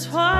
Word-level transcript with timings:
Twilight 0.00 0.39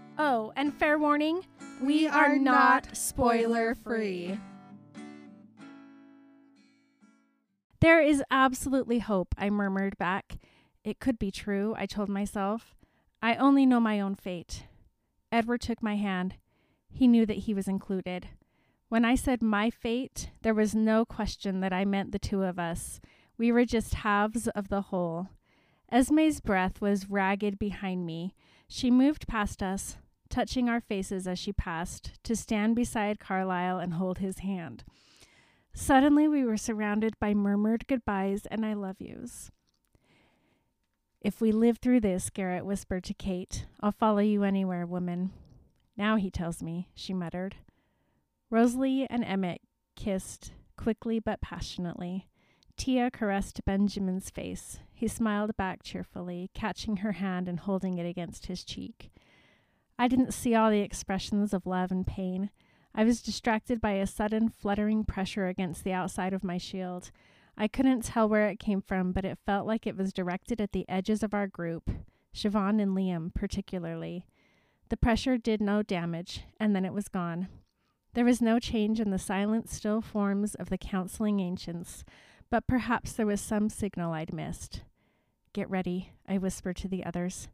Oh, 0.23 0.53
and 0.55 0.71
fair 0.71 0.99
warning, 0.99 1.47
we, 1.81 2.07
are, 2.07 2.37
not 2.37 2.95
spoiler 2.95 3.73
free. 3.73 4.37
There 7.79 7.99
is 7.99 8.21
absolutely 8.29 8.99
hope, 8.99 9.33
I 9.35 9.49
murmured 9.49 9.97
back. 9.97 10.37
It 10.83 10.99
could 10.99 11.17
be 11.17 11.31
true, 11.31 11.73
I 11.75 11.87
told 11.87 12.07
myself. 12.07 12.75
I 13.19 13.33
only 13.33 13.65
know 13.65 13.79
my 13.79 13.99
own 13.99 14.13
fate. 14.13 14.65
Edward 15.31 15.61
took 15.61 15.81
my 15.81 15.95
hand. 15.95 16.35
He 16.87 17.07
knew 17.07 17.25
that 17.25 17.37
he 17.37 17.55
was 17.55 17.67
included. 17.67 18.27
When 18.89 19.03
I 19.03 19.15
said 19.15 19.41
my 19.41 19.71
fate, 19.71 20.29
there 20.43 20.53
was 20.53 20.75
no 20.75 21.03
question 21.03 21.61
that 21.61 21.73
I 21.73 21.83
meant 21.83 22.11
the 22.11 22.19
two 22.19 22.43
of 22.43 22.59
us. 22.59 23.01
We 23.39 23.51
were 23.51 23.65
just 23.65 23.95
halves 23.95 24.47
of 24.49 24.67
the 24.67 24.81
whole. 24.81 25.29
Esme's 25.91 26.41
breath 26.41 26.79
was 26.79 27.09
ragged 27.09 27.57
behind 27.57 28.05
me. 28.05 28.35
She 28.67 28.91
moved 28.91 29.27
past 29.27 29.63
us, 29.63 29.97
touching 30.31 30.69
our 30.69 30.81
faces 30.81 31.27
as 31.27 31.37
she 31.37 31.53
passed, 31.53 32.11
to 32.23 32.35
stand 32.35 32.75
beside 32.75 33.19
Carlisle 33.19 33.79
and 33.79 33.93
hold 33.93 34.17
his 34.17 34.39
hand. 34.39 34.83
Suddenly, 35.73 36.27
we 36.27 36.43
were 36.43 36.57
surrounded 36.57 37.19
by 37.19 37.33
murmured 37.33 37.87
goodbyes 37.87 38.45
and 38.47 38.65
I 38.65 38.73
love 38.73 38.97
yous. 38.99 39.51
If 41.21 41.39
we 41.39 41.51
live 41.51 41.77
through 41.77 41.99
this, 41.99 42.31
Garrett 42.31 42.65
whispered 42.65 43.03
to 43.03 43.13
Kate, 43.13 43.67
I'll 43.79 43.91
follow 43.91 44.19
you 44.19 44.43
anywhere, 44.43 44.87
woman. 44.87 45.31
Now 45.95 46.15
he 46.15 46.31
tells 46.31 46.63
me, 46.63 46.89
she 46.95 47.13
muttered. 47.13 47.57
Rosalie 48.49 49.05
and 49.09 49.23
Emmett 49.23 49.61
kissed, 49.95 50.53
quickly 50.77 51.19
but 51.19 51.41
passionately. 51.41 52.27
Tia 52.75 53.11
caressed 53.11 53.63
Benjamin's 53.65 54.31
face. 54.31 54.79
He 54.93 55.07
smiled 55.07 55.55
back 55.55 55.83
cheerfully, 55.83 56.49
catching 56.55 56.97
her 56.97 57.11
hand 57.13 57.47
and 57.47 57.59
holding 57.59 57.99
it 57.99 58.05
against 58.07 58.47
his 58.47 58.63
cheek. 58.63 59.11
I 60.01 60.07
didn't 60.07 60.33
see 60.33 60.55
all 60.55 60.71
the 60.71 60.79
expressions 60.79 61.53
of 61.53 61.67
love 61.67 61.91
and 61.91 62.07
pain. 62.07 62.49
I 62.95 63.03
was 63.03 63.21
distracted 63.21 63.79
by 63.79 63.91
a 63.91 64.07
sudden 64.07 64.49
fluttering 64.49 65.03
pressure 65.03 65.45
against 65.45 65.83
the 65.83 65.93
outside 65.93 66.33
of 66.33 66.43
my 66.43 66.57
shield. 66.57 67.11
I 67.55 67.67
couldn't 67.67 68.05
tell 68.05 68.27
where 68.27 68.47
it 68.47 68.57
came 68.57 68.81
from, 68.81 69.11
but 69.11 69.25
it 69.25 69.37
felt 69.45 69.67
like 69.67 69.85
it 69.85 69.95
was 69.95 70.11
directed 70.11 70.59
at 70.59 70.71
the 70.71 70.89
edges 70.89 71.21
of 71.21 71.35
our 71.35 71.45
group, 71.45 71.91
Siobhan 72.33 72.81
and 72.81 72.97
Liam 72.97 73.31
particularly. 73.35 74.25
The 74.89 74.97
pressure 74.97 75.37
did 75.37 75.61
no 75.61 75.83
damage, 75.83 76.45
and 76.59 76.75
then 76.75 76.83
it 76.83 76.93
was 76.93 77.07
gone. 77.07 77.47
There 78.15 78.25
was 78.25 78.41
no 78.41 78.57
change 78.57 78.99
in 78.99 79.11
the 79.11 79.19
silent, 79.19 79.69
still 79.69 80.01
forms 80.01 80.55
of 80.55 80.69
the 80.69 80.79
counseling 80.79 81.39
ancients, 81.39 82.03
but 82.49 82.65
perhaps 82.65 83.13
there 83.13 83.27
was 83.27 83.39
some 83.39 83.69
signal 83.69 84.13
I'd 84.13 84.33
missed. 84.33 84.81
Get 85.53 85.69
ready, 85.69 86.13
I 86.27 86.39
whispered 86.39 86.77
to 86.77 86.87
the 86.87 87.05
others. 87.05 87.49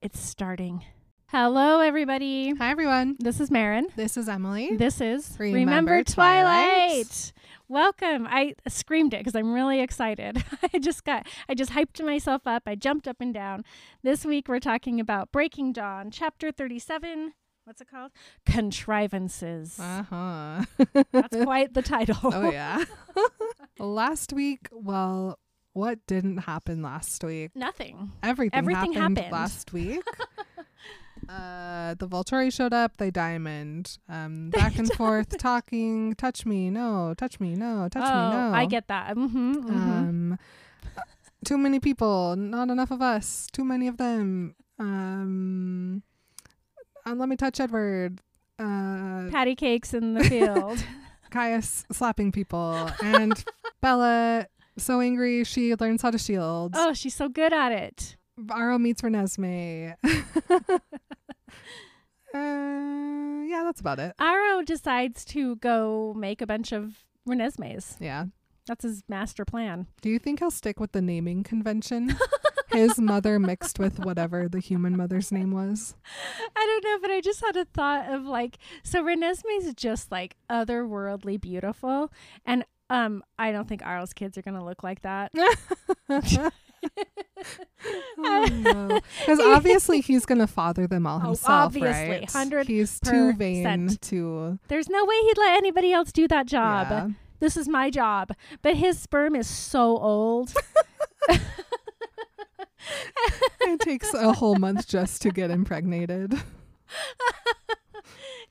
It's 0.00 0.20
starting. 0.20 0.84
Hello, 1.30 1.80
everybody. 1.80 2.54
Hi, 2.54 2.70
everyone. 2.70 3.16
This 3.18 3.38
is 3.38 3.50
Marin. 3.50 3.88
This 3.96 4.16
is 4.16 4.30
Emily. 4.30 4.76
This 4.76 4.98
is 5.02 5.36
Remember 5.38 6.02
Twilight. 6.02 7.04
Twilight. 7.04 7.32
Welcome. 7.68 8.26
I 8.30 8.54
screamed 8.66 9.12
it 9.12 9.18
because 9.18 9.34
I'm 9.34 9.52
really 9.52 9.80
excited. 9.80 10.42
I 10.72 10.78
just 10.78 11.04
got, 11.04 11.26
I 11.46 11.54
just 11.54 11.72
hyped 11.72 12.02
myself 12.02 12.46
up. 12.46 12.62
I 12.66 12.76
jumped 12.76 13.06
up 13.06 13.18
and 13.20 13.34
down. 13.34 13.64
This 14.02 14.24
week 14.24 14.48
we're 14.48 14.58
talking 14.58 15.00
about 15.00 15.30
Breaking 15.30 15.70
Dawn, 15.70 16.10
chapter 16.10 16.50
37. 16.50 17.34
What's 17.64 17.82
it 17.82 17.90
called? 17.90 18.12
Contrivances. 18.46 19.78
Uh 19.78 20.04
huh. 20.04 20.64
That's 21.12 21.36
quite 21.44 21.74
the 21.74 21.82
title. 21.82 22.16
oh, 22.22 22.50
yeah. 22.50 22.86
last 23.78 24.32
week, 24.32 24.68
well, 24.72 25.38
what 25.74 25.98
didn't 26.06 26.38
happen 26.38 26.80
last 26.80 27.22
week? 27.22 27.50
Nothing. 27.54 28.12
Everything, 28.22 28.56
Everything 28.58 28.92
happened, 28.94 29.18
happened. 29.18 29.32
last 29.32 29.74
week. 29.74 30.00
Uh, 31.28 31.94
the 31.94 32.08
Volturi 32.08 32.52
showed 32.52 32.72
up. 32.72 32.96
They 32.96 33.10
diamond. 33.10 33.98
Um, 34.08 34.50
back 34.50 34.78
and 34.78 34.90
forth 34.92 35.36
talking. 35.38 36.14
Touch 36.14 36.46
me, 36.46 36.70
no. 36.70 37.14
Touch 37.16 37.38
me, 37.40 37.54
no. 37.54 37.88
Touch 37.90 38.02
oh, 38.04 38.30
me, 38.30 38.36
no. 38.36 38.54
I 38.54 38.66
get 38.66 38.88
that. 38.88 39.16
Mm-hmm, 39.16 39.52
mm-hmm. 39.52 39.70
Um, 39.70 40.38
uh, 40.96 41.02
too 41.44 41.58
many 41.58 41.80
people. 41.80 42.36
Not 42.36 42.70
enough 42.70 42.90
of 42.90 43.02
us. 43.02 43.46
Too 43.52 43.64
many 43.64 43.88
of 43.88 43.98
them. 43.98 44.54
Um, 44.78 46.02
and 47.04 47.18
let 47.18 47.28
me 47.28 47.36
touch 47.36 47.60
Edward. 47.60 48.20
Uh, 48.58 49.28
Patty 49.30 49.54
cakes 49.54 49.94
in 49.94 50.14
the 50.14 50.24
field. 50.24 50.84
Caius 51.30 51.84
slapping 51.92 52.32
people, 52.32 52.90
and 53.02 53.44
Bella 53.82 54.46
so 54.78 55.00
angry 55.00 55.44
she 55.44 55.74
learns 55.74 56.00
how 56.00 56.10
to 56.10 56.18
shield. 56.18 56.72
oh, 56.74 56.94
she's 56.94 57.14
so 57.14 57.28
good 57.28 57.52
at 57.52 57.70
it. 57.70 58.16
Varro 58.38 58.78
meets 58.78 59.02
Renesmee. 59.02 59.94
Uh, 62.34 63.44
yeah, 63.46 63.62
that's 63.64 63.80
about 63.80 63.98
it. 63.98 64.14
Aro 64.20 64.64
decides 64.64 65.24
to 65.26 65.56
go 65.56 66.14
make 66.16 66.40
a 66.40 66.46
bunch 66.46 66.72
of 66.72 67.04
Renesmees. 67.28 67.96
Yeah. 68.00 68.26
That's 68.66 68.82
his 68.82 69.02
master 69.08 69.44
plan. 69.44 69.86
Do 70.02 70.10
you 70.10 70.18
think 70.18 70.40
he'll 70.40 70.50
stick 70.50 70.78
with 70.78 70.92
the 70.92 71.00
naming 71.00 71.42
convention? 71.42 72.14
His 72.70 72.98
mother 72.98 73.38
mixed 73.38 73.78
with 73.78 73.98
whatever 74.00 74.46
the 74.46 74.60
human 74.60 74.94
mother's 74.94 75.32
name 75.32 75.52
was. 75.52 75.94
I 76.54 76.66
don't 76.66 76.84
know, 76.84 76.98
but 77.00 77.10
I 77.10 77.22
just 77.22 77.40
had 77.40 77.56
a 77.56 77.64
thought 77.64 78.12
of 78.12 78.26
like, 78.26 78.58
so 78.82 79.02
Renesmee 79.02 79.62
is 79.62 79.72
just 79.74 80.12
like 80.12 80.36
otherworldly 80.50 81.40
beautiful, 81.40 82.12
and 82.44 82.64
um, 82.90 83.22
I 83.38 83.52
don't 83.52 83.66
think 83.66 83.80
Aro's 83.82 84.12
kids 84.12 84.36
are 84.36 84.42
gonna 84.42 84.64
look 84.64 84.82
like 84.82 85.00
that. 85.00 85.32
oh! 88.28 89.00
Because 89.20 89.40
obviously 89.44 90.00
he's 90.00 90.26
gonna 90.26 90.46
father 90.46 90.86
them 90.86 91.06
all 91.06 91.20
Oh, 91.22 91.26
himself, 91.28 91.50
obviously, 91.50 92.10
right? 92.10 92.26
100%. 92.26 92.66
He's 92.66 93.00
too 93.00 93.32
vain 93.34 93.88
to. 94.02 94.58
There's 94.68 94.88
no 94.88 95.04
way 95.04 95.16
he'd 95.22 95.38
let 95.38 95.56
anybody 95.56 95.92
else 95.92 96.12
do 96.12 96.28
that 96.28 96.46
job. 96.46 96.88
Yeah. 96.90 97.08
This 97.40 97.56
is 97.56 97.68
my 97.68 97.90
job. 97.90 98.32
But 98.62 98.76
his 98.76 98.98
sperm 98.98 99.36
is 99.36 99.46
so 99.46 99.96
old. 99.98 100.52
it 103.60 103.80
takes 103.80 104.12
a 104.14 104.32
whole 104.32 104.56
month 104.56 104.88
just 104.88 105.22
to 105.22 105.30
get 105.30 105.50
impregnated. 105.50 106.32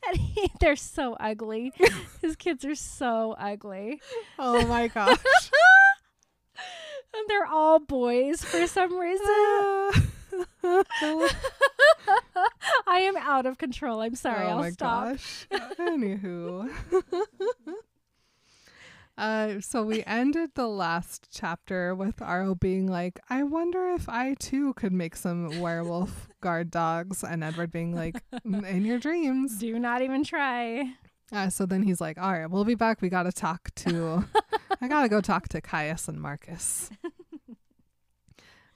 and 0.08 0.18
he, 0.18 0.52
they're 0.60 0.76
so 0.76 1.16
ugly. 1.20 1.74
His 2.22 2.36
kids 2.36 2.64
are 2.66 2.76
so 2.76 3.36
ugly. 3.38 4.02
Oh 4.40 4.66
my 4.68 4.88
gosh. 4.88 5.18
And 7.14 7.24
they're 7.28 7.46
all 7.48 7.80
boys 7.80 8.44
for 8.44 8.68
some 8.68 8.98
reason. 8.98 9.26
I 12.86 13.00
am 13.00 13.18
out 13.18 13.46
of 13.46 13.58
control. 13.58 14.02
I'm 14.02 14.16
sorry. 14.16 14.46
oh 14.46 14.50
I'll 14.50 14.58
my 14.60 14.70
stop. 14.72 15.06
gosh. 15.06 15.48
Anywho. 15.80 16.70
Uh, 19.18 19.60
so 19.60 19.82
we 19.82 20.04
ended 20.06 20.52
the 20.54 20.68
last 20.68 21.28
chapter 21.34 21.96
with 21.96 22.18
Aro 22.18 22.54
being 22.60 22.86
like, 22.86 23.20
I 23.32 23.42
wonder 23.42 23.90
if 23.90 24.08
I 24.08 24.36
too 24.36 24.76
could 24.76 24.94
make 24.94 25.16
some 25.16 25.60
werewolf 25.60 26.28
guard 26.40 26.70
dogs. 26.70 27.24
And 27.24 27.44
Edward 27.44 27.72
being 27.72 27.96
like, 27.96 28.22
"Mm, 28.46 28.64
in 28.70 28.86
your 28.86 29.00
dreams. 29.00 29.58
Do 29.58 29.80
not 29.80 30.04
even 30.04 30.24
try. 30.24 30.94
Uh, 31.32 31.50
so 31.50 31.66
then 31.66 31.84
he's 31.84 32.00
like, 32.00 32.18
all 32.18 32.32
right, 32.32 32.50
we'll 32.50 32.64
be 32.64 32.76
back. 32.76 33.02
We 33.02 33.10
got 33.10 33.24
to 33.24 33.32
talk 33.32 33.70
to, 33.76 34.26
I 34.82 34.88
got 34.88 35.02
to 35.04 35.10
go 35.10 35.20
talk 35.22 35.50
to 35.50 35.62
Caius 35.62 36.08
and 36.08 36.20
Marcus. 36.22 36.90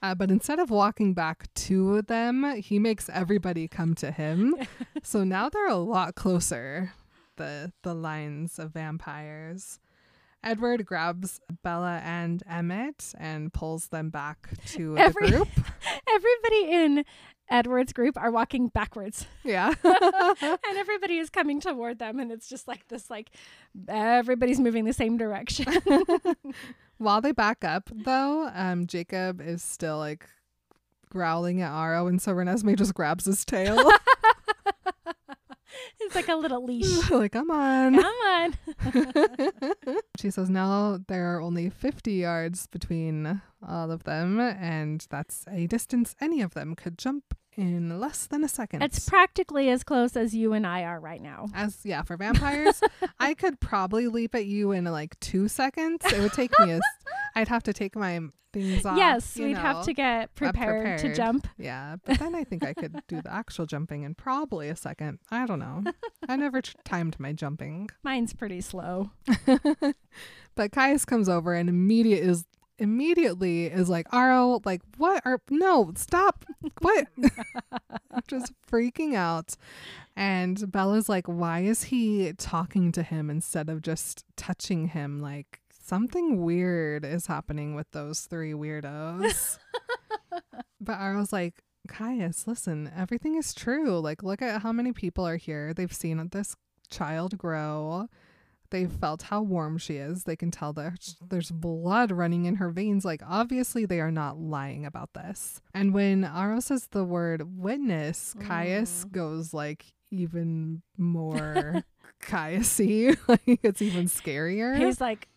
Uh, 0.03 0.15
but 0.15 0.31
instead 0.31 0.57
of 0.59 0.71
walking 0.71 1.13
back 1.13 1.53
to 1.53 2.01
them, 2.01 2.55
he 2.57 2.79
makes 2.79 3.07
everybody 3.09 3.67
come 3.67 3.93
to 3.95 4.09
him. 4.11 4.55
so 5.03 5.23
now 5.23 5.47
they're 5.47 5.67
a 5.67 5.75
lot 5.75 6.15
closer, 6.15 6.91
the 7.37 7.71
the 7.83 7.93
lines 7.93 8.57
of 8.57 8.71
vampires. 8.73 9.79
Edward 10.43 10.87
grabs 10.87 11.39
Bella 11.63 12.01
and 12.03 12.41
Emmett 12.49 13.13
and 13.19 13.53
pulls 13.53 13.89
them 13.89 14.09
back 14.09 14.49
to 14.69 14.97
Every- 14.97 15.29
the 15.29 15.37
group. 15.37 15.49
Everybody 16.09 16.71
in 16.71 17.05
Edward's 17.51 17.93
group 17.93 18.17
are 18.17 18.31
walking 18.31 18.69
backwards. 18.69 19.27
Yeah. 19.43 19.73
and 19.83 20.77
everybody 20.77 21.17
is 21.17 21.29
coming 21.29 21.59
toward 21.59 21.99
them 21.99 22.19
and 22.19 22.31
it's 22.31 22.47
just 22.47 22.67
like 22.67 22.87
this 22.87 23.09
like 23.09 23.31
everybody's 23.87 24.59
moving 24.59 24.85
the 24.85 24.93
same 24.93 25.17
direction. 25.17 25.65
While 26.99 27.21
they 27.21 27.31
back 27.31 27.63
up, 27.63 27.89
though, 27.91 28.49
um, 28.53 28.85
Jacob 28.85 29.41
is 29.41 29.63
still 29.63 29.97
like 29.97 30.29
growling 31.09 31.61
at 31.61 31.71
Aro, 31.71 32.07
and 32.07 32.21
so 32.21 32.33
Renesmee 32.33 32.77
just 32.77 32.93
grabs 32.93 33.25
his 33.25 33.43
tail. 33.43 33.77
it's 35.99 36.13
like 36.13 36.29
a 36.29 36.35
little 36.35 36.63
leash. 36.63 37.09
like, 37.09 37.31
come 37.31 37.49
on. 37.49 37.99
Come 37.99 38.05
on. 38.05 38.53
she 40.19 40.29
says 40.29 40.49
now 40.49 40.99
there 41.07 41.35
are 41.35 41.41
only 41.41 41.71
50 41.71 42.13
yards 42.13 42.67
between 42.67 43.41
all 43.67 43.89
of 43.89 44.03
them, 44.03 44.39
and 44.39 45.05
that's 45.09 45.45
a 45.49 45.65
distance 45.65 46.15
any 46.21 46.41
of 46.41 46.53
them 46.53 46.75
could 46.75 46.99
jump 46.99 47.35
in 47.55 47.99
less 47.99 48.27
than 48.27 48.43
a 48.43 48.47
second. 48.47 48.81
It's 48.81 49.07
practically 49.07 49.69
as 49.69 49.83
close 49.83 50.15
as 50.15 50.33
you 50.33 50.53
and 50.53 50.65
I 50.65 50.83
are 50.83 50.99
right 50.99 51.21
now. 51.21 51.47
as 51.53 51.79
yeah, 51.83 52.03
for 52.03 52.17
vampires, 52.17 52.81
I 53.19 53.33
could 53.33 53.59
probably 53.59 54.07
leap 54.07 54.35
at 54.35 54.45
you 54.45 54.71
in 54.71 54.85
like 54.85 55.19
two 55.19 55.47
seconds. 55.47 56.05
It 56.05 56.19
would 56.19 56.33
take 56.33 56.51
me 56.59 56.73
a. 56.73 56.81
I'd 57.35 57.47
have 57.47 57.63
to 57.63 57.73
take 57.73 57.95
my 57.95 58.19
things 58.51 58.85
off. 58.85 58.97
yes, 58.97 59.37
we'd 59.37 59.57
have 59.57 59.85
to 59.85 59.93
get 59.93 60.23
uh, 60.23 60.27
prepared, 60.35 60.99
to 60.99 61.13
jump. 61.13 61.47
Yeah, 61.57 61.95
but 62.05 62.19
then 62.19 62.35
I 62.35 62.43
think 62.43 62.65
I 62.65 62.73
could 62.73 63.01
do 63.07 63.21
the 63.21 63.33
actual 63.33 63.65
jumping 63.65 64.03
in 64.03 64.15
probably 64.15 64.67
a 64.67 64.75
second. 64.75 65.19
I 65.29 65.45
don't 65.45 65.59
know. 65.59 65.83
I 66.27 66.35
never 66.35 66.61
tr- 66.61 66.75
timed 66.83 67.19
my 67.19 67.31
jumping. 67.31 67.89
Mine's 68.03 68.33
pretty 68.33 68.59
slow. 68.59 69.11
but 70.55 70.71
Caius 70.71 71.05
comes 71.05 71.29
over 71.29 71.53
and 71.53 71.69
immediate 71.69 72.23
is 72.23 72.45
immediately 72.81 73.67
is 73.67 73.87
like, 73.89 74.09
Aro, 74.09 74.65
like 74.65 74.81
what 74.97 75.21
are 75.25 75.39
no, 75.49 75.93
stop. 75.95 76.43
What? 76.79 77.07
Just 78.27 78.51
freaking 78.69 79.13
out. 79.13 79.55
And 80.15 80.71
Bella's 80.71 81.07
like, 81.07 81.27
why 81.27 81.61
is 81.61 81.83
he 81.83 82.33
talking 82.33 82.91
to 82.91 83.03
him 83.03 83.29
instead 83.29 83.69
of 83.69 83.81
just 83.81 84.25
touching 84.35 84.89
him? 84.89 85.21
Like 85.21 85.61
something 85.71 86.43
weird 86.43 87.05
is 87.05 87.27
happening 87.27 87.75
with 87.75 87.89
those 87.91 88.21
three 88.21 88.51
weirdos. 88.51 89.57
but 90.81 90.99
Aro's 90.99 91.31
like, 91.31 91.63
Caius, 91.87 92.45
listen, 92.45 92.91
everything 92.95 93.35
is 93.35 93.53
true. 93.53 93.99
Like, 93.99 94.21
look 94.21 94.41
at 94.41 94.61
how 94.61 94.71
many 94.71 94.91
people 94.91 95.25
are 95.25 95.37
here. 95.37 95.73
They've 95.73 95.91
seen 95.91 96.27
this 96.31 96.55
child 96.89 97.37
grow. 97.37 98.07
They've 98.71 98.91
felt 98.91 99.23
how 99.23 99.41
warm 99.41 99.77
she 99.77 99.97
is. 99.97 100.23
They 100.23 100.35
can 100.35 100.49
tell 100.49 100.73
there's 100.73 101.17
there's 101.29 101.51
blood 101.51 102.11
running 102.11 102.45
in 102.45 102.55
her 102.55 102.69
veins. 102.69 103.05
Like 103.05 103.21
obviously 103.27 103.85
they 103.85 103.99
are 103.99 104.11
not 104.11 104.39
lying 104.39 104.85
about 104.85 105.13
this. 105.13 105.61
And 105.73 105.93
when 105.93 106.23
Aro 106.23 106.61
says 106.63 106.87
the 106.87 107.03
word 107.03 107.57
witness, 107.57 108.33
Caius 108.39 109.03
goes 109.11 109.53
like 109.53 109.85
even 110.09 110.81
more 110.97 111.83
Caiusy. 112.23 113.17
like 113.27 113.59
it's 113.63 113.81
even 113.81 114.05
scarier. 114.05 114.77
He's 114.77 115.01
like, 115.01 115.27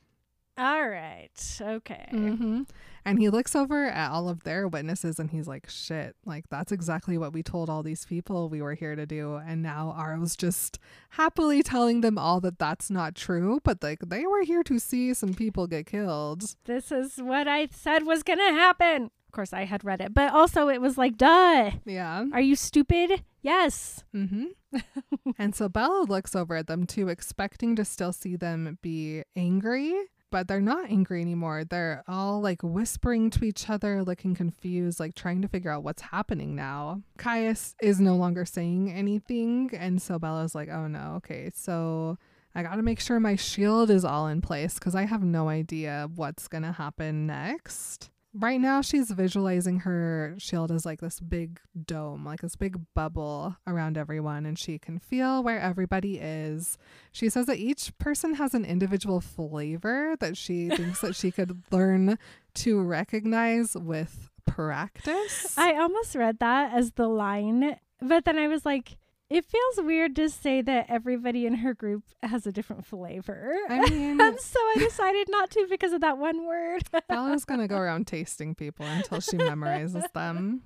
all 0.57 0.89
right, 0.89 1.31
okay. 1.61 2.07
hmm 2.11 2.63
And 3.05 3.19
he 3.19 3.29
looks 3.29 3.55
over 3.55 3.85
at 3.87 4.11
all 4.11 4.29
of 4.29 4.45
their 4.45 4.67
witnesses 4.67 5.19
and 5.19 5.31
he's 5.31 5.47
like, 5.47 5.69
shit, 5.69 6.17
like 6.25 6.49
that's 6.49 6.73
exactly 6.73 7.19
what 7.19 7.33
we 7.33 7.43
told 7.43 7.69
all 7.69 7.83
these 7.83 8.07
people 8.07 8.49
we 8.49 8.63
were 8.63 8.75
here 8.75 8.97
to 8.97 9.05
do. 9.05 9.35
And 9.35 9.63
now 9.63 9.95
Aro's 9.99 10.37
just 10.37 10.79
happily 11.11 11.63
telling 11.63 12.01
them 12.01 12.17
all 12.17 12.41
that 12.41 12.59
that's 12.59 12.91
not 12.91 13.15
true, 13.15 13.61
but 13.63 13.83
like 13.83 14.01
they 14.07 14.27
were 14.27 14.43
here 14.43 14.63
to 14.65 14.79
see 14.79 15.13
some 15.13 15.35
people 15.35 15.67
get 15.67 15.87
killed. 15.87 16.55
This 16.65 16.91
is 16.91 17.19
what 17.19 17.47
I 17.47 17.69
said 17.71 18.07
was 18.07 18.23
going 18.23 18.39
to 18.39 18.53
happen. 18.55 19.05
Of 19.05 19.33
course, 19.33 19.53
I 19.53 19.65
had 19.65 19.85
read 19.85 20.01
it, 20.01 20.15
but 20.15 20.33
also 20.33 20.69
it 20.69 20.81
was 20.81 20.97
like, 20.97 21.19
duh. 21.19 21.73
Yeah. 21.85 22.25
Are 22.33 22.41
you 22.41 22.57
stupid? 22.57 23.23
Yes. 23.43 24.05
Mm-hmm. 24.15 24.81
and 25.39 25.55
so 25.55 25.69
Bella 25.69 26.05
looks 26.09 26.35
over 26.35 26.57
at 26.57 26.69
them 26.69 26.87
too, 26.87 27.09
expecting 27.09 27.77
to 27.77 27.85
still 27.85 28.13
see 28.13 28.37
them 28.37 28.79
be 28.81 29.23
angry, 29.37 29.95
but 30.35 30.49
they're 30.49 30.61
not 30.61 30.91
angry 30.91 31.21
anymore. 31.21 31.63
They're 31.63 32.03
all 32.09 32.41
like 32.41 32.61
whispering 32.61 33.31
to 33.31 33.45
each 33.45 33.71
other, 33.71 34.03
looking 34.03 34.35
confused, 34.35 34.99
like 34.99 35.15
trying 35.15 35.43
to 35.43 35.49
figure 35.49 35.71
out 35.71 35.85
what's 35.85 36.03
happening 36.03 36.57
now. 36.57 37.03
Caius 37.19 37.77
is 37.81 38.01
no 38.01 38.17
longer 38.17 38.45
saying 38.45 38.91
anything, 38.91 39.71
and 39.73 40.03
so 40.03 40.19
Bella's 40.19 40.53
like, 40.53 40.69
oh 40.69 40.89
no, 40.89 41.15
okay, 41.19 41.53
so. 41.55 42.19
I 42.57 42.63
gotta 42.63 42.83
make 42.83 43.01
sure 43.01 43.19
my 43.19 43.35
shield 43.35 43.91
is 43.91 44.05
all 44.05 44.29
in 44.29 44.41
place 44.41 44.75
because 44.75 44.95
I 44.95 45.07
have 45.07 45.25
no 45.25 45.49
idea 45.49 46.09
what's 46.15 46.47
gonna 46.47 46.71
happen 46.71 47.27
next. 47.27 48.11
Right 48.37 48.61
now, 48.61 48.81
she's 48.81 49.13
visualizing 49.13 49.81
her 49.81 50.35
shield 50.39 50.73
as 50.73 50.85
like 50.85 51.01
this 51.01 51.21
big 51.21 51.61
dome, 51.87 52.25
like 52.25 52.41
this 52.41 52.57
big 52.57 52.81
bubble 52.93 53.57
around 53.65 53.97
everyone, 53.97 54.45
and 54.45 54.59
she 54.59 54.77
can 54.77 54.99
feel 54.99 55.41
where 55.41 55.61
everybody 55.61 56.19
is. 56.19 56.77
She 57.13 57.29
says 57.29 57.47
that 57.47 57.59
each 57.59 57.97
person 57.99 58.35
has 58.35 58.53
an 58.53 58.65
individual 58.65 59.21
flavor 59.21 60.17
that 60.19 60.37
she 60.37 60.69
thinks 60.69 61.01
that 61.01 61.15
she 61.15 61.31
could 61.31 61.63
learn 61.71 62.19
to 62.55 62.83
recognize 62.83 63.77
with 63.77 64.31
practice. 64.47 65.57
I 65.57 65.77
almost 65.77 66.17
read 66.17 66.41
that 66.41 66.73
as 66.75 66.93
the 66.93 67.07
line, 67.07 67.79
but 68.01 68.25
then 68.25 68.37
I 68.37 68.49
was 68.49 68.67
like, 68.67 68.97
it 69.35 69.45
feels 69.45 69.85
weird 69.85 70.15
to 70.15 70.31
say 70.31 70.63
that 70.63 70.87
everybody 70.89 71.45
in 71.45 71.57
her 71.57 71.75
group 71.75 72.05
has 72.23 72.47
a 72.47 72.53
different 72.53 72.87
flavor. 72.87 73.57
I 73.69 73.81
mean, 73.91 74.21
and 74.21 74.39
so 74.39 74.61
I 74.61 74.77
decided 74.79 75.27
not 75.29 75.51
to 75.51 75.67
because 75.69 75.93
of 75.93 76.03
that 76.03 76.19
one 76.19 76.47
word. 76.47 76.85
Bella's 77.09 77.45
gonna 77.45 77.67
go 77.67 77.77
around 77.79 78.07
tasting 78.07 78.55
people 78.55 78.87
until 78.87 79.19
she 79.19 79.37
memorizes 79.37 80.05
them. 80.13 80.63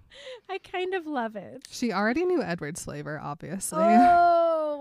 I 0.51 0.59
kind 0.59 0.93
of 0.93 1.07
love 1.07 1.35
it. 1.35 1.67
She 1.71 1.93
already 1.95 2.27
knew 2.27 2.43
Edward's 2.43 2.85
flavor, 2.85 3.19
obviously. 3.19 3.79
Oh, 3.81 4.77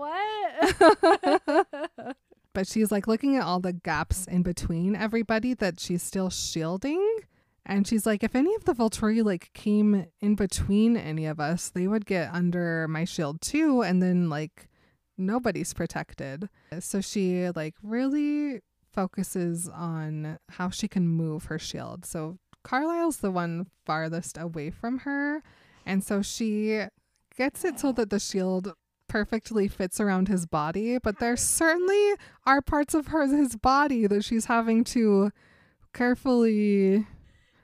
what? 0.90 2.16
but 2.52 2.66
she's 2.66 2.92
like 2.92 3.06
looking 3.06 3.36
at 3.36 3.42
all 3.42 3.60
the 3.60 3.72
gaps 3.72 4.26
in 4.26 4.42
between 4.42 4.96
everybody 4.96 5.54
that 5.54 5.80
she's 5.80 6.02
still 6.02 6.28
shielding 6.28 7.20
and 7.68 7.86
she's 7.86 8.06
like 8.06 8.24
if 8.24 8.34
any 8.34 8.54
of 8.54 8.64
the 8.64 8.74
volturi 8.74 9.22
like 9.22 9.50
came 9.52 10.06
in 10.20 10.34
between 10.34 10.96
any 10.96 11.26
of 11.26 11.38
us 11.38 11.68
they 11.68 11.86
would 11.86 12.06
get 12.06 12.32
under 12.32 12.88
my 12.88 13.04
shield 13.04 13.40
too 13.40 13.82
and 13.82 14.02
then 14.02 14.28
like 14.28 14.68
nobody's 15.18 15.74
protected. 15.74 16.48
So 16.80 17.00
she 17.00 17.50
like 17.50 17.74
really 17.82 18.60
focuses 18.92 19.68
on 19.68 20.38
how 20.50 20.70
she 20.70 20.88
can 20.88 21.06
move 21.06 21.46
her 21.46 21.58
shield. 21.58 22.04
So 22.06 22.38
carlisle's 22.64 23.18
the 23.18 23.30
one 23.30 23.66
farthest 23.84 24.38
away 24.38 24.70
from 24.70 24.98
her 25.00 25.42
and 25.84 26.02
so 26.02 26.22
she 26.22 26.82
gets 27.36 27.64
it 27.64 27.78
so 27.78 27.92
that 27.92 28.10
the 28.10 28.18
shield 28.18 28.72
perfectly 29.08 29.68
fits 29.68 30.00
around 30.00 30.28
his 30.28 30.44
body, 30.44 30.98
but 30.98 31.18
there 31.18 31.36
certainly 31.36 32.14
are 32.46 32.60
parts 32.60 32.94
of 32.94 33.08
her 33.08 33.26
his 33.26 33.56
body 33.56 34.06
that 34.06 34.22
she's 34.22 34.44
having 34.44 34.84
to 34.84 35.30
carefully 35.94 37.06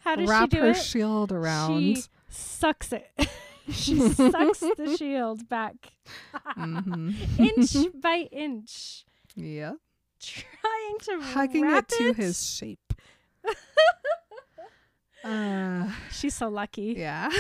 How 0.05 0.17
does 0.17 0.29
wrap 0.29 0.51
she 0.51 0.57
do 0.59 0.63
her 0.63 0.71
it? 0.71 0.77
shield 0.77 1.33
around. 1.33 1.81
She 1.97 2.03
sucks 2.29 2.93
it. 2.93 3.11
she 3.71 3.99
sucks 4.11 4.61
the 4.61 4.95
shield 4.99 5.49
back 5.49 5.75
hmm 6.55 7.11
inch 7.39 7.75
by 8.01 8.29
inch, 8.31 9.07
yeah. 9.35 9.73
trying 10.21 10.99
to 11.01 11.21
Hugging 11.33 11.63
wrap 11.63 11.85
it 11.91 11.97
to 11.97 12.13
his 12.13 12.45
shape. 12.47 12.93
Uh, 15.25 15.91
She's 16.13 16.35
so 16.35 16.49
lucky. 16.51 16.95
yeah. 16.99 17.31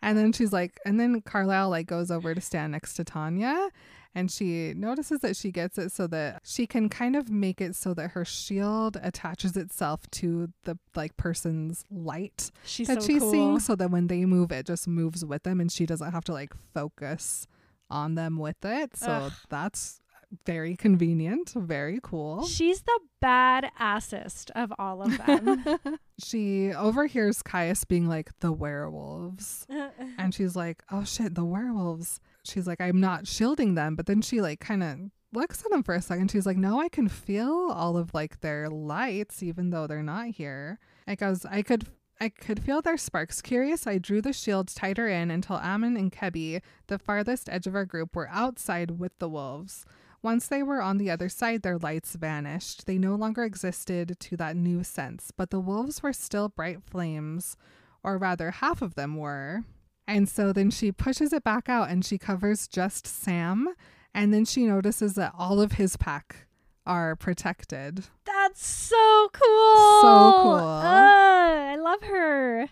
and 0.00 0.16
then 0.16 0.32
she's 0.32 0.50
like, 0.50 0.80
and 0.86 0.98
then 0.98 1.20
Carlisle 1.20 1.68
like 1.68 1.86
goes 1.86 2.10
over 2.10 2.34
to 2.34 2.40
stand 2.40 2.72
next 2.72 2.94
to 2.94 3.04
Tanya. 3.04 3.68
And 4.16 4.30
she 4.30 4.72
notices 4.74 5.20
that 5.20 5.36
she 5.36 5.52
gets 5.52 5.76
it 5.76 5.92
so 5.92 6.06
that 6.06 6.40
she 6.42 6.66
can 6.66 6.88
kind 6.88 7.14
of 7.14 7.28
make 7.30 7.60
it 7.60 7.76
so 7.76 7.92
that 7.94 8.12
her 8.12 8.24
shield 8.24 8.96
attaches 9.02 9.58
itself 9.58 10.10
to 10.12 10.48
the 10.64 10.78
like 10.94 11.18
person's 11.18 11.84
light 11.90 12.50
She's 12.64 12.88
that 12.88 13.02
so 13.02 13.06
she's 13.06 13.20
cool. 13.20 13.30
seeing 13.30 13.60
so 13.60 13.76
that 13.76 13.90
when 13.90 14.06
they 14.06 14.24
move 14.24 14.50
it 14.52 14.64
just 14.64 14.88
moves 14.88 15.22
with 15.22 15.42
them 15.42 15.60
and 15.60 15.70
she 15.70 15.84
doesn't 15.84 16.12
have 16.12 16.24
to 16.24 16.32
like 16.32 16.54
focus 16.72 17.46
on 17.90 18.14
them 18.14 18.38
with 18.38 18.64
it. 18.64 18.96
So 18.96 19.10
Ugh. 19.10 19.32
that's 19.50 20.00
very 20.46 20.76
convenient, 20.76 21.52
very 21.54 22.00
cool. 22.02 22.46
She's 22.46 22.82
the 22.82 23.00
bad 23.20 23.70
badassest 23.78 24.50
of 24.54 24.72
all 24.78 25.02
of 25.02 25.16
them. 25.18 25.64
She 26.18 26.72
overhears 26.72 27.42
Caius 27.42 27.84
being 27.84 28.08
like 28.08 28.30
the 28.40 28.50
werewolves. 28.50 29.66
And 30.18 30.34
she's 30.34 30.56
like, 30.56 30.82
"Oh 30.90 31.04
shit, 31.04 31.34
the 31.34 31.44
werewolves." 31.44 32.20
She's 32.46 32.66
like, 32.66 32.80
"I'm 32.80 33.00
not 33.00 33.26
shielding 33.26 33.74
them." 33.74 33.94
But 33.96 34.06
then 34.06 34.22
she 34.22 34.40
like 34.40 34.60
kind 34.60 34.82
of 34.82 34.98
looks 35.32 35.64
at 35.64 35.70
them 35.70 35.82
for 35.82 35.94
a 35.94 36.02
second. 36.02 36.30
She's 36.30 36.46
like, 36.46 36.56
"No, 36.56 36.80
I 36.80 36.88
can 36.88 37.08
feel 37.08 37.70
all 37.72 37.96
of 37.96 38.14
like 38.14 38.40
their 38.40 38.68
lights 38.68 39.42
even 39.42 39.70
though 39.70 39.86
they're 39.86 40.02
not 40.02 40.28
here." 40.28 40.78
It 41.06 41.18
goes, 41.18 41.44
"I 41.44 41.62
could 41.62 41.86
I 42.20 42.30
could 42.30 42.62
feel 42.62 42.80
their 42.80 42.96
sparks. 42.96 43.42
Curious, 43.42 43.86
I 43.86 43.98
drew 43.98 44.22
the 44.22 44.32
shield 44.32 44.68
tighter 44.68 45.06
in 45.06 45.30
until 45.30 45.56
Amun 45.56 45.96
and 45.98 46.10
Kebi, 46.10 46.62
the 46.86 46.98
farthest 46.98 47.48
edge 47.50 47.66
of 47.66 47.74
our 47.74 47.84
group, 47.84 48.16
were 48.16 48.28
outside 48.30 48.98
with 48.98 49.18
the 49.18 49.28
wolves. 49.28 49.84
Once 50.22 50.48
they 50.48 50.62
were 50.62 50.80
on 50.80 50.96
the 50.96 51.10
other 51.10 51.28
side, 51.28 51.62
their 51.62 51.78
lights 51.78 52.16
vanished. 52.16 52.86
They 52.86 52.96
no 52.96 53.14
longer 53.14 53.44
existed 53.44 54.16
to 54.18 54.36
that 54.38 54.56
new 54.56 54.82
sense, 54.82 55.30
but 55.30 55.50
the 55.50 55.60
wolves 55.60 56.02
were 56.02 56.14
still 56.14 56.48
bright 56.48 56.82
flames, 56.82 57.56
or 58.02 58.16
rather, 58.16 58.50
half 58.50 58.80
of 58.80 58.94
them 58.94 59.16
were. 59.16 59.64
And 60.08 60.28
so 60.28 60.52
then 60.52 60.70
she 60.70 60.92
pushes 60.92 61.32
it 61.32 61.42
back 61.42 61.68
out 61.68 61.90
and 61.90 62.04
she 62.04 62.18
covers 62.18 62.68
just 62.68 63.06
Sam. 63.06 63.68
And 64.14 64.32
then 64.32 64.44
she 64.44 64.64
notices 64.64 65.14
that 65.14 65.32
all 65.36 65.60
of 65.60 65.72
his 65.72 65.96
pack 65.96 66.46
are 66.86 67.16
protected. 67.16 68.06
That's 68.24 68.66
so 68.66 69.28
cool. 69.32 70.02
So 70.02 70.32
cool. 70.42 70.54
Ugh, 70.54 70.86
I 70.86 71.76
love 71.76 72.02
her. 72.04 72.68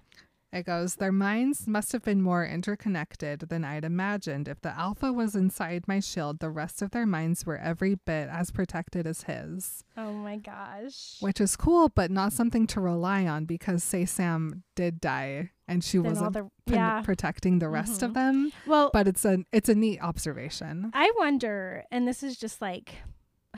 It 0.52 0.66
goes, 0.66 0.94
Their 0.94 1.10
minds 1.10 1.66
must 1.66 1.90
have 1.90 2.04
been 2.04 2.22
more 2.22 2.46
interconnected 2.46 3.40
than 3.40 3.64
I'd 3.64 3.84
imagined. 3.84 4.46
If 4.46 4.60
the 4.60 4.70
Alpha 4.78 5.12
was 5.12 5.34
inside 5.34 5.88
my 5.88 5.98
shield, 5.98 6.38
the 6.38 6.48
rest 6.48 6.80
of 6.80 6.92
their 6.92 7.06
minds 7.06 7.44
were 7.44 7.58
every 7.58 7.96
bit 7.96 8.28
as 8.28 8.52
protected 8.52 9.04
as 9.04 9.22
his. 9.22 9.82
Oh 9.96 10.12
my 10.12 10.36
gosh. 10.36 11.16
Which 11.18 11.40
is 11.40 11.56
cool, 11.56 11.88
but 11.88 12.12
not 12.12 12.32
something 12.32 12.68
to 12.68 12.80
rely 12.80 13.26
on 13.26 13.46
because, 13.46 13.82
say, 13.82 14.04
Sam 14.04 14.62
did 14.76 15.00
die 15.00 15.50
and 15.68 15.82
she 15.84 15.98
wasn't 15.98 16.32
the 16.34 16.48
yeah. 16.66 17.02
protecting 17.02 17.58
the 17.58 17.68
rest 17.68 18.02
of 18.02 18.10
Mhm. 18.10 18.14
them. 18.14 18.52
Well, 18.66 18.90
But 18.92 19.08
it's 19.08 19.24
a 19.24 19.44
it's 19.52 19.68
a 19.68 19.74
neat 19.74 20.00
observation. 20.00 20.90
I 20.94 21.10
wonder, 21.16 21.84
and 21.90 22.06
this 22.06 22.22
is 22.22 22.36
just 22.36 22.60
like, 22.60 22.96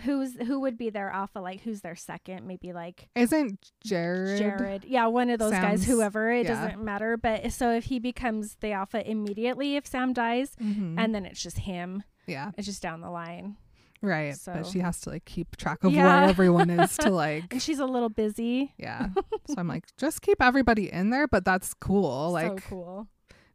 who's 0.02 0.34
who 0.46 0.60
would 0.60 0.76
be 0.76 0.90
their 0.90 1.10
alpha? 1.10 1.38
Like, 1.40 1.62
who's 1.62 1.80
their 1.80 1.96
second? 1.96 2.46
Maybe 2.46 2.72
like 2.72 3.08
Isn't 3.14 3.70
Jared? 3.84 4.38
Jared. 4.38 4.84
Yeah, 4.84 5.06
one 5.06 5.30
of 5.30 5.38
those 5.38 5.52
guys. 5.52 5.84
Whoever. 5.86 6.30
It 6.30 6.46
yeah. 6.46 6.54
doesn't 6.66 6.84
matter. 6.84 7.16
But 7.16 7.52
so 7.52 7.70
if 7.72 7.84
he 7.84 7.98
becomes 7.98 8.56
the 8.60 8.72
alpha 8.72 9.08
immediately, 9.08 9.76
if 9.76 9.86
Sam 9.86 10.12
dies, 10.12 10.54
Mhm. 10.62 10.96
and 10.98 11.14
then 11.14 11.24
it's 11.26 11.42
just 11.42 11.58
him. 11.60 12.02
yeah, 12.26 12.50
It's 12.58 12.66
just 12.66 12.82
down 12.82 13.00
the 13.00 13.10
line. 13.10 13.56
Right. 14.02 14.36
So- 14.36 14.52
But 14.54 14.66
she 14.66 14.80
has 14.80 15.00
to 15.02 15.10
like 15.10 15.24
keep 15.24 15.56
track 15.56 15.84
of 15.84 15.92
Yeah. 15.92 16.04
where 16.22 16.28
everyone 16.30 16.70
is 16.70 16.96
to 16.98 17.10
like 17.24 17.52
And 17.52 17.62
she's 17.62 17.78
a 17.78 17.86
little 17.86 18.08
busy. 18.10 18.72
Yeah. 18.78 19.08
so 19.48 19.54
I'm 19.58 19.68
like, 19.68 19.84
just 19.96 20.22
keep 20.22 20.40
everybody 20.42 20.90
in 20.92 21.10
there, 21.10 21.26
but 21.28 21.44
that's 21.44 21.74
cool. 21.74 22.32
Like 22.32 22.60
so 22.60 22.68
cool. 22.68 23.06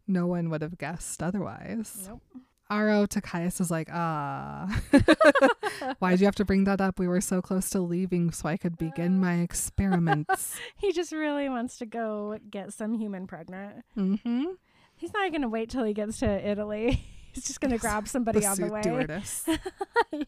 no 0.08 0.28
one 0.28 0.50
would 0.50 0.62
have 0.62 0.78
guessed 0.78 1.22
otherwise. 1.24 2.08
Nope. 2.08 2.22
Aro 2.72 3.06
to 3.10 3.20
Caius 3.20 3.60
is 3.60 3.70
like, 3.70 3.90
ah. 3.92 4.66
Why'd 6.00 6.22
you 6.22 6.26
have 6.26 6.36
to 6.36 6.46
bring 6.46 6.64
that 6.64 6.80
up? 6.80 7.00
We 7.00 7.08
were 7.08 7.20
so 7.20 7.42
close 7.42 7.70
to 7.72 7.82
leaving 7.82 8.32
so 8.32 8.48
I 8.48 8.56
could 8.56 8.78
begin 8.78 9.20
my 9.20 9.40
experiments. 9.42 10.56
He 10.78 10.94
just 10.94 11.12
really 11.12 11.50
wants 11.50 11.78
to 11.80 11.86
go 11.86 12.38
get 12.50 12.72
some 12.72 12.94
human 12.94 13.28
pregnant. 13.28 13.84
mm-hmm. 13.98 14.44
He's 14.96 15.12
not 15.14 15.32
going 15.32 15.42
to 15.42 15.50
wait 15.50 15.70
till 15.70 15.84
he 15.84 15.94
gets 15.94 16.20
to 16.20 16.48
Italy. 16.50 17.04
He's 17.34 17.46
just 17.46 17.62
going 17.62 17.72
to 17.72 17.78
grab 17.78 18.08
somebody 18.08 18.46
on 18.46 18.58
the 18.58 18.68
way. 18.68 18.82
stewardess. 18.82 19.46
yes. 20.12 20.26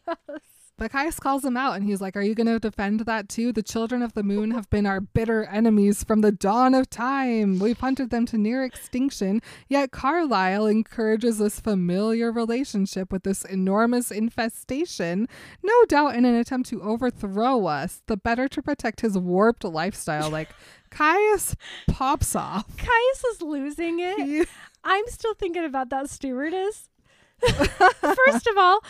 But 0.76 0.90
Caius 0.90 1.20
calls 1.20 1.44
him 1.44 1.56
out 1.56 1.76
and 1.76 1.84
he's 1.84 2.00
like, 2.00 2.16
Are 2.16 2.20
you 2.22 2.34
going 2.34 2.48
to 2.48 2.58
defend 2.58 3.00
that 3.00 3.28
too? 3.28 3.52
The 3.52 3.62
children 3.62 4.02
of 4.02 4.14
the 4.14 4.24
moon 4.24 4.50
have 4.50 4.68
been 4.70 4.86
our 4.86 5.00
bitter 5.00 5.44
enemies 5.44 6.02
from 6.02 6.20
the 6.20 6.32
dawn 6.32 6.74
of 6.74 6.90
time. 6.90 7.60
We've 7.60 7.78
hunted 7.78 8.10
them 8.10 8.26
to 8.26 8.36
near 8.38 8.64
extinction, 8.64 9.40
yet 9.68 9.92
Carlisle 9.92 10.66
encourages 10.66 11.38
this 11.38 11.60
familiar 11.60 12.32
relationship 12.32 13.12
with 13.12 13.22
this 13.22 13.44
enormous 13.44 14.10
infestation, 14.10 15.28
no 15.62 15.84
doubt 15.84 16.16
in 16.16 16.24
an 16.24 16.34
attempt 16.34 16.68
to 16.70 16.82
overthrow 16.82 17.66
us, 17.66 18.02
the 18.08 18.16
better 18.16 18.48
to 18.48 18.60
protect 18.60 19.02
his 19.02 19.16
warped 19.16 19.62
lifestyle. 19.62 20.28
Like, 20.28 20.48
Caius 20.90 21.54
pops 21.86 22.34
off. 22.34 22.76
Caius 22.76 23.24
is 23.32 23.42
losing 23.42 24.00
it. 24.00 24.18
He- 24.18 24.46
I'm 24.82 25.06
still 25.06 25.34
thinking 25.34 25.64
about 25.64 25.90
that 25.90 26.10
stewardess. 26.10 26.88
First 28.00 28.46
of 28.46 28.56
all, 28.58 28.80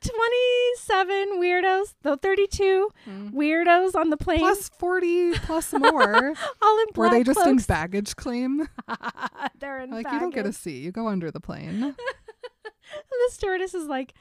27 0.00 1.40
weirdos, 1.40 1.94
though 2.02 2.16
32 2.16 2.88
hmm. 3.04 3.28
weirdos 3.38 3.94
on 3.94 4.10
the 4.10 4.16
plane, 4.16 4.38
plus 4.38 4.70
40 4.70 5.32
plus 5.40 5.72
more. 5.78 6.34
all 6.62 6.78
in 6.78 6.86
Were 6.96 7.10
they 7.10 7.22
just 7.22 7.38
in 7.40 7.44
cloaks. 7.44 7.66
baggage 7.66 8.16
claim? 8.16 8.66
They're 9.60 9.80
in 9.80 9.90
Like, 9.90 10.10
you 10.10 10.18
don't 10.18 10.30
get 10.34 10.40
a 10.40 10.44
baggage. 10.44 10.56
seat. 10.56 10.82
You 10.82 10.92
go 10.92 11.08
under 11.08 11.30
the 11.30 11.40
plane. 11.40 11.80
the 11.80 13.30
stewardess 13.30 13.74
is 13.74 13.86
like, 13.86 14.14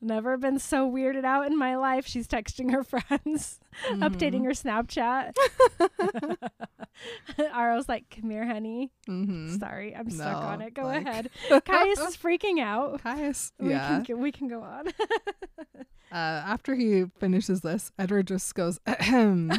never 0.00 0.36
been 0.36 0.58
so 0.58 0.90
weirded 0.90 1.24
out 1.24 1.46
in 1.46 1.58
my 1.58 1.76
life. 1.76 2.06
She's 2.06 2.28
texting 2.28 2.72
her 2.72 2.82
friends, 2.84 3.58
updating 3.88 4.44
her 4.44 4.50
Snapchat. 4.52 5.34
Aro's 7.54 7.88
like, 7.88 8.04
come 8.20 8.30
here, 8.30 8.46
honey. 8.46 8.90
Mm-hmm. 9.08 9.56
Sorry, 9.58 9.94
I'm 9.94 10.10
stuck 10.10 10.40
No, 10.42 10.48
on 10.48 10.60
it. 10.62 10.74
Go 10.74 10.82
like- 10.84 11.06
ahead. 11.06 11.30
Caius 11.64 11.98
is 12.00 12.16
freaking 12.16 12.60
out. 12.60 13.02
Caius. 13.02 13.52
We 13.58 13.70
Yeah. 13.70 14.02
can, 14.04 14.20
we 14.20 14.32
can 14.32 14.48
go 14.48 14.62
on. 14.62 14.88
Uh, 16.12 16.14
after 16.14 16.74
he 16.74 17.04
finishes 17.18 17.60
this, 17.62 17.92
Edward 17.98 18.28
just 18.28 18.54
goes, 18.54 18.78
Ahem. 18.86 19.52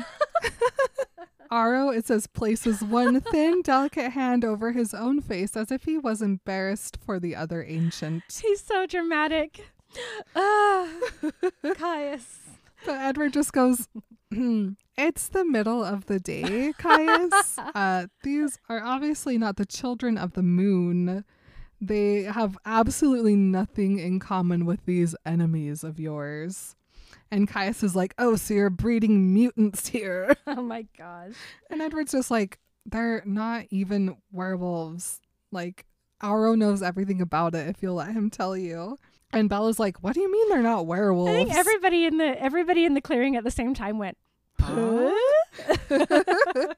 Aro, 1.51 1.95
it 1.95 2.05
says, 2.05 2.27
places 2.27 2.81
one 2.81 3.21
thin, 3.21 3.61
delicate 3.61 4.11
hand 4.11 4.43
over 4.43 4.71
his 4.73 4.93
own 4.93 5.21
face 5.21 5.55
as 5.55 5.71
if 5.71 5.83
he 5.83 5.97
was 5.97 6.21
embarrassed 6.21 6.97
for 7.05 7.19
the 7.21 7.35
other 7.35 7.63
ancient. 7.63 8.23
He's 8.41 8.61
so 8.61 8.85
dramatic. 8.85 9.65
Ah, 10.35 10.87
Caius. 11.75 12.39
But 12.85 12.95
Edward 12.95 13.33
just 13.33 13.53
goes, 13.53 13.87
"Hmm, 14.31 14.71
It's 14.97 15.27
the 15.27 15.43
middle 15.45 15.83
of 15.83 16.05
the 16.05 16.19
day, 16.19 16.73
Caius. 16.77 17.57
uh, 17.75 18.07
these 18.23 18.59
are 18.69 18.81
obviously 18.83 19.37
not 19.37 19.55
the 19.57 19.65
children 19.65 20.17
of 20.17 20.33
the 20.33 20.43
moon. 20.43 21.23
They 21.79 22.23
have 22.23 22.57
absolutely 22.65 23.35
nothing 23.35 23.99
in 23.99 24.19
common 24.19 24.65
with 24.65 24.85
these 24.85 25.15
enemies 25.25 25.83
of 25.83 25.99
yours. 25.99 26.75
And 27.29 27.47
Caius 27.47 27.83
is 27.83 27.95
like, 27.95 28.13
Oh, 28.17 28.35
so 28.35 28.53
you're 28.53 28.69
breeding 28.69 29.33
mutants 29.33 29.87
here. 29.87 30.35
Oh 30.47 30.61
my 30.61 30.85
gosh. 30.97 31.33
And 31.69 31.81
Edward's 31.81 32.11
just 32.13 32.31
like, 32.31 32.59
They're 32.85 33.21
not 33.25 33.65
even 33.69 34.17
werewolves. 34.31 35.19
Like, 35.51 35.85
Aro 36.23 36.57
knows 36.57 36.81
everything 36.81 37.21
about 37.21 37.53
it 37.53 37.67
if 37.67 37.83
you'll 37.83 37.95
let 37.95 38.11
him 38.11 38.29
tell 38.31 38.57
you. 38.57 38.97
And 39.31 39.49
Bella's 39.49 39.79
like, 39.79 40.03
What 40.03 40.13
do 40.13 40.21
you 40.21 40.31
mean 40.31 40.49
they're 40.49 40.61
not 40.61 40.85
werewolves? 40.85 41.31
I 41.31 41.35
think 41.35 41.55
everybody 41.55 42.05
in 42.05 42.17
the 42.17 42.41
everybody 42.41 42.85
in 42.85 42.93
the 42.93 43.01
clearing 43.01 43.35
at 43.35 43.43
the 43.43 43.51
same 43.51 43.73
time 43.73 43.97
went. 43.99 44.17
Huh? 44.59 45.13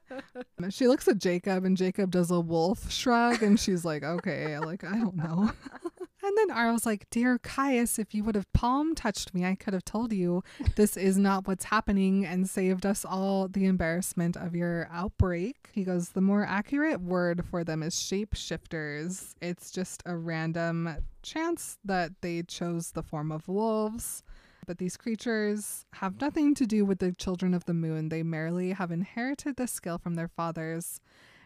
She 0.70 0.88
looks 0.88 1.08
at 1.08 1.18
Jacob 1.18 1.65
and 1.65 1.75
Jacob 1.75 2.12
does 2.12 2.29
a 2.32 2.39
wolf 2.39 2.91
shrug 2.91 3.41
and 3.41 3.60
she's 3.60 3.84
like, 3.84 4.03
okay, 4.03 4.60
like, 4.60 4.84
I 4.84 4.98
don't 4.98 5.15
know. 5.15 5.51
and 6.29 6.38
then 6.38 6.55
Aro's 6.55 6.86
like, 6.86 7.09
Dear 7.09 7.39
Caius, 7.39 7.98
if 7.98 8.13
you 8.13 8.24
would 8.24 8.36
have 8.36 8.51
palm 8.53 8.93
touched 8.93 9.33
me, 9.33 9.45
I 9.45 9.55
could 9.55 9.74
have 9.74 9.83
told 9.83 10.13
you 10.13 10.43
this 10.75 10.95
is 10.95 11.17
not 11.17 11.48
what's 11.48 11.65
happening 11.65 12.24
and 12.24 12.48
saved 12.48 12.86
us 12.86 13.03
all 13.03 13.48
the 13.48 13.65
embarrassment 13.65 14.38
of 14.38 14.55
your 14.55 14.88
outbreak. 14.91 15.69
He 15.71 15.83
goes, 15.83 16.09
The 16.09 16.21
more 16.21 16.45
accurate 16.45 17.01
word 17.01 17.43
for 17.50 17.63
them 17.63 17.81
is 17.81 17.95
shapeshifters. 17.95 19.33
It's 19.41 19.71
just 19.71 20.03
a 20.05 20.15
random 20.15 20.98
chance 21.24 21.79
that 21.83 22.12
they 22.21 22.43
chose 22.43 22.91
the 22.91 23.01
form 23.01 23.31
of 23.31 23.48
wolves. 23.48 24.21
But 24.67 24.77
these 24.77 24.98
creatures 24.98 25.88
have 25.93 26.21
nothing 26.21 26.53
to 26.53 26.67
do 26.67 26.86
with 26.86 27.00
the 27.00 27.12
children 27.13 27.55
of 27.55 27.65
the 27.65 27.74
moon. 27.74 28.09
They 28.09 28.21
merely 28.21 28.74
have 28.74 28.91
inherited 28.91 29.55
this 29.55 29.71
skill 29.71 29.98
from 29.98 30.13
their 30.13 30.27
fathers. 30.27 31.01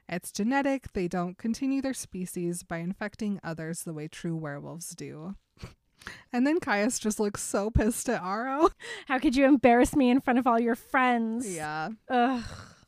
It's 0.10 0.32
genetic. 0.32 0.94
They 0.94 1.08
don't 1.08 1.38
continue 1.38 1.82
their 1.82 1.94
species 1.94 2.64
by 2.64 2.78
infecting 2.78 3.40
others 3.44 3.84
the 3.84 3.94
way 3.94 4.08
true 4.08 4.36
werewolves 4.36 4.90
do. 4.90 5.36
And 6.34 6.46
then 6.46 6.60
Caius 6.60 7.00
just 7.00 7.20
looks 7.20 7.42
so 7.42 7.70
pissed 7.70 8.10
at 8.10 8.22
Aro. 8.22 8.72
How 9.08 9.20
could 9.20 9.36
you 9.36 9.46
embarrass 9.46 9.96
me 9.96 10.10
in 10.10 10.20
front 10.20 10.40
of 10.40 10.46
all 10.46 10.60
your 10.60 10.76
friends? 10.76 11.50
Yeah. 11.50 11.90
Ugh. 12.10 12.44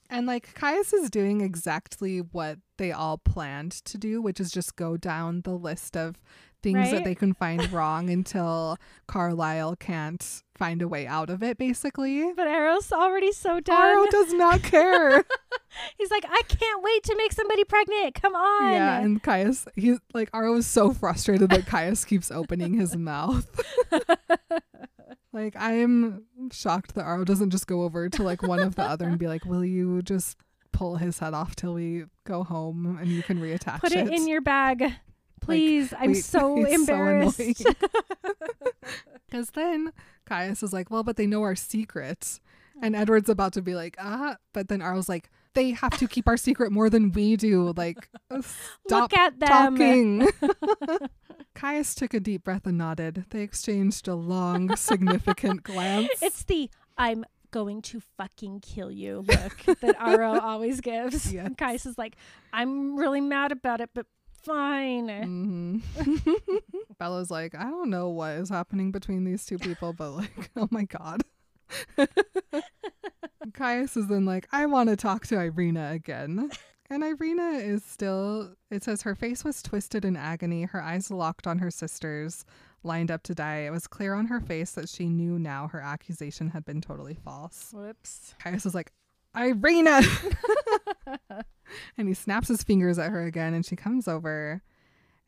And 0.09 0.27
like 0.27 0.53
Caius 0.53 0.93
is 0.93 1.09
doing 1.09 1.41
exactly 1.41 2.19
what 2.19 2.59
they 2.77 2.91
all 2.91 3.17
planned 3.17 3.71
to 3.71 3.97
do, 3.97 4.21
which 4.21 4.39
is 4.39 4.51
just 4.51 4.75
go 4.75 4.97
down 4.97 5.41
the 5.41 5.57
list 5.57 5.97
of 5.97 6.21
things 6.65 6.77
Right? 6.77 6.91
that 6.93 7.03
they 7.03 7.13
can 7.15 7.33
find 7.33 7.71
wrong 7.71 8.09
until 8.09 8.77
Carlisle 9.07 9.75
can't 9.75 10.41
find 10.57 10.81
a 10.81 10.87
way 10.87 11.05
out 11.05 11.29
of 11.29 11.43
it, 11.43 11.57
basically. 11.59 12.33
But 12.35 12.47
Aro's 12.47 12.91
already 12.91 13.31
so 13.31 13.59
done. 13.59 13.79
Aro 13.79 14.09
does 14.09 14.33
not 14.33 14.63
care. 14.63 15.23
He's 15.97 16.09
like, 16.09 16.25
I 16.27 16.41
can't 16.47 16.81
wait 16.81 17.03
to 17.03 17.15
make 17.17 17.33
somebody 17.33 17.63
pregnant. 17.65 18.15
Come 18.15 18.33
on. 18.33 18.71
yeah, 18.71 18.99
and 18.99 19.21
Caius, 19.21 19.67
he 19.75 19.97
like 20.13 20.31
Aro 20.31 20.57
is 20.57 20.65
so 20.65 20.91
frustrated 20.91 21.51
that 21.51 21.67
Caius 21.67 22.03
keeps 22.03 22.31
opening 22.31 22.73
his 22.73 22.95
mouth. 23.11 23.47
like 25.33 25.55
I 25.55 25.73
am 25.73 26.23
shocked 26.51 26.95
that 26.95 27.05
Aro 27.05 27.25
doesn't 27.25 27.51
just 27.51 27.67
go 27.67 27.83
over 27.83 28.09
to 28.09 28.23
like 28.23 28.41
one 28.41 28.59
of 28.59 28.75
the 28.75 28.83
other 28.83 29.05
and 29.07 29.19
be 29.19 29.27
like, 29.27 29.45
"Will 29.45 29.65
you 29.65 30.01
just 30.01 30.37
pull 30.71 30.97
his 30.97 31.19
head 31.19 31.33
off 31.33 31.55
till 31.55 31.73
we 31.73 32.03
go 32.25 32.43
home 32.43 32.97
and 32.99 33.07
you 33.09 33.23
can 33.23 33.39
reattach 33.39 33.75
it. 33.77 33.81
Put 33.81 33.91
it 33.93 34.09
in 34.09 34.27
your 34.27 34.41
bag. 34.41 34.91
Please. 35.45 35.93
I'm 35.97 36.09
we- 36.11 36.15
so 36.21 36.55
he's 36.55 36.73
embarrassed. 36.73 37.39
annoying. 37.39 37.55
Because 39.27 39.49
then 39.49 39.91
Caius 40.25 40.63
is 40.63 40.71
like, 40.71 40.89
well, 40.91 41.03
but 41.03 41.17
they 41.17 41.25
know 41.25 41.41
our 41.41 41.55
secret. 41.55 42.39
And 42.81 42.95
Edward's 42.95 43.29
about 43.29 43.53
to 43.53 43.61
be 43.61 43.73
like, 43.75 43.95
ah. 43.99 44.37
But 44.53 44.67
then 44.69 44.81
Aro's 44.81 45.09
like, 45.09 45.29
they 45.55 45.71
have 45.71 45.97
to 45.97 46.07
keep 46.07 46.27
our 46.27 46.37
secret 46.37 46.71
more 46.71 46.89
than 46.89 47.11
we 47.11 47.35
do. 47.35 47.73
Like, 47.75 48.07
stop 48.41 49.11
Look 49.11 49.17
at 49.17 49.39
them. 49.39 49.77
talking. 49.77 50.27
Caius 51.55 51.95
took 51.95 52.13
a 52.13 52.19
deep 52.19 52.43
breath 52.43 52.65
and 52.67 52.77
nodded. 52.77 53.25
They 53.29 53.41
exchanged 53.41 54.07
a 54.07 54.15
long, 54.15 54.75
significant 54.75 55.63
glance. 55.63 56.09
It's 56.21 56.43
the 56.43 56.69
I'm 56.97 57.25
going 57.51 57.81
to 57.81 58.01
fucking 58.17 58.59
kill 58.59 58.91
you 58.91 59.19
look 59.27 59.79
that 59.79 59.97
Aro 59.97 60.41
always 60.41 60.81
gives. 60.81 61.31
Yes. 61.33 61.45
And 61.45 61.57
Caius 61.57 61.85
is 61.85 61.97
like, 61.97 62.15
I'm 62.53 62.97
really 62.97 63.21
mad 63.21 63.51
about 63.53 63.79
it, 63.81 63.89
but 63.93 64.05
fine. 64.45 65.09
hmm 65.09 65.77
Bella's 66.99 67.31
like, 67.31 67.55
I 67.55 67.63
don't 67.63 67.89
know 67.89 68.09
what 68.09 68.35
is 68.35 68.49
happening 68.49 68.91
between 68.91 69.23
these 69.23 69.45
two 69.45 69.57
people, 69.57 69.93
but 69.93 70.11
like, 70.11 70.51
oh 70.55 70.67
my 70.71 70.83
god. 70.83 71.21
Caius 73.53 73.97
is 73.97 74.07
then 74.07 74.25
like, 74.25 74.47
I 74.51 74.65
want 74.65 74.89
to 74.89 74.95
talk 74.95 75.25
to 75.27 75.39
Irina 75.39 75.91
again. 75.91 76.49
And 76.89 77.03
Irina 77.03 77.57
is 77.57 77.83
still, 77.83 78.53
it 78.69 78.83
says 78.83 79.01
her 79.01 79.15
face 79.15 79.43
was 79.43 79.63
twisted 79.63 80.05
in 80.05 80.15
agony, 80.15 80.63
her 80.63 80.81
eyes 80.81 81.09
locked 81.09 81.47
on 81.47 81.57
her 81.59 81.71
sister's, 81.71 82.45
lined 82.83 83.09
up 83.09 83.23
to 83.23 83.33
die. 83.33 83.61
It 83.61 83.71
was 83.71 83.87
clear 83.87 84.13
on 84.13 84.27
her 84.27 84.39
face 84.39 84.73
that 84.73 84.87
she 84.89 85.09
knew 85.09 85.39
now 85.39 85.67
her 85.69 85.81
accusation 85.81 86.49
had 86.49 86.63
been 86.63 86.81
totally 86.81 87.15
false. 87.15 87.71
Whoops. 87.73 88.35
Caius 88.39 88.67
is 88.67 88.75
like, 88.75 88.91
Irina! 89.35 90.01
and 91.97 92.07
he 92.07 92.13
snaps 92.13 92.47
his 92.47 92.63
fingers 92.63 92.97
at 92.99 93.11
her 93.11 93.23
again, 93.23 93.53
and 93.53 93.65
she 93.65 93.75
comes 93.75 94.07
over 94.07 94.61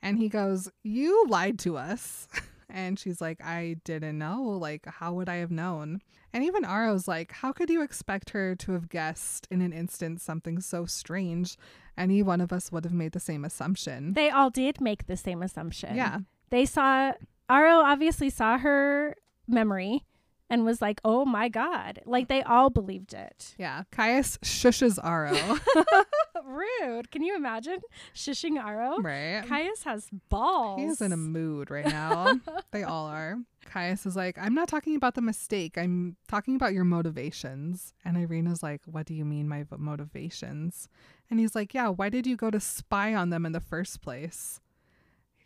and 0.02 0.18
he 0.18 0.30
goes, 0.30 0.70
You 0.84 1.26
lied 1.28 1.60
to 1.60 1.78
us. 1.78 2.28
And 2.70 3.00
she's 3.00 3.22
like, 3.22 3.42
I 3.42 3.78
didn't 3.86 4.18
know. 4.18 4.42
Like, 4.44 4.86
how 4.86 5.14
would 5.14 5.30
I 5.30 5.36
have 5.38 5.52
known? 5.52 6.02
And 6.34 6.44
even 6.44 6.66
Aro's 6.66 7.08
like, 7.08 7.32
How 7.32 7.54
could 7.54 7.70
you 7.70 7.82
expect 7.82 8.32
her 8.32 8.56
to 8.56 8.74
have 8.74 8.90
guessed 8.90 9.48
in 9.50 9.62
an 9.62 9.72
instant 9.72 10.20
something 10.20 10.60
so 10.60 10.86
strange? 10.86 11.58
Any 11.98 12.22
one 12.22 12.42
of 12.42 12.52
us 12.52 12.70
would 12.70 12.84
have 12.84 12.94
made 12.94 13.14
the 13.14 13.22
same 13.22 13.46
assumption. 13.46 14.16
They 14.16 14.30
all 14.30 14.50
did 14.50 14.82
make 14.82 15.08
the 15.08 15.16
same 15.16 15.42
assumption. 15.42 15.96
yeah. 15.96 16.20
They 16.50 16.66
saw 16.66 17.14
Aro 17.50 17.82
obviously 17.84 18.30
saw 18.30 18.58
her 18.58 19.16
memory 19.48 20.04
and 20.50 20.64
was 20.66 20.82
like, 20.82 21.02
"Oh 21.04 21.26
my 21.26 21.50
god." 21.50 22.02
Like 22.06 22.28
they 22.28 22.42
all 22.44 22.70
believed 22.70 23.14
it. 23.14 23.56
Yeah. 23.58 23.84
Caius 23.92 24.38
shushes 24.40 24.98
Aro. 25.00 25.60
Rude. 26.46 27.12
Can 27.12 27.24
you 27.24 27.36
imagine 27.36 27.80
shushing 28.14 28.62
Aro? 28.62 29.04
right. 29.04 29.44
Caius 29.48 29.84
has 29.84 30.08
balls. 30.30 30.80
He 30.80 30.86
is 30.86 31.02
in 31.02 31.12
a 31.12 31.18
mood 31.18 31.70
right 31.70 31.86
now. 31.86 32.40
they 32.72 32.84
all 32.84 33.08
are. 33.08 33.38
Caius 33.66 34.06
is 34.06 34.16
like, 34.16 34.38
I'm 34.38 34.54
not 34.54 34.70
talking 34.70 34.96
about 34.96 35.16
the 35.16 35.22
mistake. 35.22 35.78
I'm 35.78 36.16
talking 36.28 36.56
about 36.56 36.74
your 36.74 36.86
motivations. 36.86 37.94
And 38.06 38.18
Irina's 38.18 38.64
like, 38.64 38.82
What 38.86 39.06
do 39.06 39.14
you 39.14 39.26
mean, 39.26 39.48
my 39.50 39.66
motivations? 39.78 40.88
And 41.30 41.40
he's 41.40 41.56
like, 41.56 41.74
Yeah, 41.74 41.90
why 41.90 42.10
did 42.10 42.26
you 42.26 42.38
go 42.38 42.50
to 42.50 42.60
spy 42.60 43.14
on 43.14 43.30
them 43.30 43.46
in 43.46 43.52
the 43.52 43.60
first 43.60 44.02
place? 44.02 44.62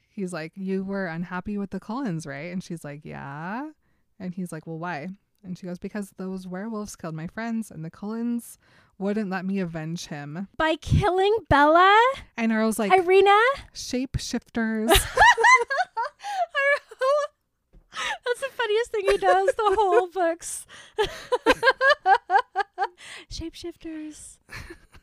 He's 0.09 0.33
like, 0.33 0.51
You 0.55 0.83
were 0.83 1.07
unhappy 1.07 1.57
with 1.57 1.71
the 1.71 1.79
Cullens, 1.79 2.25
right? 2.27 2.51
And 2.51 2.63
she's 2.63 2.83
like, 2.83 3.01
Yeah. 3.03 3.69
And 4.21 4.33
he's 4.35 4.51
like, 4.51 4.67
Well, 4.67 4.77
why? 4.77 5.07
And 5.43 5.57
she 5.57 5.65
goes, 5.65 5.79
Because 5.79 6.11
those 6.17 6.47
werewolves 6.47 6.95
killed 6.95 7.15
my 7.15 7.25
friends, 7.27 7.71
and 7.71 7.83
the 7.83 7.89
Cullens 7.89 8.59
wouldn't 8.99 9.31
let 9.31 9.43
me 9.45 9.59
avenge 9.59 10.05
him. 10.07 10.47
By 10.57 10.75
killing 10.75 11.35
Bella, 11.49 11.99
And 12.37 12.51
Aro's 12.51 12.77
like, 12.77 12.93
Irina. 12.93 13.37
Shapeshifters. 13.73 14.89
That's 18.25 18.39
the 18.39 18.47
funniest 18.55 18.91
thing 18.91 19.05
he 19.07 19.17
does. 19.17 19.47
The 19.47 19.75
whole 19.77 20.07
books. 20.07 20.65
Shapeshifters. 23.31 24.37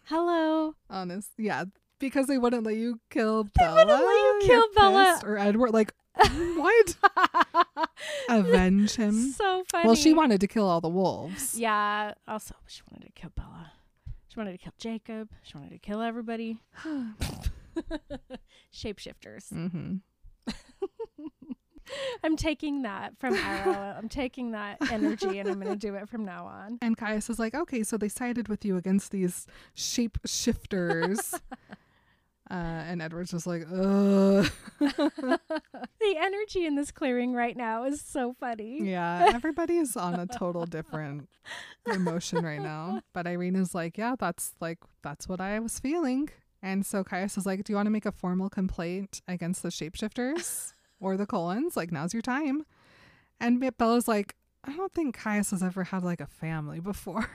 Hello. 0.05 0.75
honest 0.89 1.31
yeah 1.37 1.65
because 1.99 2.27
they 2.27 2.39
wouldn't 2.39 2.65
let 2.65 2.77
you 2.77 3.01
kill 3.11 3.45
They 3.45 3.51
bella 3.59 3.85
wouldn't 3.85 4.07
let 4.07 4.17
you 4.17 4.41
kill 4.47 4.65
Bella. 4.75 5.21
or 5.25 5.39
edward 5.39 5.73
like 5.73 5.93
what 6.57 6.97
avenge 8.29 8.97
him 8.97 9.31
So 9.33 9.65
funny. 9.71 9.87
well 9.87 9.95
she 9.95 10.13
wanted 10.13 10.41
to 10.41 10.47
kill 10.49 10.69
all 10.69 10.81
the 10.81 10.89
wolves 10.89 11.55
Yeah. 11.59 12.15
Also, 12.27 12.55
she 12.67 12.83
wanted 12.91 13.07
to 13.07 13.13
kill 13.13 13.31
Bella. 13.37 13.73
She 14.29 14.39
wanted 14.39 14.53
to 14.53 14.59
kill 14.59 14.75
Jacob. 14.79 15.31
She 15.43 15.57
wanted 15.57 15.71
to 15.71 15.79
kill 15.79 16.01
everybody. 16.03 16.59
Shapeshifters. 18.75 19.51
hmm 19.51 19.97
I'm 22.23 22.37
taking 22.37 22.83
that 22.83 23.17
from 23.19 23.35
Aro. 23.35 23.97
I'm 23.97 24.11
taking 24.11 24.51
that 24.51 24.77
energy 24.93 25.39
and 25.39 25.49
I'm 25.49 25.59
going 25.59 25.73
to 25.73 25.77
do 25.77 25.95
it 25.95 26.07
from 26.09 26.23
now 26.25 26.45
on. 26.45 26.79
and 26.83 26.97
caius 26.99 27.31
is 27.31 27.39
like 27.39 27.55
okay 27.55 27.83
so 27.83 27.97
they 27.97 28.09
sided 28.11 28.49
with 28.49 28.63
you 28.65 28.77
against 28.77 29.11
these 29.11 29.47
shape 29.75 30.19
shifters 30.27 31.35
uh, 32.51 32.55
and 32.55 33.03
edward's 33.03 33.31
just 33.31 33.47
like 33.47 33.63
ugh. 33.73 34.51
The 36.01 36.17
energy 36.17 36.65
in 36.65 36.77
this 36.77 36.91
clearing 36.91 37.35
right 37.35 37.57
now 37.57 37.85
is 37.85 38.01
so 38.01 38.35
funny. 38.39 38.81
yeah 38.83 39.31
everybody 39.35 39.77
is 39.77 39.97
on 39.97 40.15
a 40.15 40.27
total 40.27 40.65
different 40.67 41.29
emotion 41.87 42.45
right 42.45 42.61
now. 42.63 43.01
But 43.13 43.27
irina's 43.27 43.75
like 43.75 43.99
yeah 43.99 44.15
that's 44.19 44.55
like 44.61 44.79
that's 45.03 45.29
what 45.29 45.41
i 45.41 45.59
was 45.59 45.79
feeling. 45.79 46.31
And 46.63 46.85
so 46.87 47.05
caius 47.05 47.37
is 47.37 47.45
like 47.47 47.65
do 47.65 47.73
you 47.73 47.77
want 47.77 47.87
to 47.87 47.91
make 47.91 48.07
a 48.07 48.13
formal 48.13 48.49
complaint 48.49 49.21
against 49.29 49.63
the 49.63 49.69
shapeshifters 49.69 50.73
or 51.01 51.17
the 51.17 51.27
Cullens? 51.27 51.77
Like 51.77 51.93
now's 51.93 52.13
your 52.15 52.23
time. 52.23 52.65
And 53.41 53.61
bella's 53.77 54.09
like 54.09 54.35
i 54.65 54.75
don't 54.77 54.93
think 54.93 55.17
caius 55.17 55.51
has 55.53 55.63
ever 55.63 55.85
had 55.85 56.03
like 56.03 56.21
a 56.21 56.27
family 56.27 56.81
before 56.81 57.29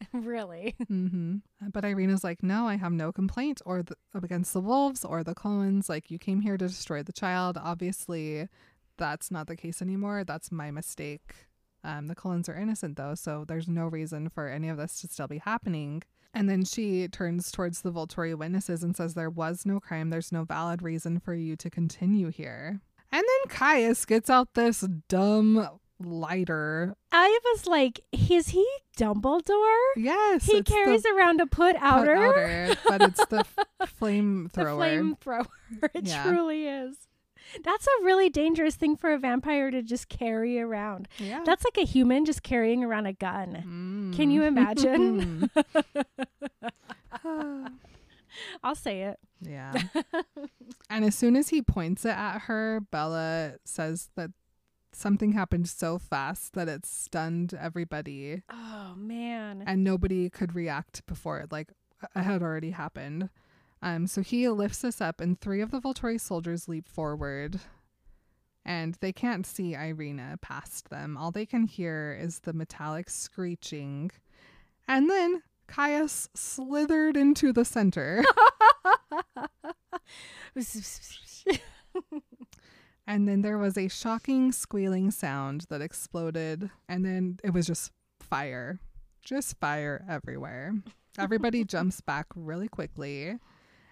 really. 0.12 0.74
hmm 0.86 1.36
but 1.72 1.84
irina's 1.84 2.22
like 2.22 2.42
no 2.42 2.68
i 2.68 2.76
have 2.76 2.92
no 2.92 3.10
complaint 3.12 3.60
or 3.66 3.82
the, 3.82 3.96
against 4.14 4.52
the 4.52 4.60
wolves 4.60 5.04
or 5.04 5.24
the 5.24 5.34
Cullens 5.34 5.88
like 5.88 6.10
you 6.10 6.18
came 6.18 6.40
here 6.40 6.56
to 6.56 6.68
destroy 6.68 7.02
the 7.02 7.12
child. 7.12 7.58
Obviously 7.60 8.48
that's 8.96 9.30
not 9.30 9.46
the 9.46 9.56
case 9.56 9.80
anymore. 9.80 10.24
That's 10.24 10.50
my 10.50 10.72
mistake. 10.72 11.46
Um, 11.84 12.08
the 12.08 12.14
Cullens 12.16 12.48
are 12.48 12.56
innocent 12.56 12.96
though 12.96 13.14
so 13.14 13.44
there's 13.46 13.68
no 13.68 13.86
reason 13.86 14.28
for 14.28 14.48
any 14.48 14.68
of 14.68 14.76
this 14.76 15.00
to 15.00 15.08
still 15.08 15.28
be 15.28 15.38
happening. 15.38 16.02
And 16.34 16.48
then 16.48 16.64
she 16.64 17.08
turns 17.08 17.50
towards 17.50 17.82
the 17.82 17.92
volturi 17.92 18.36
witnesses 18.36 18.82
and 18.82 18.94
says 18.94 19.14
there 19.14 19.30
was 19.30 19.64
no 19.64 19.80
crime. 19.80 20.10
There's 20.10 20.30
no 20.32 20.44
valid 20.44 20.82
reason 20.82 21.20
for 21.20 21.34
you 21.34 21.56
to 21.56 21.70
continue 21.70 22.28
here. 22.28 22.80
And 23.10 23.22
then 23.22 23.48
caius 23.56 24.04
gets 24.04 24.28
out 24.28 24.54
this 24.54 24.80
dumb 25.08 25.78
lighter 26.00 26.94
I 27.12 27.38
was 27.52 27.66
like, 27.66 28.00
is 28.12 28.48
he 28.48 28.66
Dumbledore? 28.96 29.76
yes 29.96 30.46
He 30.46 30.58
it's 30.58 30.70
the 30.70 30.74
carries 30.76 31.04
around 31.06 31.40
a 31.40 31.46
put 31.46 31.74
put 31.76 31.82
outer. 31.82 32.14
outer, 32.16 32.76
but 32.86 33.02
it's 33.02 33.26
the 33.26 33.38
f- 33.80 33.94
flamethrower. 34.00 34.52
The 34.52 35.26
flamethrower. 35.26 35.46
It 35.94 36.06
Yeah. 36.06 36.22
truly 36.24 36.66
is. 36.66 36.96
That's 37.64 37.86
a 37.86 38.04
really 38.04 38.28
dangerous 38.28 38.74
thing 38.74 38.96
for 38.96 39.12
a 39.12 39.18
vampire 39.18 39.70
to 39.70 39.82
just 39.82 40.08
carry 40.10 40.60
around. 40.60 41.08
Yeah. 41.18 41.42
That's 41.46 41.64
like 41.64 41.78
a 41.78 41.84
human 41.86 42.24
just 42.26 42.42
carrying 42.42 42.84
around 42.84 43.06
a 43.06 43.12
gun. 43.14 44.10
Mm. 44.12 44.16
Can 44.16 44.30
you 44.30 44.42
imagine? 44.42 45.50
I'll 48.62 48.74
say 48.74 49.02
it. 49.02 49.18
yeah. 49.40 49.72
and 50.90 51.04
as 51.04 51.14
soon 51.14 51.36
as 51.36 51.48
he 51.48 51.62
points 51.62 52.04
it 52.04 52.10
at 52.10 52.40
her, 52.42 52.80
Bella 52.90 53.54
says 53.64 54.10
that 54.16 54.30
something 54.98 55.32
happened 55.32 55.68
so 55.68 55.98
fast 55.98 56.54
that 56.54 56.68
it 56.68 56.84
stunned 56.84 57.54
everybody 57.54 58.42
Oh 58.50 58.94
man. 58.96 59.62
and 59.66 59.84
nobody 59.84 60.28
could 60.30 60.54
react 60.54 61.04
before 61.06 61.38
it 61.40 61.52
like 61.52 61.72
it 62.14 62.20
had 62.22 62.42
already 62.42 62.70
happened. 62.72 63.30
Um 63.82 64.06
so 64.06 64.20
he 64.22 64.48
lifts 64.48 64.84
us 64.84 65.00
up 65.00 65.20
and 65.20 65.40
three 65.40 65.60
of 65.60 65.70
the 65.70 65.80
Volturi 65.80 66.20
soldiers 66.20 66.68
leap 66.68 66.88
forward 66.88 67.60
and 68.64 68.96
they 69.00 69.12
can't 69.12 69.46
see 69.46 69.74
Irina 69.74 70.36
past 70.42 70.90
them. 70.90 71.16
All 71.16 71.30
they 71.30 71.46
can 71.46 71.64
hear 71.64 72.16
is 72.20 72.40
the 72.40 72.52
metallic 72.52 73.08
screeching. 73.08 74.10
And 74.86 75.08
then 75.08 75.42
Caius 75.66 76.28
slithered 76.34 77.16
into 77.16 77.52
the 77.52 77.64
center. 77.64 78.24
And 83.08 83.26
then 83.26 83.40
there 83.40 83.56
was 83.56 83.78
a 83.78 83.88
shocking 83.88 84.52
squealing 84.52 85.10
sound 85.10 85.64
that 85.70 85.80
exploded, 85.80 86.68
and 86.90 87.06
then 87.06 87.38
it 87.42 87.54
was 87.54 87.66
just 87.66 87.90
fire. 88.20 88.80
Just 89.24 89.58
fire 89.58 90.04
everywhere. 90.06 90.74
Everybody 91.18 91.64
jumps 91.64 92.02
back 92.02 92.26
really 92.36 92.68
quickly 92.68 93.38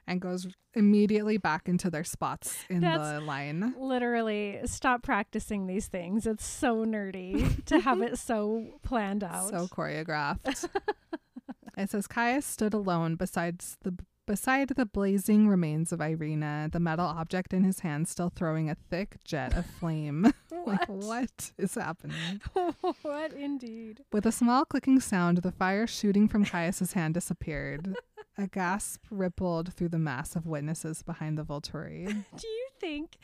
and 0.06 0.20
goes 0.20 0.46
immediately 0.74 1.38
back 1.38 1.66
into 1.66 1.88
their 1.88 2.04
spots 2.04 2.58
in 2.68 2.82
the 2.82 3.20
line. 3.24 3.74
Literally, 3.78 4.60
stop 4.66 5.02
practicing 5.02 5.66
these 5.66 5.86
things. 5.86 6.26
It's 6.26 6.46
so 6.46 6.84
nerdy 6.84 7.64
to 7.64 7.80
have 7.80 8.02
it 8.02 8.18
so 8.18 8.66
planned 8.82 9.24
out. 9.24 9.48
So 9.48 9.66
choreographed. 9.66 10.68
it 11.78 11.90
says 11.90 12.06
Caius 12.06 12.44
stood 12.44 12.74
alone 12.74 13.16
besides 13.16 13.78
the 13.82 13.96
beside 14.26 14.68
the 14.68 14.86
blazing 14.86 15.48
remains 15.48 15.92
of 15.92 16.00
Irina, 16.00 16.68
the 16.70 16.80
metal 16.80 17.06
object 17.06 17.52
in 17.52 17.64
his 17.64 17.80
hand 17.80 18.08
still 18.08 18.30
throwing 18.30 18.68
a 18.68 18.76
thick 18.90 19.16
jet 19.24 19.56
of 19.56 19.66
flame. 19.66 20.32
like 20.66 20.88
what 20.88 21.52
is 21.58 21.74
happening? 21.74 22.40
what 23.02 23.32
indeed? 23.32 24.02
With 24.12 24.26
a 24.26 24.32
small 24.32 24.64
clicking 24.64 25.00
sound, 25.00 25.38
the 25.38 25.52
fire 25.52 25.86
shooting 25.86 26.28
from 26.28 26.44
Caius's 26.44 26.92
hand 26.92 27.14
disappeared. 27.14 27.94
A 28.38 28.46
gasp 28.46 29.04
rippled 29.10 29.72
through 29.72 29.88
the 29.88 29.98
mass 29.98 30.36
of 30.36 30.46
witnesses 30.46 31.02
behind 31.02 31.38
the 31.38 31.44
Volturi. 31.44 32.06
Do 32.36 32.46
you 32.46 32.68
think 32.78 33.16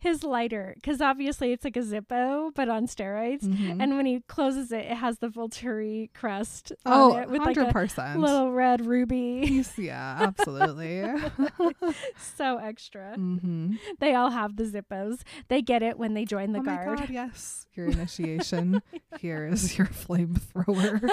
his 0.00 0.22
lighter, 0.22 0.72
because 0.76 1.00
obviously 1.00 1.52
it's 1.52 1.64
like 1.64 1.76
a 1.76 1.80
Zippo, 1.80 2.54
but 2.54 2.68
on 2.68 2.86
steroids, 2.86 3.42
Mhm. 3.42 3.82
and 3.82 3.96
when 3.96 4.06
he 4.06 4.20
closes 4.28 4.70
it, 4.72 4.84
it 4.86 4.96
has 4.96 5.18
the 5.18 5.28
Volturi 5.28 6.08
crest 6.14 6.72
oh, 6.86 7.14
on 7.14 7.22
it 7.24 7.30
with 7.30 7.40
like 7.42 7.56
a 7.56 7.66
100%. 7.66 8.20
little 8.20 8.52
red 8.52 8.86
ruby. 8.86 9.64
Yeah, 9.76 10.16
absolutely. 10.20 11.02
so 12.36 12.58
extra. 12.58 13.14
Mm-hmm. 13.16 13.74
They 13.98 14.14
all 14.14 14.30
have 14.30 14.56
the 14.56 14.64
Zippos. 14.64 15.20
They 15.48 15.62
get 15.62 15.82
it 15.82 15.98
when 15.98 16.14
they 16.14 16.24
join 16.24 16.52
the 16.52 16.60
oh 16.60 16.62
guard. 16.62 16.86
my 16.88 16.94
god, 16.96 17.10
yes. 17.10 17.66
Your 17.74 17.86
initiation. 17.86 18.82
Here 19.20 19.46
is 19.46 19.78
your 19.78 19.86
flamethrower. 19.86 21.10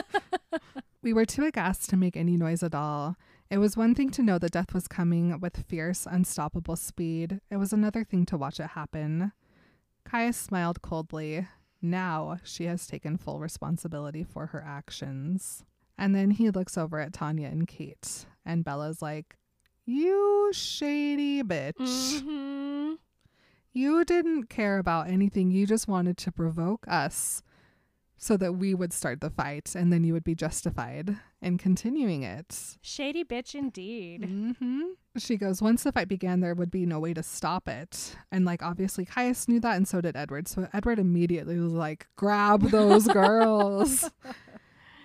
we 1.04 1.14
were 1.14 1.26
too 1.26 1.44
aghast 1.46 1.90
to 1.92 1.98
make 1.98 2.18
any 2.18 2.38
noise 2.38 2.64
at 2.64 2.74
all. 2.74 3.18
It 3.50 3.60
was 3.60 3.78
one 3.78 3.94
thing 3.94 4.10
to 4.12 4.24
know 4.24 4.40
that 4.40 4.52
death 4.52 4.74
was 4.74 4.88
coming 4.88 5.40
with 5.40 5.66
fierce, 5.68 6.08
unstoppable 6.10 6.76
speed. 6.76 7.42
It 7.52 7.58
was 7.58 7.72
another 7.72 8.04
thing 8.04 8.26
to 8.28 8.38
watch 8.38 8.60
it 8.60 8.70
happen. 8.70 9.32
Caius 10.04 10.38
smiled 10.38 10.82
coldly. 10.82 11.48
Now 11.82 12.38
she 12.44 12.66
has 12.66 12.88
taken 12.88 13.18
full 13.18 13.40
responsibility 13.40 14.24
for 14.24 14.48
her 14.48 14.64
actions. 14.66 15.64
And 15.98 16.16
then 16.16 16.32
he 16.32 16.50
looks 16.50 16.78
over 16.78 17.00
at 17.00 17.14
Tanya 17.14 17.48
and 17.48 17.68
Kate, 17.68 18.26
and 18.46 18.66
Bella's 18.66 19.02
like, 19.02 19.38
You 19.86 20.50
shady 20.52 21.42
bitch. 21.44 22.20
hmm 22.22 22.94
You 23.72 24.04
didn't 24.04 24.50
care 24.50 24.78
about 24.78 25.08
anything. 25.10 25.52
You 25.52 25.66
just 25.68 25.88
wanted 25.88 26.18
to 26.18 26.32
provoke 26.32 26.86
us 26.88 27.44
so 28.18 28.38
that 28.38 28.54
we 28.54 28.74
would 28.74 28.94
start 28.94 29.20
the 29.22 29.30
fight 29.30 29.76
and 29.76 29.92
then 29.92 30.04
you 30.04 30.14
would 30.14 30.24
be 30.24 30.36
justified 30.36 31.18
in 31.42 31.58
continuing 31.58 32.24
it. 32.24 32.78
Shady 32.82 33.24
bitch 33.24 33.54
indeed. 33.56 34.24
hmm 34.60 34.82
She 35.18 35.36
goes, 35.38 35.62
Once 35.62 35.84
the 35.84 35.92
fight 35.92 36.08
began, 36.08 36.40
there 36.40 36.56
would 36.56 36.72
be 36.72 36.86
no 36.86 37.00
way 37.00 37.14
to 37.14 37.22
stop 37.24 37.68
it. 37.68 38.16
And, 38.32 38.46
like, 38.46 38.64
obviously, 38.64 39.06
Caius 39.06 39.48
knew 39.48 39.60
that, 39.60 39.76
and 39.76 39.88
so 39.88 40.02
did 40.02 40.16
Edward. 40.16 40.48
So 40.48 40.68
Edward 40.74 40.98
immediately 41.00 41.60
was 41.60 41.74
like, 41.74 42.08
Grab 42.16 42.62
those 42.70 43.08
girls. 43.22 44.10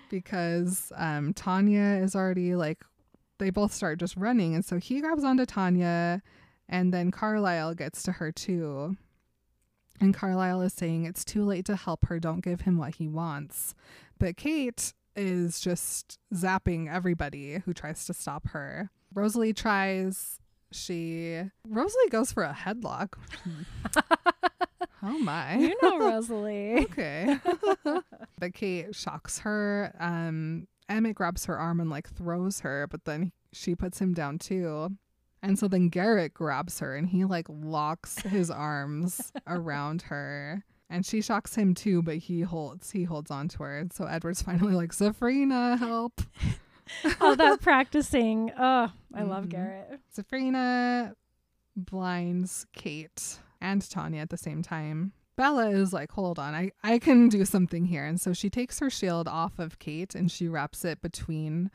because 0.08 0.92
um, 0.96 1.32
Tanya 1.34 2.00
is 2.02 2.14
already 2.16 2.54
like, 2.54 2.84
they 3.38 3.50
both 3.50 3.72
start 3.72 3.98
just 3.98 4.16
running. 4.16 4.54
And 4.54 4.64
so 4.64 4.78
he 4.78 5.00
grabs 5.00 5.24
onto 5.24 5.46
Tanya, 5.46 6.22
and 6.68 6.92
then 6.92 7.10
Carlisle 7.10 7.74
gets 7.74 8.02
to 8.04 8.12
her 8.12 8.30
too. 8.32 8.96
And 10.00 10.14
Carlisle 10.14 10.62
is 10.62 10.72
saying 10.72 11.04
it's 11.04 11.24
too 11.24 11.44
late 11.44 11.66
to 11.66 11.76
help 11.76 12.06
her. 12.06 12.18
Don't 12.18 12.40
give 12.40 12.62
him 12.62 12.78
what 12.78 12.94
he 12.96 13.06
wants. 13.06 13.74
But 14.18 14.36
Kate 14.36 14.94
is 15.14 15.60
just 15.60 16.18
zapping 16.34 16.90
everybody 16.92 17.58
who 17.58 17.74
tries 17.74 18.06
to 18.06 18.14
stop 18.14 18.48
her. 18.48 18.90
Rosalie 19.14 19.52
tries. 19.52 20.38
She 20.72 21.42
Rosalie 21.68 22.08
goes 22.10 22.32
for 22.32 22.44
a 22.44 22.54
headlock. 22.54 23.14
oh 25.02 25.18
my. 25.18 25.56
You 25.56 25.76
know 25.82 25.98
Rosalie. 26.10 26.84
okay. 26.84 27.38
but 28.38 28.54
Kate 28.54 28.94
shocks 28.94 29.40
her. 29.40 29.94
Um 29.98 30.68
Emmett 30.88 31.14
grabs 31.16 31.44
her 31.46 31.58
arm 31.58 31.80
and 31.80 31.90
like 31.90 32.08
throws 32.08 32.60
her, 32.60 32.86
but 32.88 33.04
then 33.04 33.32
she 33.52 33.74
puts 33.74 34.00
him 34.00 34.14
down 34.14 34.38
too. 34.38 34.90
And 35.42 35.58
so 35.58 35.68
then 35.68 35.88
Garrett 35.88 36.34
grabs 36.34 36.80
her 36.80 36.94
and 36.96 37.08
he 37.08 37.24
like 37.24 37.46
locks 37.48 38.20
his 38.20 38.50
arms 38.50 39.32
around 39.46 40.02
her. 40.02 40.64
And 40.90 41.06
she 41.06 41.22
shocks 41.22 41.54
him 41.54 41.74
too, 41.74 42.02
but 42.02 42.16
he 42.16 42.40
holds 42.42 42.90
he 42.90 43.04
holds 43.04 43.30
on 43.30 43.48
to 43.48 43.62
her. 43.62 43.78
And 43.78 43.92
so 43.92 44.04
Edward's 44.06 44.42
finally 44.42 44.74
like, 44.74 44.90
Zafrina, 44.92 45.78
help. 45.78 46.20
All 47.20 47.36
that 47.36 47.60
practicing. 47.62 48.50
Oh, 48.58 48.92
I 49.14 49.22
love 49.22 49.44
Mhm. 49.44 49.50
Garrett. 49.50 50.00
Zafrina 50.14 51.14
blinds 51.76 52.66
Kate 52.72 53.38
and 53.60 53.88
Tanya 53.88 54.20
at 54.20 54.30
the 54.30 54.36
same 54.36 54.62
time. 54.62 55.12
Bella 55.36 55.70
is 55.70 55.92
like, 55.92 56.12
hold 56.12 56.38
on, 56.38 56.54
I, 56.54 56.72
I 56.82 56.98
can 56.98 57.28
do 57.28 57.44
something 57.46 57.86
here. 57.86 58.04
And 58.04 58.20
so 58.20 58.32
she 58.34 58.50
takes 58.50 58.78
her 58.80 58.90
shield 58.90 59.26
off 59.26 59.58
of 59.58 59.78
Kate 59.78 60.14
and 60.14 60.30
she 60.30 60.48
wraps 60.48 60.84
it 60.84 61.00
between 61.00 61.70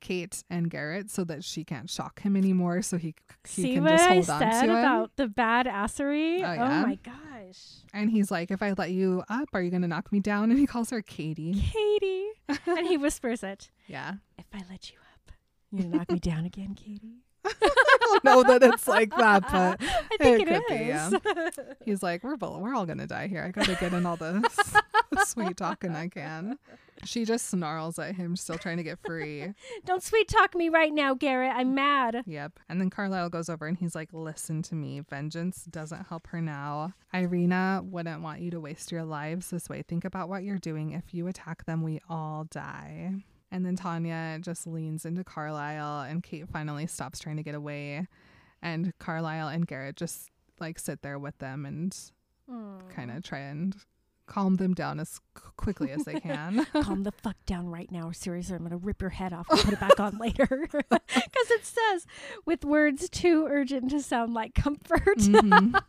Kate 0.00 0.42
and 0.50 0.70
Garrett 0.70 1.10
so 1.10 1.24
that 1.24 1.44
she 1.44 1.64
can't 1.64 1.88
shock 1.90 2.20
him 2.22 2.36
anymore. 2.36 2.82
So 2.82 2.96
he, 2.98 3.14
he 3.46 3.62
See 3.62 3.74
can 3.74 3.84
what 3.84 3.90
just 3.92 4.04
I 4.08 4.14
hold 4.14 4.30
on 4.30 4.38
said 4.40 4.50
to 4.62 4.64
him. 4.66 4.70
about 4.70 5.10
the 5.16 5.26
badassery? 5.26 6.42
Oh, 6.42 6.46
Oh, 6.46 6.54
yeah? 6.54 6.82
my 6.82 6.98
gosh. 7.02 7.58
and 7.92 8.10
he's 8.10 8.30
like, 8.30 8.50
if 8.50 8.62
I 8.62 8.72
let 8.76 8.90
you 8.90 9.22
up, 9.28 9.48
are 9.52 9.62
you 9.62 9.70
going 9.70 9.82
to 9.82 9.88
knock 9.88 10.10
me 10.12 10.20
down? 10.20 10.50
And 10.50 10.58
he 10.58 10.66
calls 10.66 10.90
her 10.90 11.02
Katie. 11.02 11.54
Katie. 11.72 12.26
and 12.66 12.86
he 12.86 12.96
whispers 12.96 13.42
it. 13.42 13.70
Yeah. 13.86 14.14
If 14.38 14.46
I 14.54 14.62
let 14.70 14.90
you 14.90 14.96
up, 15.14 15.32
you 15.72 15.88
knock 15.88 16.10
me 16.10 16.18
down 16.18 16.44
again, 16.44 16.74
Katie. 16.74 17.24
I 17.46 17.98
don't 18.00 18.24
know 18.24 18.42
that 18.44 18.62
it's 18.62 18.88
like 18.88 19.14
that, 19.16 19.42
but 19.50 19.80
I 19.82 20.16
think 20.18 20.42
it 20.42 20.48
it 20.48 20.62
could 20.66 20.76
be, 20.78 20.84
is. 20.84 21.66
He's 21.84 22.02
like, 22.02 22.24
we're 22.24 22.36
both, 22.36 22.60
we're 22.60 22.74
all 22.74 22.86
gonna 22.86 23.06
die 23.06 23.28
here. 23.28 23.44
I 23.44 23.50
gotta 23.50 23.74
get 23.74 23.92
in 23.92 24.06
all 24.06 24.16
the 24.16 24.48
sweet 25.24 25.56
talking 25.56 25.94
I 25.94 26.08
can. 26.08 26.58
She 27.04 27.24
just 27.24 27.48
snarls 27.48 27.98
at 27.98 28.14
him, 28.14 28.36
still 28.36 28.56
trying 28.58 28.78
to 28.78 28.82
get 28.82 28.98
free. 29.04 29.52
Don't 29.84 30.02
sweet 30.02 30.28
talk 30.28 30.54
me 30.54 30.70
right 30.70 30.92
now, 30.92 31.14
Garrett. 31.14 31.52
I'm 31.54 31.74
mad. 31.74 32.22
Yep. 32.26 32.58
And 32.68 32.80
then 32.80 32.88
Carlisle 32.90 33.28
goes 33.28 33.48
over 33.48 33.66
and 33.66 33.76
he's 33.76 33.94
like, 33.94 34.08
listen 34.12 34.62
to 34.62 34.74
me. 34.74 35.00
Vengeance 35.00 35.64
doesn't 35.64 36.06
help 36.08 36.26
her 36.28 36.40
now. 36.40 36.94
Irina 37.12 37.82
wouldn't 37.84 38.22
want 38.22 38.40
you 38.40 38.50
to 38.50 38.60
waste 38.60 38.90
your 38.90 39.04
lives 39.04 39.50
this 39.50 39.68
way. 39.68 39.82
Think 39.82 40.04
about 40.04 40.28
what 40.30 40.42
you're 40.42 40.58
doing. 40.58 40.92
If 40.92 41.12
you 41.12 41.26
attack 41.28 41.66
them, 41.66 41.82
we 41.82 42.00
all 42.08 42.44
die. 42.50 43.12
And 43.50 43.64
then 43.64 43.76
Tanya 43.76 44.38
just 44.40 44.66
leans 44.66 45.04
into 45.04 45.22
Carlisle 45.24 46.02
and 46.02 46.22
Kate 46.22 46.48
finally 46.48 46.86
stops 46.86 47.18
trying 47.20 47.36
to 47.36 47.42
get 47.42 47.54
away. 47.54 48.06
And 48.62 48.92
Carlisle 48.98 49.48
and 49.48 49.66
Garrett 49.66 49.96
just 49.96 50.30
like 50.60 50.78
sit 50.78 51.02
there 51.02 51.18
with 51.18 51.38
them 51.38 51.64
and 51.66 51.96
kind 52.94 53.10
of 53.10 53.22
try 53.22 53.38
and 53.40 53.76
calm 54.26 54.56
them 54.56 54.74
down 54.74 54.98
as 54.98 55.20
quickly 55.56 55.92
as 55.92 56.04
they 56.04 56.18
can. 56.18 56.66
Calm 56.82 57.04
the 57.04 57.12
fuck 57.12 57.36
down 57.46 57.68
right 57.68 57.90
now. 57.92 58.10
Seriously, 58.10 58.56
I'm 58.56 58.64
gonna 58.64 58.76
rip 58.76 59.00
your 59.00 59.10
head 59.10 59.32
off 59.32 59.46
and 59.50 59.60
put 59.60 59.72
it 59.74 59.78
back 59.80 60.00
on 60.00 60.18
later. 60.20 60.66
Because 60.72 61.50
it 61.50 61.64
says, 61.64 62.06
with 62.44 62.64
words 62.64 63.08
too 63.08 63.46
urgent 63.48 63.90
to 63.90 64.02
sound 64.02 64.34
like 64.34 64.54
comfort. 64.54 65.18
Mhm. 65.18 65.80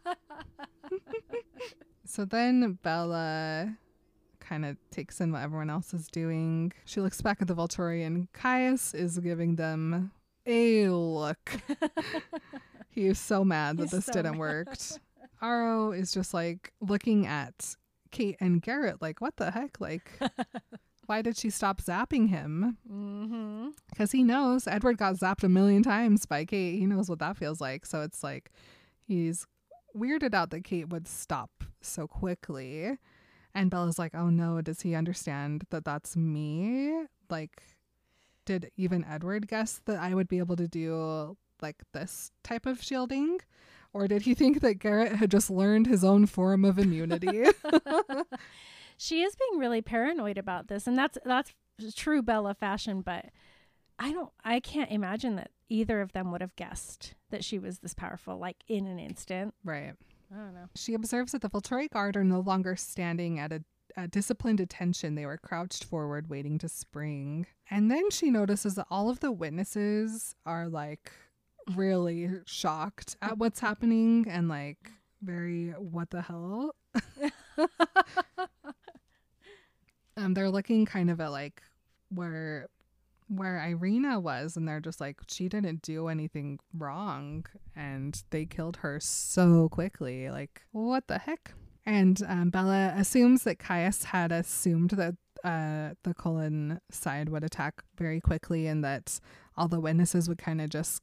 so 2.06 2.26
then 2.26 2.78
Bella 2.84 3.78
kind 4.48 4.66
of 4.66 4.78
takes 4.92 5.20
in 5.22 5.32
what 5.32 5.42
everyone 5.42 5.70
else 5.70 5.94
is 5.94 6.08
doing. 6.08 6.72
She 6.86 7.02
looks 7.02 7.22
back 7.22 7.42
at 7.42 7.48
the 7.48 7.56
Volturi 7.56 8.06
and 8.06 8.32
Caius 8.34 8.94
is 8.94 9.18
giving 9.20 9.56
them 9.56 10.12
a 10.46 10.90
look. 10.90 11.52
he 12.90 13.08
is 13.08 13.20
so 13.20 13.44
mad 13.44 13.78
that 13.78 13.84
He's 13.84 13.92
this 13.92 14.06
so 14.06 14.14
didn't 14.14 14.34
mad. 14.34 14.40
work. 14.40 14.68
Aro 15.42 15.98
is 15.98 16.12
just 16.12 16.34
like 16.34 16.72
looking 16.82 17.28
at 17.28 17.76
Kate 18.12 18.38
and 18.40 18.62
Garrett 18.62 19.02
like 19.02 19.20
what 19.22 19.36
the 19.36 19.52
heck 19.52 19.80
like 19.82 20.10
why 21.08 21.22
did 21.22 21.38
she 21.38 21.50
stop 21.50 21.82
zapping 21.82 22.30
him? 22.30 22.78
mm-hmm. 22.90 23.70
because 23.90 24.12
he 24.12 24.24
knows 24.24 24.68
Edward 24.68 24.98
got 24.98 25.16
zapped 25.16 25.44
a 25.44 25.50
million 25.50 25.84
times 25.84 26.26
by 26.26 26.44
Kate. 26.46 26.78
He 26.80 26.86
knows 26.86 27.10
what 27.10 27.20
that 27.20 27.38
feels 27.38 27.62
like. 27.62 27.86
So 27.86 28.02
it's 28.02 28.24
like 28.24 28.52
he's 29.06 29.46
weirded 29.96 30.34
out 30.34 30.50
that 30.52 30.64
Kate 30.64 30.90
would 30.90 31.08
stop 31.08 31.64
so 31.82 32.08
quickly. 32.08 32.98
And 33.58 33.72
Bella's 33.72 33.98
like, 33.98 34.14
oh 34.14 34.30
no, 34.30 34.62
does 34.62 34.82
he 34.82 34.94
understand 34.94 35.64
that 35.72 35.84
that's 35.84 36.16
me? 36.16 37.06
Like, 37.30 37.64
did 38.46 38.72
even 38.78 39.04
Edward 39.04 39.48
guess 39.48 39.82
that 39.86 39.98
I 39.98 40.14
would 40.14 40.28
be 40.28 40.38
able 40.38 40.56
to 40.58 40.68
do 40.68 41.36
like 41.62 41.78
this 41.92 42.32
type 42.44 42.68
of 42.68 42.84
shielding? 42.84 43.40
Or 43.94 44.08
did 44.08 44.22
he 44.22 44.36
think 44.36 44.62
that 44.62 44.76
Garrett 44.76 45.16
had 45.16 45.32
just 45.32 45.50
learned 45.50 45.88
his 45.88 46.04
own 46.04 46.28
form 46.28 46.64
of 46.64 46.78
immunity? 46.78 47.46
She 48.98 49.22
is 49.22 49.36
being 49.36 49.60
really 49.60 49.84
paranoid 49.84 50.40
about 50.40 50.68
this, 50.68 50.88
and 50.88 50.98
that's 50.98 51.20
that's 51.24 51.54
true 51.96 52.24
Bella 52.24 52.56
fashion, 52.56 53.02
but 53.02 53.26
I 54.00 54.12
don't 54.12 54.32
I 54.44 54.60
can't 54.60 54.90
imagine 54.92 55.36
that 55.36 55.52
either 55.70 56.02
of 56.02 56.14
them 56.14 56.32
would 56.32 56.42
have 56.42 56.56
guessed 56.56 57.14
that 57.30 57.44
she 57.44 57.60
was 57.60 57.80
this 57.80 57.94
powerful 57.94 58.40
like 58.40 58.58
in 58.68 58.88
an 58.88 58.98
instant. 58.98 59.54
Right. 59.64 59.94
I 60.32 60.38
don't 60.38 60.54
know. 60.54 60.70
She 60.76 60.94
observes 60.94 61.32
that 61.32 61.42
the 61.42 61.50
Volturi 61.50 61.90
guard 61.90 62.18
are 62.18 62.24
no 62.24 62.40
longer 62.40 62.76
standing 62.76 63.40
at 63.40 63.52
a, 63.52 63.64
a 63.96 64.08
disciplined 64.08 64.60
attention. 64.60 65.16
They 65.16 65.26
were 65.26 65.38
crouched 65.38 65.84
forward, 65.86 66.30
waiting 66.30 66.58
to 66.60 66.70
spring. 66.70 67.48
And 67.70 67.90
then 67.90 68.10
she 68.12 68.30
notices 68.30 68.76
that 68.76 68.88
all 68.90 69.10
of 69.10 69.20
the 69.20 69.32
witnesses 69.32 70.36
are 70.46 70.68
like 70.68 71.12
really 71.76 72.30
shocked 72.46 73.16
at 73.22 73.38
what's 73.38 73.60
happening 73.60 74.26
and 74.30 74.50
like 74.50 74.92
very, 75.22 75.70
what 75.72 76.10
the 76.10 76.22
hell? 76.22 76.76
um, 80.18 80.34
they're 80.34 80.50
looking 80.50 80.86
kind 80.86 81.10
of 81.10 81.22
at 81.22 81.32
like 81.32 81.62
where 82.10 82.68
where 83.28 83.60
Irina 83.60 84.20
was, 84.20 84.56
and 84.56 84.68
they're 84.68 84.80
just 84.80 85.02
like, 85.02 85.18
she 85.28 85.50
didn't 85.50 85.82
do 85.82 86.08
anything 86.08 86.60
wrong, 86.74 87.46
and 87.76 88.22
they 88.30 88.46
killed 88.46 88.78
her 88.78 89.00
so 89.00 89.70
quickly. 89.70 90.30
Like, 90.30 90.62
what 90.72 91.08
the 91.08 91.18
heck? 91.20 91.54
And 91.86 92.22
um, 92.28 92.50
Bella 92.50 92.94
assumes 92.96 93.44
that 93.44 93.60
Caius 93.60 94.06
had 94.06 94.32
assumed 94.32 94.92
that 94.92 95.16
uh, 95.44 95.94
the 96.04 96.14
Cullen 96.14 96.80
side 96.92 97.30
would 97.30 97.44
attack 97.44 97.84
very 97.98 98.20
quickly, 98.20 98.68
and 98.68 98.84
that 98.84 99.20
all 99.56 99.68
the 99.68 99.80
witnesses 99.80 100.28
would 100.28 100.38
kind 100.38 100.62
of 100.62 100.70
just 100.70 101.02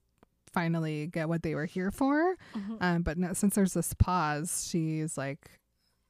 finally 0.52 1.06
get 1.08 1.28
what 1.28 1.42
they 1.42 1.54
were 1.54 1.64
here 1.66 1.90
for. 1.90 2.36
Mhm. 2.54 2.76
Um, 2.80 3.02
but 3.02 3.18
no, 3.18 3.32
since 3.32 3.54
there's 3.56 3.74
this 3.74 3.92
pause, 3.94 4.66
she's 4.68 5.18
like, 5.18 5.50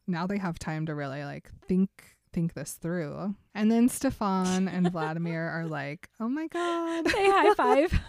now 0.06 0.26
they 0.26 0.36
have 0.38 0.58
time 0.58 0.84
to 0.86 0.94
really 0.94 1.24
like 1.24 1.50
think 1.66 2.13
think 2.34 2.52
this 2.54 2.72
through. 2.72 3.34
And 3.54 3.70
then 3.70 3.88
Stefan 3.88 4.68
and 4.68 4.90
Vladimir 4.92 5.48
are 5.48 5.66
like, 5.66 6.08
oh 6.20 6.28
my 6.28 6.46
god. 6.48 7.08
Say 7.08 7.24
high 7.30 7.54
five. 7.54 8.00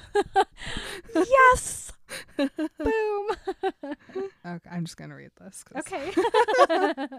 yes. 1.15 1.91
Boom. 2.37 3.27
Okay, 4.45 4.69
I'm 4.71 4.85
just 4.85 4.95
gonna 4.97 5.15
read 5.15 5.31
this. 5.41 5.63
'cause- 5.63 5.79
okay. 5.87 6.11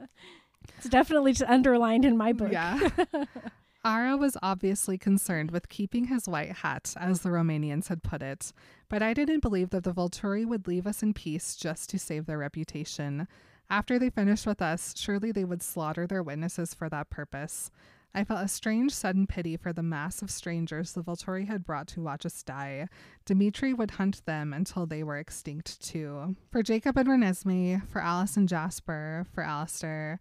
it's 0.79 0.89
definitely 0.89 1.33
just 1.33 1.51
underlined 1.51 2.05
in 2.05 2.17
my 2.17 2.33
book. 2.33 2.53
Yeah. 2.53 2.79
Aro 3.85 4.19
was 4.19 4.37
obviously 4.43 4.97
concerned 4.99 5.51
with 5.53 5.69
keeping 5.69 6.07
his 6.07 6.29
white 6.29 6.53
hat, 6.53 6.95
as 6.99 7.21
the 7.23 7.29
Romanians 7.31 7.89
had 7.89 8.03
put 8.03 8.21
it, 8.23 8.53
but 8.89 9.01
I 9.03 9.13
didn't 9.15 9.41
believe 9.41 9.71
that 9.71 9.85
the 9.85 9.93
Volturi 9.93 10.45
would 10.47 10.67
leave 10.67 10.87
us 10.87 11.03
in 11.03 11.15
peace 11.15 11.55
just 11.57 11.89
to 11.91 11.99
save 11.99 12.27
their 12.27 12.39
reputation. 12.39 13.29
After 13.69 13.99
they 13.99 14.11
finished 14.11 14.47
with 14.47 14.63
us, 14.63 14.95
surely 14.97 15.33
they 15.33 15.45
would 15.45 15.63
slaughter 15.63 16.07
their 16.07 16.23
witnesses 16.23 16.73
for 16.73 16.89
that 16.89 17.11
purpose. 17.11 17.71
I 18.15 18.25
felt 18.25 18.43
a 18.45 18.49
strange 18.49 18.95
sudden 18.95 19.27
pity 19.27 19.59
for 19.59 19.75
the 19.75 19.83
mass 19.83 20.23
of 20.23 20.31
strangers 20.31 20.93
the 20.93 21.03
Volturi 21.03 21.47
had 21.47 21.67
brought 21.67 21.87
to 21.89 22.01
watch 22.01 22.25
us 22.25 22.43
die. 22.43 22.89
Demetri 23.27 23.75
would 23.75 23.93
hunt 23.93 24.25
them 24.25 24.55
until 24.55 24.87
they 24.87 25.03
were 25.03 25.19
extinct 25.19 25.83
too. 25.83 26.35
For 26.51 26.63
Jacob 26.63 26.97
and 26.97 27.09
Renesmee, 27.09 27.87
for 27.89 28.01
Alice 28.01 28.39
and 28.39 28.49
Jasper, 28.49 29.27
for 29.35 29.43
Alistair, 29.43 30.19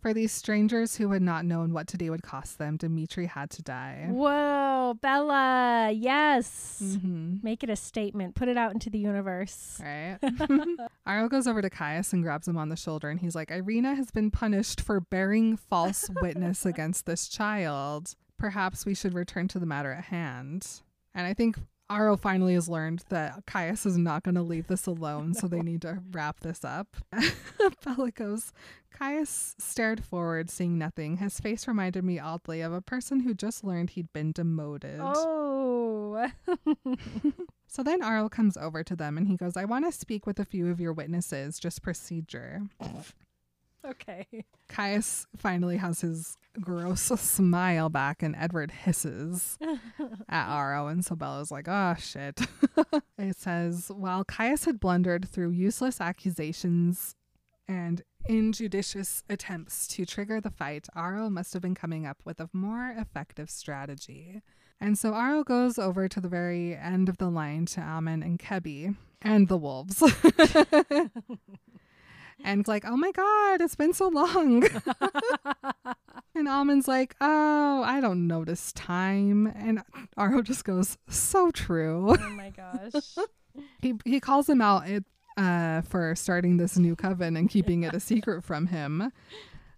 for 0.00 0.14
these 0.14 0.32
strangers 0.32 0.96
who 0.96 1.10
had 1.10 1.22
not 1.22 1.44
known 1.44 1.72
what 1.72 1.86
today 1.86 2.10
would 2.10 2.22
cost 2.22 2.58
them, 2.58 2.76
Demetri 2.76 3.26
had 3.26 3.50
to 3.50 3.62
die. 3.62 4.06
Whoa, 4.08 4.94
Bella. 5.00 5.90
Yes. 5.94 6.80
Mm-hmm. 6.82 7.36
Make 7.42 7.62
it 7.62 7.70
a 7.70 7.76
statement. 7.76 8.34
Put 8.34 8.48
it 8.48 8.56
out 8.56 8.72
into 8.72 8.90
the 8.90 8.98
universe. 8.98 9.80
Right. 9.82 10.18
Aro 11.06 11.28
goes 11.28 11.46
over 11.46 11.62
to 11.62 11.70
Caius 11.70 12.12
and 12.12 12.22
grabs 12.22 12.48
him 12.48 12.56
on 12.56 12.68
the 12.68 12.76
shoulder, 12.76 13.08
and 13.10 13.20
he's 13.20 13.34
like, 13.34 13.50
Irina 13.50 13.94
has 13.94 14.10
been 14.10 14.30
punished 14.30 14.80
for 14.80 15.00
bearing 15.00 15.56
false 15.56 16.08
witness 16.22 16.64
against 16.64 17.06
this 17.06 17.28
child. 17.28 18.14
Perhaps 18.38 18.86
we 18.86 18.94
should 18.94 19.14
return 19.14 19.48
to 19.48 19.58
the 19.58 19.66
matter 19.66 19.92
at 19.92 20.04
hand. 20.04 20.66
And 21.14 21.26
I 21.26 21.34
think 21.34 21.56
Aro 21.90 22.18
finally 22.18 22.54
has 22.54 22.68
learned 22.68 23.02
that 23.08 23.46
Caius 23.46 23.86
is 23.86 23.96
not 23.96 24.22
going 24.22 24.34
to 24.34 24.42
leave 24.42 24.66
this 24.66 24.86
alone, 24.86 25.34
so 25.34 25.48
they 25.48 25.60
need 25.62 25.82
to 25.82 26.02
wrap 26.10 26.40
this 26.40 26.64
up. 26.64 26.96
Bella 27.84 28.10
goes, 28.10 28.52
Caius 28.90 29.54
stared 29.58 30.04
forward, 30.04 30.50
seeing 30.50 30.78
nothing. 30.78 31.16
His 31.16 31.40
face 31.40 31.66
reminded 31.66 32.04
me 32.04 32.18
oddly 32.18 32.60
of 32.60 32.72
a 32.72 32.82
person 32.82 33.20
who 33.20 33.32
just 33.34 33.64
learned 33.64 33.90
he'd 33.90 34.12
been 34.12 34.32
demoted. 34.32 35.00
Oh. 35.00 36.28
So 37.70 37.82
then 37.82 38.00
Aro 38.00 38.30
comes 38.30 38.56
over 38.56 38.82
to 38.82 38.96
them 38.96 39.18
and 39.18 39.28
he 39.28 39.36
goes, 39.36 39.56
I 39.56 39.66
want 39.66 39.84
to 39.84 39.92
speak 39.92 40.26
with 40.26 40.40
a 40.40 40.44
few 40.44 40.68
of 40.70 40.80
your 40.80 40.94
witnesses, 40.94 41.58
just 41.58 41.82
procedure. 41.82 42.62
Okay. 43.86 44.26
Caius 44.68 45.26
finally 45.36 45.76
has 45.76 46.00
his 46.00 46.36
gross 46.60 47.02
smile 47.02 47.88
back 47.88 48.22
and 48.22 48.34
Edward 48.36 48.70
hisses 48.70 49.58
at 50.28 50.48
Aro 50.48 50.90
and 50.90 51.04
so 51.04 51.14
Bella's 51.14 51.50
like, 51.50 51.68
oh 51.68 51.94
shit. 51.98 52.40
it 53.18 53.36
says, 53.36 53.90
while 53.94 54.24
Caius 54.24 54.64
had 54.64 54.80
blundered 54.80 55.28
through 55.28 55.50
useless 55.50 56.00
accusations 56.00 57.14
and 57.66 58.02
injudicious 58.26 59.22
attempts 59.28 59.86
to 59.88 60.04
trigger 60.04 60.40
the 60.40 60.50
fight, 60.50 60.86
Aro 60.96 61.30
must 61.30 61.52
have 61.52 61.62
been 61.62 61.74
coming 61.74 62.06
up 62.06 62.18
with 62.24 62.40
a 62.40 62.50
more 62.52 62.94
effective 62.96 63.50
strategy. 63.50 64.42
And 64.80 64.96
so 64.96 65.12
Aro 65.12 65.44
goes 65.44 65.78
over 65.78 66.08
to 66.08 66.20
the 66.20 66.28
very 66.28 66.76
end 66.76 67.08
of 67.08 67.18
the 67.18 67.28
line 67.28 67.66
to 67.66 67.80
Amun 67.80 68.22
and 68.22 68.38
Kebi 68.38 68.96
and 69.22 69.48
the 69.48 69.56
wolves. 69.56 70.02
And 72.44 72.66
like, 72.68 72.84
oh 72.86 72.96
my 72.96 73.12
god, 73.12 73.60
it's 73.60 73.74
been 73.74 73.92
so 73.92 74.08
long. 74.08 74.64
and 76.34 76.48
Amun's 76.48 76.88
like, 76.88 77.16
oh, 77.20 77.82
I 77.84 78.00
don't 78.00 78.26
notice 78.26 78.72
time. 78.72 79.46
And 79.46 79.82
Aro 80.16 80.42
just 80.42 80.64
goes, 80.64 80.96
so 81.08 81.50
true. 81.50 82.16
Oh 82.18 82.30
my 82.30 82.50
gosh. 82.50 83.16
he 83.82 83.94
he 84.04 84.20
calls 84.20 84.48
him 84.48 84.60
out 84.60 84.88
it, 84.88 85.04
uh, 85.36 85.82
for 85.82 86.14
starting 86.14 86.56
this 86.56 86.78
new 86.78 86.96
coven 86.96 87.36
and 87.36 87.48
keeping 87.48 87.82
it 87.82 87.94
a 87.94 88.00
secret 88.00 88.44
from 88.44 88.66
him. 88.66 89.12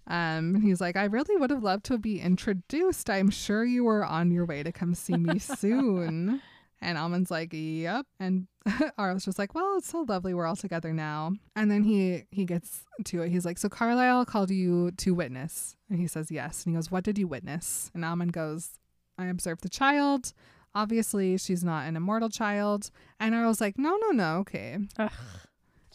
Um, 0.06 0.56
and 0.56 0.62
he's 0.62 0.80
like, 0.80 0.96
I 0.96 1.04
really 1.04 1.36
would 1.36 1.50
have 1.50 1.62
loved 1.62 1.84
to 1.84 1.98
be 1.98 2.20
introduced. 2.20 3.08
I'm 3.08 3.30
sure 3.30 3.64
you 3.64 3.84
were 3.84 4.04
on 4.04 4.32
your 4.32 4.44
way 4.44 4.62
to 4.62 4.72
come 4.72 4.94
see 4.94 5.14
me 5.14 5.38
soon. 5.38 6.42
And 6.82 6.96
Amun's 6.96 7.30
like, 7.30 7.50
Yep. 7.52 8.06
And 8.18 8.46
Aro's 8.98 9.24
just 9.24 9.38
like, 9.38 9.54
Well, 9.54 9.76
it's 9.78 9.88
so 9.88 10.04
lovely. 10.08 10.34
We're 10.34 10.46
all 10.46 10.56
together 10.56 10.92
now. 10.92 11.32
And 11.56 11.70
then 11.70 11.82
he 11.82 12.24
he 12.30 12.44
gets 12.44 12.84
to 13.04 13.22
it. 13.22 13.30
He's 13.30 13.44
like, 13.44 13.58
So 13.58 13.68
Carlisle 13.68 14.26
called 14.26 14.50
you 14.50 14.90
to 14.92 15.14
witness. 15.14 15.76
And 15.88 15.98
he 15.98 16.06
says, 16.06 16.30
Yes. 16.30 16.64
And 16.64 16.74
he 16.74 16.78
goes, 16.78 16.90
What 16.90 17.04
did 17.04 17.18
you 17.18 17.28
witness? 17.28 17.90
And 17.94 18.04
Amun 18.04 18.28
goes, 18.28 18.78
I 19.18 19.26
observed 19.26 19.62
the 19.62 19.68
child. 19.68 20.32
Obviously, 20.74 21.36
she's 21.36 21.64
not 21.64 21.86
an 21.86 21.96
immortal 21.96 22.28
child. 22.28 22.90
And 23.18 23.34
Aro's 23.34 23.60
like, 23.60 23.78
No, 23.78 23.96
no, 23.96 24.10
no. 24.10 24.36
Okay. 24.38 24.78
Ugh. 24.98 25.10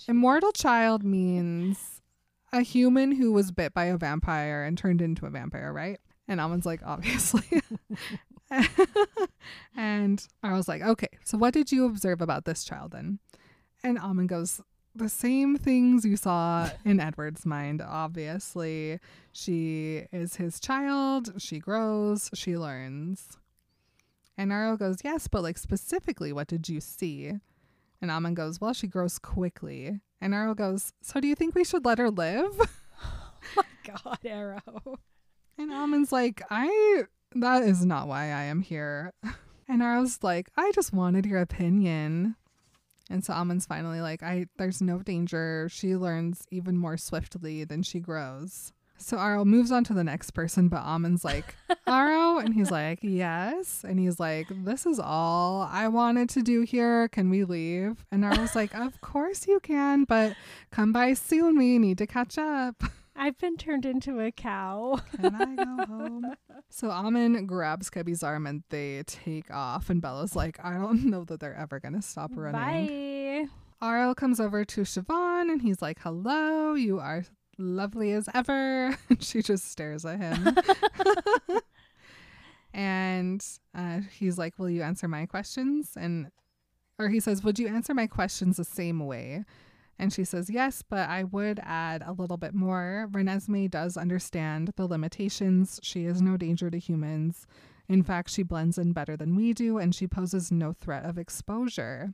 Immortal 0.08 0.52
child 0.52 1.04
means 1.04 2.02
a 2.52 2.62
human 2.62 3.12
who 3.14 3.32
was 3.32 3.52
bit 3.52 3.74
by 3.74 3.86
a 3.86 3.98
vampire 3.98 4.64
and 4.64 4.78
turned 4.78 5.02
into 5.02 5.26
a 5.26 5.30
vampire, 5.30 5.74
right? 5.74 6.00
And 6.28 6.40
Amun's 6.40 6.66
like, 6.66 6.82
obviously. 6.86 7.62
and 9.76 10.28
I 10.44 10.54
was 10.54 10.68
like, 10.68 10.82
okay, 10.82 11.10
so 11.24 11.38
what 11.38 11.54
did 11.54 11.72
you 11.72 11.86
observe 11.86 12.22
about 12.22 12.46
this 12.46 12.64
child 12.64 12.92
then? 12.92 13.20
And 13.84 13.98
Amun 13.98 14.28
goes, 14.28 14.62
the 14.96 15.10
same 15.10 15.58
things 15.58 16.06
you 16.06 16.16
saw 16.16 16.70
in 16.86 17.00
Edward's 17.00 17.46
mind, 17.46 17.82
obviously. 17.82 19.00
She 19.32 20.04
is 20.12 20.38
his 20.38 20.60
child, 20.60 21.34
she 21.42 21.60
grows, 21.60 22.30
she 22.34 22.58
learns. 22.58 23.38
And 24.38 24.52
Aro 24.52 24.78
goes, 24.78 24.98
yes, 25.04 25.28
but 25.28 25.44
like 25.44 25.58
specifically, 25.58 26.34
what 26.34 26.48
did 26.48 26.68
you 26.68 26.82
see? 26.82 27.32
And 28.02 28.12
Amun 28.12 28.34
goes, 28.34 28.60
well, 28.60 28.74
she 28.74 28.88
grows 28.88 29.18
quickly. 29.20 30.00
And 30.22 30.34
Aro 30.34 30.56
goes, 30.56 30.94
so 31.02 31.20
do 31.20 31.28
you 31.28 31.36
think 31.36 31.56
we 31.56 31.64
should 31.64 31.86
let 31.86 32.00
her 32.00 32.10
live? 32.10 32.60
Oh 33.58 33.62
my 33.62 33.94
God, 34.04 34.18
Aro. 34.26 34.96
And 35.58 35.72
Amun's 35.72 36.12
like, 36.12 36.42
I, 36.50 37.04
that 37.36 37.64
is 37.64 37.86
not 37.86 38.08
why 38.08 38.24
I 38.26 38.44
am 38.44 38.62
here. 38.62 39.14
And 39.68 39.82
Aro's 39.82 40.20
like, 40.22 40.50
I 40.56 40.72
just 40.74 40.94
wanted 40.94 41.26
your 41.26 41.42
opinion. 41.42 42.36
And 43.10 43.24
so 43.26 43.34
Amun's 43.34 43.66
finally 43.66 44.00
like, 44.00 44.22
I, 44.22 44.46
there's 44.58 44.82
no 44.82 45.00
danger. 45.00 45.68
She 45.72 45.96
learns 45.96 46.46
even 46.52 46.78
more 46.78 46.98
swiftly 46.98 47.64
than 47.64 47.82
she 47.82 48.00
grows. 48.00 48.74
So 48.98 49.18
Aro 49.18 49.46
moves 49.46 49.72
on 49.72 49.84
to 49.86 49.94
the 49.94 50.04
next 50.04 50.32
person, 50.32 50.70
but 50.70 50.84
Amun's 50.84 51.26
like, 51.26 51.56
Aro? 51.88 52.44
And 52.44 52.54
he's 52.54 52.72
like, 52.72 53.00
yes. 53.02 53.84
And 53.84 54.00
he's 54.00 54.20
like, 54.20 54.48
this 54.64 54.86
is 54.86 55.00
all 55.00 55.68
I 55.70 55.88
wanted 55.88 56.30
to 56.30 56.42
do 56.42 56.62
here. 56.62 57.10
Can 57.10 57.30
we 57.30 57.44
leave? 57.44 58.06
And 58.12 58.24
Aro's 58.24 58.56
like, 58.56 58.74
of 58.80 59.02
course 59.02 59.48
you 59.48 59.60
can, 59.60 60.06
but 60.06 60.36
come 60.72 60.94
by 60.94 61.14
soon. 61.14 61.58
We 61.58 61.78
need 61.78 61.98
to 61.98 62.08
catch 62.08 62.38
up. 62.38 62.84
I've 63.16 63.38
been 63.38 63.56
turned 63.58 63.86
into 63.86 64.20
a 64.20 64.32
cow. 64.32 65.00
Can 65.20 65.36
I 65.36 65.56
go 65.56 65.86
home? 65.88 66.36
So 66.70 66.90
Amun 66.92 67.46
grabs 67.46 67.90
Kebi's 67.90 68.24
arm 68.24 68.46
and 68.46 68.64
they 68.70 69.04
take 69.08 69.50
off. 69.52 69.90
And 69.90 70.02
Bella's 70.02 70.36
like, 70.36 70.58
I 70.64 70.74
don't 70.74 71.06
know 71.06 71.24
that 71.26 71.40
they're 71.40 71.56
ever 71.56 71.80
going 71.80 71.94
to 71.94 72.02
stop 72.02 72.32
running. 72.36 73.48
Bye. 73.48 73.48
Ariel 73.82 74.16
comes 74.16 74.40
over 74.40 74.66
to 74.66 74.82
Siobhan 74.82 75.52
and 75.52 75.62
he's 75.62 75.82
like, 75.82 76.00
Hello, 76.02 76.74
you 76.74 77.00
are 77.00 77.24
lovely 77.58 78.12
as 78.12 78.28
ever. 78.34 78.98
And 79.10 79.24
she 79.24 79.42
just 79.42 79.72
stares 79.72 80.06
at 80.06 80.20
him. 80.20 80.56
And 82.74 83.46
uh, 83.74 84.02
he's 84.12 84.38
like, 84.38 84.60
Will 84.60 84.70
you 84.70 84.82
answer 84.84 85.08
my 85.08 85.26
questions? 85.26 85.94
And, 85.96 86.30
or 87.00 87.08
he 87.08 87.20
says, 87.22 87.44
Would 87.44 87.58
you 87.58 87.68
answer 87.70 87.94
my 87.94 88.06
questions 88.08 88.58
the 88.58 88.66
same 88.66 89.00
way? 89.06 89.46
And 89.98 90.12
she 90.12 90.24
says, 90.24 90.50
Yes, 90.50 90.84
but 90.88 91.10
I 91.10 91.24
would 91.24 91.60
add 91.64 92.04
a 92.06 92.12
little 92.12 92.38
bit 92.38 92.54
more. 92.54 93.08
Renesmee 93.12 93.70
does 93.72 93.96
understand 93.98 94.72
the 94.76 94.88
limitations. 94.88 95.80
She 95.84 96.06
is 96.06 96.22
no 96.22 96.38
danger 96.38 96.70
to 96.70 96.78
humans. 96.78 97.48
In 97.88 98.04
fact, 98.04 98.30
she 98.30 98.44
blends 98.44 98.78
in 98.78 98.94
better 98.94 99.16
than 99.16 99.36
we 99.36 99.54
do, 99.54 99.78
and 99.78 99.94
she 99.94 100.08
poses 100.08 100.52
no 100.52 100.74
threat 100.74 101.06
of 101.06 101.18
exposure. 101.18 102.14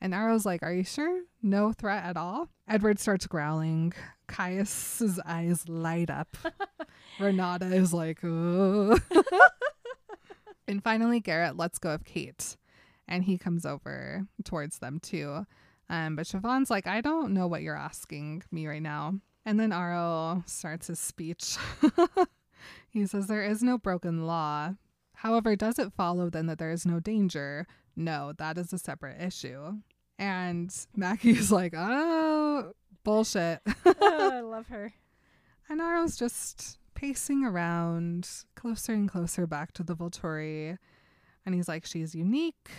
And 0.00 0.12
Aro's 0.12 0.44
like, 0.44 0.62
Are 0.62 0.72
you 0.72 0.84
sure? 0.84 1.22
No 1.42 1.72
threat 1.72 2.04
at 2.04 2.16
all? 2.16 2.48
Edward 2.68 2.98
starts 2.98 3.26
growling. 3.26 3.92
Caius's 4.26 5.20
eyes 5.24 5.68
light 5.68 6.10
up. 6.10 6.36
Renata 7.20 7.66
is 7.66 7.92
like, 7.94 8.22
and 8.22 9.00
finally, 10.82 11.20
Garrett 11.20 11.56
lets 11.56 11.78
go 11.78 11.90
of 11.90 12.04
Kate, 12.04 12.56
and 13.06 13.24
he 13.24 13.38
comes 13.38 13.64
over 13.64 14.26
towards 14.44 14.78
them 14.78 14.98
too. 14.98 15.46
Um, 15.90 16.16
but 16.16 16.26
Siobhan's 16.26 16.70
like, 16.70 16.86
I 16.86 17.00
don't 17.00 17.34
know 17.34 17.46
what 17.46 17.62
you're 17.62 17.76
asking 17.76 18.42
me 18.50 18.66
right 18.66 18.82
now. 18.82 19.14
And 19.44 19.60
then 19.60 19.70
Aro 19.70 20.48
starts 20.48 20.86
his 20.86 20.98
speech. 20.98 21.56
he 22.88 23.06
says, 23.06 23.26
There 23.26 23.44
is 23.44 23.62
no 23.62 23.76
broken 23.76 24.26
law. 24.26 24.74
However, 25.16 25.54
does 25.56 25.78
it 25.78 25.92
follow 25.92 26.30
then 26.30 26.46
that 26.46 26.58
there 26.58 26.70
is 26.70 26.86
no 26.86 27.00
danger? 27.00 27.66
No, 27.96 28.32
that 28.38 28.56
is 28.58 28.72
a 28.72 28.78
separate 28.78 29.20
issue. 29.20 29.74
And 30.18 30.74
Maggie's 30.96 31.52
like, 31.52 31.74
Oh, 31.76 32.72
bullshit. 33.04 33.60
oh, 33.84 34.30
I 34.32 34.40
love 34.40 34.68
her. 34.68 34.92
And 35.68 35.80
Aro's 35.80 36.16
just 36.16 36.78
pacing 36.94 37.44
around, 37.44 38.28
closer 38.54 38.92
and 38.92 39.08
closer 39.08 39.46
back 39.46 39.72
to 39.72 39.82
the 39.82 39.94
Volturi. 39.94 40.78
And 41.44 41.54
he's 41.54 41.68
like, 41.68 41.84
She's 41.84 42.14
unique. 42.14 42.70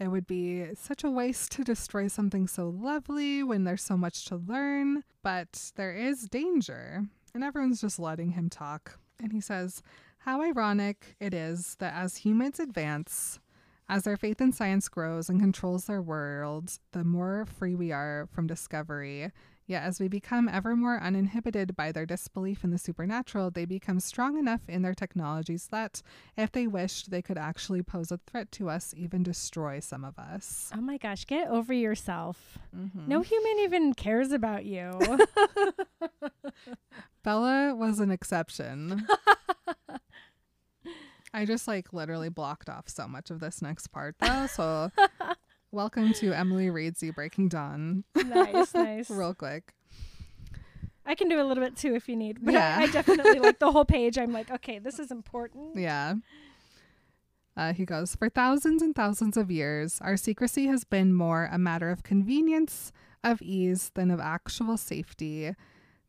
It 0.00 0.08
would 0.08 0.26
be 0.26 0.74
such 0.74 1.02
a 1.02 1.10
waste 1.10 1.50
to 1.52 1.64
destroy 1.64 2.06
something 2.06 2.46
so 2.46 2.68
lovely 2.68 3.42
when 3.42 3.64
there's 3.64 3.82
so 3.82 3.96
much 3.96 4.24
to 4.26 4.36
learn, 4.36 5.02
but 5.24 5.72
there 5.74 5.92
is 5.92 6.28
danger. 6.28 7.04
And 7.34 7.42
everyone's 7.42 7.80
just 7.80 7.98
letting 7.98 8.32
him 8.32 8.48
talk. 8.48 8.98
And 9.20 9.32
he 9.32 9.40
says, 9.40 9.82
How 10.18 10.40
ironic 10.40 11.16
it 11.18 11.34
is 11.34 11.74
that 11.80 11.94
as 11.94 12.18
humans 12.18 12.60
advance, 12.60 13.40
as 13.88 14.04
their 14.04 14.16
faith 14.16 14.40
in 14.40 14.52
science 14.52 14.88
grows 14.88 15.28
and 15.28 15.40
controls 15.40 15.86
their 15.86 16.02
world, 16.02 16.78
the 16.92 17.04
more 17.04 17.44
free 17.46 17.74
we 17.74 17.90
are 17.90 18.28
from 18.30 18.46
discovery. 18.46 19.32
Yet, 19.68 19.82
as 19.82 20.00
we 20.00 20.08
become 20.08 20.48
ever 20.48 20.74
more 20.74 20.98
uninhibited 20.98 21.76
by 21.76 21.92
their 21.92 22.06
disbelief 22.06 22.64
in 22.64 22.70
the 22.70 22.78
supernatural, 22.78 23.50
they 23.50 23.66
become 23.66 24.00
strong 24.00 24.38
enough 24.38 24.62
in 24.66 24.80
their 24.80 24.94
technologies 24.94 25.68
that, 25.70 26.00
if 26.38 26.50
they 26.50 26.66
wished, 26.66 27.10
they 27.10 27.20
could 27.20 27.36
actually 27.36 27.82
pose 27.82 28.10
a 28.10 28.16
threat 28.26 28.50
to 28.52 28.70
us, 28.70 28.94
even 28.96 29.22
destroy 29.22 29.78
some 29.78 30.04
of 30.04 30.18
us. 30.18 30.70
Oh 30.74 30.80
my 30.80 30.96
gosh, 30.96 31.26
get 31.26 31.48
over 31.48 31.74
yourself. 31.74 32.56
Mhm. 32.74 33.06
No 33.06 33.20
human 33.20 33.58
even 33.60 33.92
cares 33.92 34.32
about 34.32 34.64
you. 34.64 34.90
Bella 37.22 37.74
was 37.74 38.00
an 38.00 38.10
exception. 38.10 39.06
I 41.34 41.44
just 41.44 41.68
like 41.68 41.92
literally 41.92 42.30
blocked 42.30 42.70
off 42.70 42.88
so 42.88 43.06
much 43.06 43.30
of 43.30 43.40
this 43.40 43.60
next 43.60 43.88
part 43.88 44.16
though. 44.18 44.46
So, 44.46 44.90
welcome 45.72 46.12
to 46.14 46.32
Emily 46.32 46.70
reads 46.70 47.02
you 47.02 47.12
Breaking 47.12 47.48
Dawn, 47.48 48.04
nice, 48.14 48.74
nice. 48.74 49.10
real 49.10 49.34
quick. 49.34 49.72
I 51.06 51.14
can 51.14 51.28
do 51.28 51.40
a 51.40 51.44
little 51.44 51.62
bit 51.64 51.76
too 51.76 51.94
if 51.94 52.08
you 52.08 52.16
need, 52.16 52.38
but 52.44 52.52
Yeah. 52.54 52.78
I, 52.80 52.82
I 52.84 52.86
definitely 52.88 53.38
like 53.40 53.58
the 53.58 53.72
whole 53.72 53.84
page. 53.86 54.18
I'm 54.18 54.32
like, 54.32 54.50
okay, 54.50 54.78
this 54.78 54.98
is 54.98 55.10
important. 55.10 55.76
Yeah. 55.78 56.14
Uh, 57.56 57.72
he 57.72 57.84
goes, 57.84 58.14
For 58.14 58.28
thousands 58.28 58.82
and 58.82 58.94
thousands 58.94 59.36
of 59.36 59.50
years, 59.50 59.98
our 60.02 60.16
secrecy 60.16 60.66
has 60.66 60.84
been 60.84 61.12
more 61.14 61.48
a 61.50 61.58
matter 61.58 61.90
of 61.90 62.02
convenience, 62.02 62.92
of 63.24 63.40
ease, 63.42 63.90
than 63.94 64.10
of 64.10 64.20
actual 64.20 64.76
safety. 64.76 65.54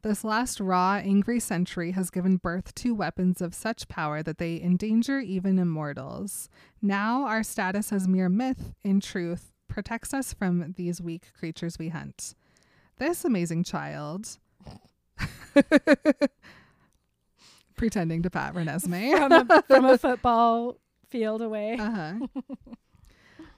This 0.01 0.23
last 0.23 0.61
raw, 0.61 0.95
angry 0.95 1.41
century 1.41 1.91
has 1.91 2.09
given 2.09 2.37
birth 2.37 2.73
to 2.75 2.95
weapons 2.95 3.41
of 3.41 3.53
such 3.53 3.89
power 3.89 4.23
that 4.23 4.37
they 4.37 4.61
endanger 4.61 5.19
even 5.19 5.59
immortals. 5.59 6.47
Now, 6.81 7.25
our 7.25 7.43
status 7.43 7.91
as 7.91 8.07
mere 8.07 8.29
myth, 8.29 8.71
in 8.81 9.01
truth, 9.01 9.51
protects 9.67 10.13
us 10.13 10.31
from 10.33 10.73
these 10.77 11.01
weak 11.01 11.33
creatures 11.37 11.77
we 11.77 11.89
hunt. 11.89 12.33
This 12.97 13.25
amazing 13.25 13.65
child. 13.65 14.37
Pretending 17.75 18.23
to 18.23 18.29
pat 18.29 18.53
Renesmee. 18.53 19.17
From 19.17 19.33
a, 19.33 19.63
from 19.63 19.83
a 19.83 19.97
football 20.01 20.77
field 21.09 21.41
away. 21.41 21.75
Uh-huh. 21.77 22.13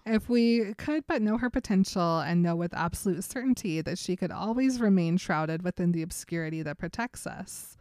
if 0.06 0.30
we 0.30 0.74
could 0.76 1.06
but 1.08 1.22
know 1.22 1.38
her 1.38 1.50
potential 1.50 2.20
and 2.20 2.42
know 2.42 2.56
with 2.56 2.74
absolute 2.74 3.24
certainty 3.24 3.82
that 3.82 3.98
she 3.98 4.16
could 4.16 4.32
always 4.32 4.80
remain 4.80 5.18
shrouded 5.18 5.64
within 5.64 5.92
the 5.92 6.02
obscurity 6.02 6.62
that 6.64 6.78
protects 6.78 7.28
us. 7.28 7.78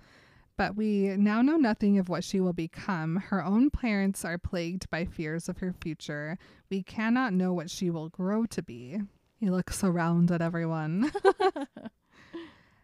But 0.56 0.76
we 0.76 1.16
now 1.16 1.40
know 1.40 1.56
nothing 1.56 1.98
of 1.98 2.08
what 2.08 2.22
she 2.22 2.38
will 2.38 2.52
become. 2.52 3.16
Her 3.16 3.42
own 3.42 3.70
parents 3.70 4.24
are 4.24 4.36
plagued 4.36 4.90
by 4.90 5.06
fears 5.06 5.48
of 5.48 5.58
her 5.58 5.72
future. 5.72 6.36
We 6.68 6.82
cannot 6.82 7.32
know 7.32 7.54
what 7.54 7.70
she 7.70 7.88
will 7.88 8.10
grow 8.10 8.44
to 8.46 8.62
be. 8.62 9.00
He 9.38 9.48
looks 9.48 9.82
around 9.82 10.30
at 10.30 10.42
everyone. 10.42 11.10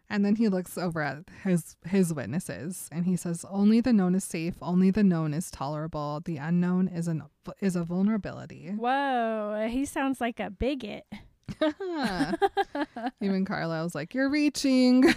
and 0.09 0.23
then 0.23 0.35
he 0.35 0.47
looks 0.47 0.77
over 0.77 1.01
at 1.01 1.23
his 1.43 1.75
his 1.85 2.13
witnesses 2.13 2.87
and 2.91 3.05
he 3.05 3.15
says 3.15 3.45
only 3.49 3.81
the 3.81 3.93
known 3.93 4.15
is 4.15 4.23
safe, 4.23 4.55
only 4.61 4.91
the 4.91 5.03
known 5.03 5.33
is 5.33 5.51
tolerable. 5.51 6.21
The 6.23 6.37
unknown 6.37 6.87
is 6.87 7.07
an 7.07 7.23
is 7.61 7.75
a 7.75 7.83
vulnerability. 7.83 8.71
Whoa, 8.75 9.67
he 9.69 9.85
sounds 9.85 10.21
like 10.21 10.39
a 10.39 10.49
bigot. 10.49 11.05
Even 13.21 13.45
Carlisle's 13.45 13.95
like, 13.95 14.13
You're 14.13 14.29
reaching. 14.29 15.13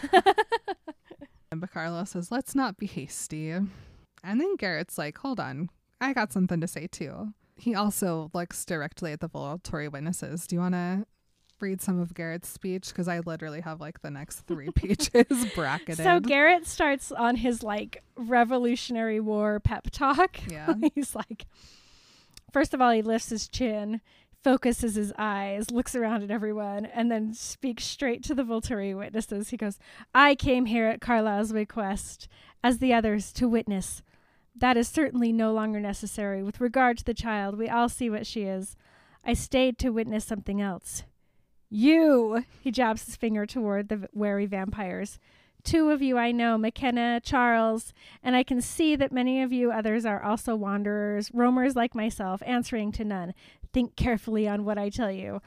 but 1.50 1.70
Carlisle 1.72 2.06
says, 2.06 2.30
Let's 2.30 2.54
not 2.54 2.76
be 2.76 2.86
hasty. 2.86 3.50
And 3.50 4.40
then 4.40 4.56
Garrett's 4.56 4.98
like, 4.98 5.18
Hold 5.18 5.40
on, 5.40 5.70
I 6.00 6.12
got 6.12 6.32
something 6.32 6.60
to 6.60 6.68
say 6.68 6.86
too. 6.86 7.34
He 7.56 7.74
also 7.74 8.30
looks 8.32 8.64
directly 8.64 9.12
at 9.12 9.20
the 9.20 9.28
Volturi 9.28 9.90
witnesses. 9.90 10.46
Do 10.46 10.56
you 10.56 10.60
want 10.60 10.74
to 10.74 11.06
read 11.62 11.80
some 11.80 12.00
of 12.00 12.14
Garrett's 12.14 12.48
speech? 12.48 12.88
Because 12.88 13.08
I 13.08 13.20
literally 13.20 13.60
have 13.60 13.80
like 13.80 14.02
the 14.02 14.10
next 14.10 14.40
three 14.40 14.70
pages 14.74 15.46
bracketed. 15.54 16.04
So 16.04 16.20
Garrett 16.20 16.66
starts 16.66 17.12
on 17.12 17.36
his 17.36 17.62
like 17.62 18.02
Revolutionary 18.16 19.20
War 19.20 19.60
pep 19.60 19.88
talk. 19.90 20.38
Yeah. 20.50 20.74
He's 20.94 21.14
like, 21.14 21.46
first 22.52 22.74
of 22.74 22.80
all, 22.80 22.90
he 22.90 23.02
lifts 23.02 23.28
his 23.28 23.46
chin, 23.48 24.00
focuses 24.42 24.96
his 24.96 25.12
eyes, 25.16 25.70
looks 25.70 25.94
around 25.94 26.22
at 26.22 26.30
everyone, 26.30 26.86
and 26.86 27.10
then 27.10 27.32
speaks 27.34 27.84
straight 27.84 28.24
to 28.24 28.34
the 28.34 28.42
Volturi 28.42 28.96
witnesses. 28.96 29.50
He 29.50 29.56
goes, 29.56 29.78
I 30.14 30.34
came 30.34 30.66
here 30.66 30.86
at 30.86 31.00
Carlisle's 31.00 31.52
request, 31.52 32.26
as 32.64 32.78
the 32.78 32.92
others, 32.92 33.32
to 33.34 33.48
witness. 33.48 34.02
That 34.56 34.76
is 34.76 34.88
certainly 34.88 35.32
no 35.32 35.52
longer 35.52 35.78
necessary. 35.78 36.42
With 36.42 36.60
regard 36.60 36.98
to 36.98 37.04
the 37.04 37.14
child, 37.14 37.56
we 37.56 37.68
all 37.68 37.88
see 37.88 38.10
what 38.10 38.26
she 38.26 38.42
is. 38.42 38.76
I 39.24 39.34
stayed 39.34 39.78
to 39.78 39.90
witness 39.90 40.24
something 40.24 40.60
else. 40.60 41.04
You, 41.70 42.44
he 42.60 42.72
jabs 42.72 43.04
his 43.04 43.16
finger 43.16 43.46
toward 43.46 43.88
the 43.88 44.08
wary 44.12 44.46
vampires. 44.46 45.20
Two 45.62 45.90
of 45.90 46.02
you 46.02 46.18
I 46.18 46.32
know, 46.32 46.56
Makenna, 46.56 47.20
Charles, 47.22 47.92
and 48.22 48.34
I 48.34 48.42
can 48.42 48.60
see 48.60 48.96
that 48.96 49.12
many 49.12 49.42
of 49.42 49.52
you 49.52 49.70
others 49.70 50.04
are 50.04 50.22
also 50.22 50.56
wanderers, 50.56 51.30
roamers 51.32 51.76
like 51.76 51.94
myself, 51.94 52.42
answering 52.44 52.92
to 52.92 53.04
none. 53.04 53.34
Think 53.72 53.94
carefully 53.94 54.48
on 54.48 54.64
what 54.64 54.78
I 54.78 54.88
tell 54.88 55.12
you. 55.12 55.42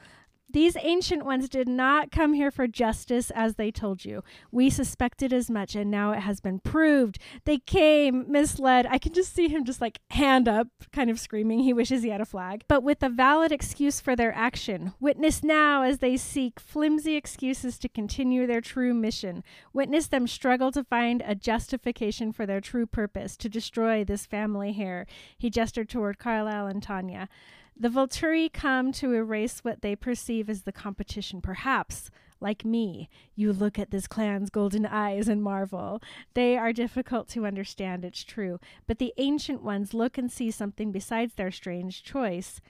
These 0.54 0.76
ancient 0.80 1.24
ones 1.24 1.48
did 1.48 1.66
not 1.66 2.12
come 2.12 2.32
here 2.32 2.52
for 2.52 2.68
justice 2.68 3.32
as 3.32 3.56
they 3.56 3.72
told 3.72 4.04
you. 4.04 4.22
We 4.52 4.70
suspected 4.70 5.32
as 5.32 5.50
much, 5.50 5.74
and 5.74 5.90
now 5.90 6.12
it 6.12 6.20
has 6.20 6.38
been 6.38 6.60
proved. 6.60 7.18
They 7.44 7.58
came 7.58 8.30
misled. 8.30 8.86
I 8.88 8.98
can 8.98 9.12
just 9.12 9.34
see 9.34 9.48
him 9.48 9.64
just 9.64 9.80
like 9.80 9.98
hand 10.10 10.46
up, 10.46 10.68
kind 10.92 11.10
of 11.10 11.18
screaming. 11.18 11.58
He 11.58 11.72
wishes 11.72 12.04
he 12.04 12.10
had 12.10 12.20
a 12.20 12.24
flag, 12.24 12.62
but 12.68 12.84
with 12.84 13.02
a 13.02 13.08
valid 13.08 13.50
excuse 13.50 13.98
for 14.00 14.14
their 14.14 14.32
action. 14.32 14.94
Witness 15.00 15.42
now 15.42 15.82
as 15.82 15.98
they 15.98 16.16
seek 16.16 16.60
flimsy 16.60 17.16
excuses 17.16 17.76
to 17.78 17.88
continue 17.88 18.46
their 18.46 18.60
true 18.60 18.94
mission. 18.94 19.42
Witness 19.72 20.06
them 20.06 20.28
struggle 20.28 20.70
to 20.70 20.84
find 20.84 21.20
a 21.26 21.34
justification 21.34 22.30
for 22.30 22.46
their 22.46 22.60
true 22.60 22.86
purpose 22.86 23.36
to 23.38 23.48
destroy 23.48 24.04
this 24.04 24.24
family 24.24 24.70
here. 24.70 25.04
He 25.36 25.50
gestured 25.50 25.88
toward 25.88 26.20
Carlisle 26.20 26.68
and 26.68 26.80
Tanya. 26.80 27.28
The 27.76 27.88
Volturi 27.88 28.52
come 28.52 28.92
to 28.92 29.12
erase 29.12 29.60
what 29.60 29.82
they 29.82 29.96
perceive 29.96 30.48
as 30.48 30.62
the 30.62 30.72
competition. 30.72 31.40
Perhaps, 31.40 32.10
like 32.40 32.64
me, 32.64 33.08
you 33.34 33.52
look 33.52 33.78
at 33.78 33.90
this 33.90 34.06
clan's 34.06 34.48
golden 34.48 34.86
eyes 34.86 35.28
and 35.28 35.42
marvel. 35.42 36.00
They 36.34 36.56
are 36.56 36.72
difficult 36.72 37.28
to 37.30 37.46
understand, 37.46 38.04
it's 38.04 38.22
true, 38.22 38.60
but 38.86 38.98
the 38.98 39.12
ancient 39.18 39.62
ones 39.62 39.92
look 39.92 40.16
and 40.16 40.30
see 40.30 40.50
something 40.50 40.92
besides 40.92 41.34
their 41.34 41.50
strange 41.50 42.04
choice. 42.04 42.60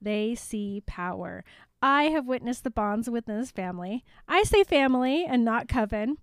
They 0.00 0.34
see 0.34 0.82
power. 0.86 1.44
I 1.82 2.04
have 2.04 2.26
witnessed 2.26 2.64
the 2.64 2.70
bonds 2.70 3.10
within 3.10 3.38
this 3.38 3.50
family. 3.50 4.04
I 4.26 4.42
say 4.42 4.64
family 4.64 5.26
and 5.26 5.44
not 5.44 5.68
coven. 5.68 6.16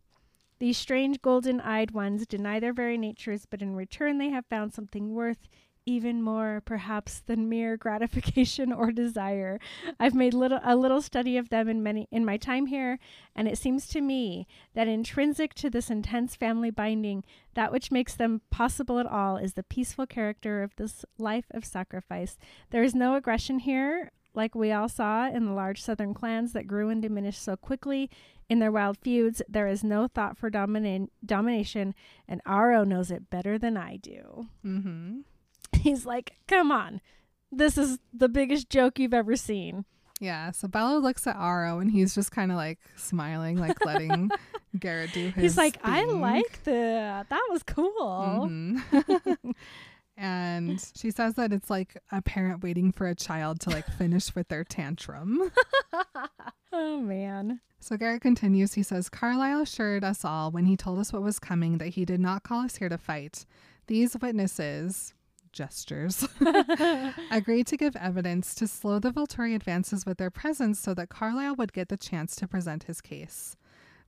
These 0.60 0.78
strange 0.78 1.22
golden 1.22 1.60
eyed 1.62 1.92
ones 1.92 2.26
deny 2.26 2.60
their 2.60 2.74
very 2.74 2.98
natures, 2.98 3.46
but 3.46 3.62
in 3.62 3.76
return 3.76 4.18
they 4.18 4.30
have 4.30 4.46
found 4.46 4.74
something 4.74 5.14
worth 5.14 5.48
even 5.86 6.22
more 6.22 6.62
perhaps 6.66 7.20
than 7.20 7.50
mere 7.50 7.78
gratification 7.86 8.72
or 8.72 8.92
desire. 8.92 9.60
I've 10.00 10.16
made 10.16 10.34
little 10.34 10.60
a 10.64 10.76
little 10.76 11.02
study 11.02 11.38
of 11.38 11.50
them 11.50 11.68
in 11.68 11.84
many 11.84 12.08
in 12.12 12.26
my 12.26 12.38
time 12.38 12.68
here, 12.68 13.00
and 13.36 13.48
it 13.48 13.58
seems 13.58 13.88
to 13.90 14.02
me 14.02 14.48
that 14.74 14.88
intrinsic 14.88 15.54
to 15.56 15.70
this 15.70 15.90
intense 15.90 16.36
family 16.36 16.72
binding, 16.72 17.24
that 17.54 17.72
which 17.72 17.92
makes 17.92 18.16
them 18.16 18.42
possible 18.52 19.00
at 19.00 19.06
all 19.06 19.38
is 19.38 19.54
the 19.54 19.64
peaceful 19.64 20.06
character 20.06 20.64
of 20.64 20.76
this 20.76 21.06
life 21.18 21.46
of 21.52 21.66
sacrifice. 21.66 22.38
There 22.70 22.84
is 22.84 22.96
no 22.96 23.16
aggression 23.16 23.60
here, 23.60 24.12
like 24.34 24.56
we 24.56 24.72
all 24.72 24.90
saw 24.90 25.28
in 25.30 25.46
the 25.46 25.52
large 25.52 25.82
southern 25.82 26.14
clans 26.14 26.54
that 26.54 26.68
grew 26.68 26.90
and 26.90 27.02
diminished 27.02 27.42
so 27.42 27.56
quickly 27.56 28.10
in 28.50 28.60
their 28.60 28.72
wild 28.72 28.98
feuds. 28.98 29.42
There 29.48 29.68
is 29.68 29.84
no 29.84 30.08
thought 30.08 30.38
for 30.38 30.50
domina- 30.50 31.08
domination, 31.26 31.94
and 32.28 32.44
Aro 32.46 32.86
knows 32.86 33.12
it 33.12 33.30
better 33.30 33.58
than 33.58 33.78
I 33.78 33.98
do. 33.98 34.48
Mm-hmm. 34.66 35.22
He's 35.90 36.06
like, 36.06 36.34
come 36.48 36.72
on. 36.72 37.02
This 37.52 37.78
is 37.78 38.00
the 38.14 38.30
biggest 38.30 38.70
joke 38.70 38.98
you've 39.00 39.14
ever 39.14 39.36
seen. 39.36 39.86
Yeah. 40.20 40.52
So 40.52 40.68
Bella 40.70 40.98
looks 41.00 41.28
at 41.28 41.36
Aro 41.36 41.82
and 41.82 41.92
he's 41.92 42.16
just 42.16 42.32
kind 42.32 42.52
of 42.52 42.58
like 42.58 42.80
smiling, 42.96 43.58
like 43.58 43.84
letting 43.86 44.32
Garrett 44.80 45.12
do 45.12 45.26
his. 45.30 45.44
He's 45.44 45.58
like, 45.58 45.78
I 45.84 46.06
like 46.06 46.64
that. 46.64 47.30
That 47.30 47.48
was 47.52 47.62
cool. 47.64 48.48
Mhm. 48.50 49.36
and 50.18 50.92
she 50.96 51.12
says 51.12 51.34
that 51.36 51.52
it's 51.52 51.70
like 51.70 51.98
a 52.12 52.22
parent 52.22 52.64
waiting 52.64 52.92
for 52.94 53.08
a 53.08 53.16
child 53.16 53.60
to 53.62 53.70
like 53.70 53.86
finish 53.98 54.34
with 54.34 54.48
their 54.48 54.64
tantrum. 54.64 55.52
Oh, 56.72 57.02
man. 57.02 57.60
So 57.80 57.98
Garrett 57.98 58.22
continues. 58.22 58.74
He 58.74 58.82
says, 58.84 59.10
Carlisle 59.10 59.62
assured 59.64 60.04
us 60.06 60.24
all 60.24 60.50
when 60.52 60.66
he 60.66 60.78
told 60.78 61.00
us 61.00 61.12
what 61.12 61.22
was 61.22 61.38
coming 61.38 61.78
that 61.80 61.90
he 61.90 62.06
did 62.06 62.22
not 62.22 62.44
call 62.44 62.62
us 62.62 62.78
here 62.78 62.90
to 62.90 62.98
fight. 62.98 63.46
These 63.88 64.16
witnesses, 64.22 65.14
gestures, 65.54 66.28
agreed 67.32 67.68
to 67.68 67.78
give 67.78 67.96
evidence 67.96 68.54
to 68.56 68.68
slow 68.68 69.00
the 69.00 69.12
Volturi 69.12 69.56
advances 69.56 70.06
with 70.06 70.18
their 70.18 70.32
presence 70.32 70.80
so 70.80 70.94
that 70.94 71.10
Carlisle 71.10 71.56
would 71.56 71.72
get 71.72 71.90
the 71.90 71.98
chance 71.98 72.36
to 72.36 72.48
present 72.48 72.84
his 72.84 73.00
case. 73.00 73.56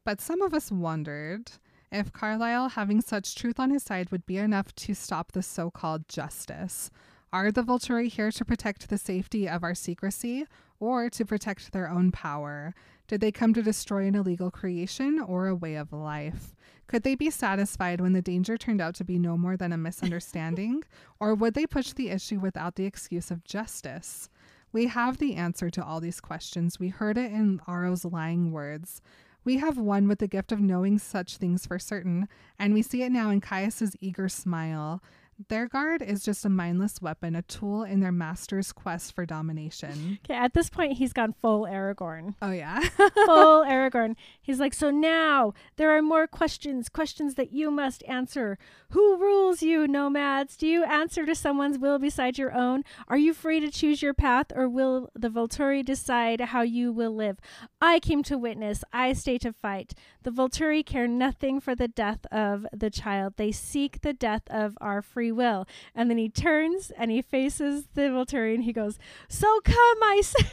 But 0.04 0.20
some 0.20 0.42
of 0.42 0.54
us 0.54 0.72
wondered 0.72 1.52
if 1.92 2.12
Carlisle 2.12 2.70
having 2.70 3.02
such 3.02 3.36
truth 3.36 3.60
on 3.60 3.70
his 3.70 3.84
side, 3.84 4.12
would 4.12 4.26
be 4.26 4.38
enough 4.38 4.74
to 4.76 4.94
stop 4.94 5.32
the 5.32 5.44
so 5.44 5.72
called 5.72 6.10
justice. 6.10 6.92
Are 7.32 7.52
the 7.52 7.64
Volturi 7.64 8.10
here 8.10 8.32
to 8.32 8.46
protect 8.46 8.90
the 8.90 8.98
safety 8.98 9.48
of 9.48 9.64
our 9.64 9.76
secrecy 9.76 10.46
or 10.80 11.10
to 11.10 11.26
protect 11.26 11.72
their 11.72 11.90
own 11.90 12.12
power? 12.12 12.74
Did 13.08 13.22
they 13.22 13.32
come 13.32 13.54
to 13.54 13.62
destroy 13.62 14.08
an 14.08 14.16
illegal 14.16 14.50
creation 14.50 15.20
or 15.20 15.48
a 15.48 15.56
way 15.56 15.76
of 15.76 15.94
life? 15.94 16.56
Could 16.88 17.04
they 17.04 17.16
be 17.16 17.30
satisfied 17.30 18.02
when 18.02 18.14
the 18.14 18.22
danger 18.22 18.58
turned 18.58 18.82
out 18.82 18.96
to 18.96 19.04
be 19.04 19.20
no 19.20 19.38
more 19.38 19.58
than 19.58 19.72
a 19.72 19.78
misunderstanding? 19.78 20.84
or 21.20 21.36
would 21.36 21.54
they 21.54 21.68
push 21.68 21.94
the 21.94 22.10
issue 22.10 22.40
without 22.40 22.76
the 22.76 22.86
excuse 22.86 23.32
of 23.32 23.44
justice? 23.44 24.30
We 24.72 24.88
have 24.88 25.18
the 25.18 25.36
answer 25.36 25.70
to 25.70 25.84
all 25.84 26.00
these 26.00 26.20
questions. 26.20 26.80
We 26.80 26.90
heard 26.90 27.18
it 27.18 27.32
in 27.32 27.62
Aro's 27.68 28.06
lying 28.06 28.52
words. 28.52 29.02
We 29.46 29.58
have 29.58 29.78
one 29.78 30.08
with 30.08 30.20
the 30.20 30.28
gift 30.28 30.52
of 30.52 30.60
knowing 30.60 30.98
such 30.98 31.38
things 31.38 31.68
for 31.68 31.78
certain, 31.78 32.28
and 32.58 32.74
we 32.74 32.82
see 32.82 33.04
it 33.04 33.12
now 33.12 33.30
in 33.30 33.42
Caius's 33.42 33.96
eager 34.02 34.28
smile. 34.28 35.04
Their 35.50 35.68
guard 35.68 36.02
is 36.02 36.24
just 36.24 36.46
a 36.46 36.50
mindless 36.50 37.02
weapon, 37.02 37.36
a 37.36 37.42
tool 37.42 37.84
in 37.84 38.00
their 38.00 38.12
master's 38.12 38.72
quest 38.72 39.14
for 39.14 39.26
domination. 39.26 40.20
Okay, 40.26 40.34
at 40.34 40.54
this 40.54 40.70
point, 40.70 40.94
he's 40.94 41.14
gone 41.14 41.34
full 41.40 41.64
Aragorn. 41.64 42.34
Oh, 42.42 42.52
yeah. 42.52 42.80
full 43.26 43.64
Aragorn. 43.66 44.16
He's 44.42 44.60
like, 44.60 44.74
so 44.74 44.90
now 44.90 45.54
there 45.76 45.96
are 45.96 46.02
more 46.02 46.26
questions, 46.26 46.90
questions 46.90 47.36
that 47.36 47.52
you 47.52 47.70
must 47.70 48.04
answer. 48.08 48.58
Who 48.90 49.18
rules 49.18 49.62
you, 49.62 49.88
nomads? 49.88 50.56
Do 50.58 50.68
you 50.68 50.84
answer 50.84 51.26
to 51.26 51.36
someone's 51.36 51.78
will 51.78 52.00
beside 52.00 52.38
your 52.38 52.54
own? 52.56 52.84
Are 53.08 53.18
you 53.18 53.34
free 53.34 53.60
to 53.60 53.70
choose 53.70 54.02
your 54.02 54.14
path, 54.16 54.48
or 54.56 54.68
will 54.68 55.10
the 55.14 55.30
Volturi 55.30 55.86
decide 55.86 56.40
how 56.42 56.62
you 56.62 56.92
will 56.92 57.14
live? 57.16 57.38
I 57.80 58.00
came 58.00 58.24
to 58.24 58.38
witness. 58.38 58.84
I 58.92 59.14
stay 59.14 59.38
to 59.40 59.54
fight. 59.54 59.94
The 60.24 60.32
Volturi 60.32 60.84
care 60.84 61.08
nothing 61.08 61.60
for 61.60 61.76
the 61.76 61.88
death 61.88 62.26
of 62.32 62.66
the 62.74 62.90
child. 62.90 63.34
They 63.38 63.52
seek 63.52 64.02
the 64.02 64.14
death 64.14 64.44
of 64.50 64.76
our 64.82 65.02
free 65.04 65.25
will. 65.32 65.68
And 65.94 66.10
then 66.10 66.18
he 66.18 66.30
turns 66.30 66.92
and 66.98 67.12
he 67.12 67.22
faces 67.22 67.88
the 67.94 68.04
Volturi 68.04 68.56
and 68.56 68.64
he 68.64 68.74
goes, 68.74 68.98
So 69.30 69.60
come, 69.62 70.04
I 70.04 70.22
say. 70.24 70.48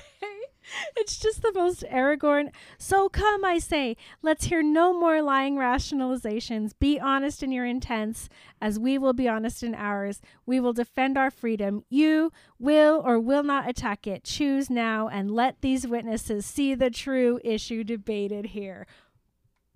It's 0.97 1.19
just 1.19 1.43
the 1.43 1.53
most 1.53 1.83
Aragorn. 1.91 2.51
So 2.79 3.09
come, 3.09 3.45
I 3.45 3.59
say, 3.59 3.97
let's 4.23 4.45
hear 4.45 4.63
no 4.63 4.99
more 4.99 5.23
lying 5.23 5.57
rationalizations. 5.57 6.73
Be 6.79 7.01
honest 7.01 7.43
in 7.43 7.53
your 7.53 7.65
intents, 7.65 8.29
as 8.61 8.79
we 8.79 8.99
will 8.99 9.13
be 9.13 9.29
honest 9.29 9.63
in 9.63 9.75
ours. 9.75 10.21
We 10.47 10.61
will 10.61 10.73
defend 10.73 11.19
our 11.19 11.31
freedom. 11.31 11.85
You 11.89 12.33
will 12.59 13.03
or 13.05 13.19
will 13.19 13.43
not 13.43 13.69
attack 13.69 14.07
it. 14.07 14.25
Choose 14.25 14.71
now 14.71 15.09
and 15.09 15.31
let 15.31 15.61
these 15.61 15.87
witnesses 15.87 16.47
see 16.47 16.75
the 16.75 16.91
true 16.91 17.41
issue 17.45 17.85
debated 17.85 18.47
here. 18.47 18.87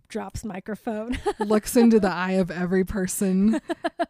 Drops 0.09 0.45
microphone. 0.45 1.19
Looks 1.39 1.77
into 1.77 1.99
the 2.01 2.11
eye 2.11 2.33
of 2.33 2.51
every 2.51 2.85
person 2.85 3.61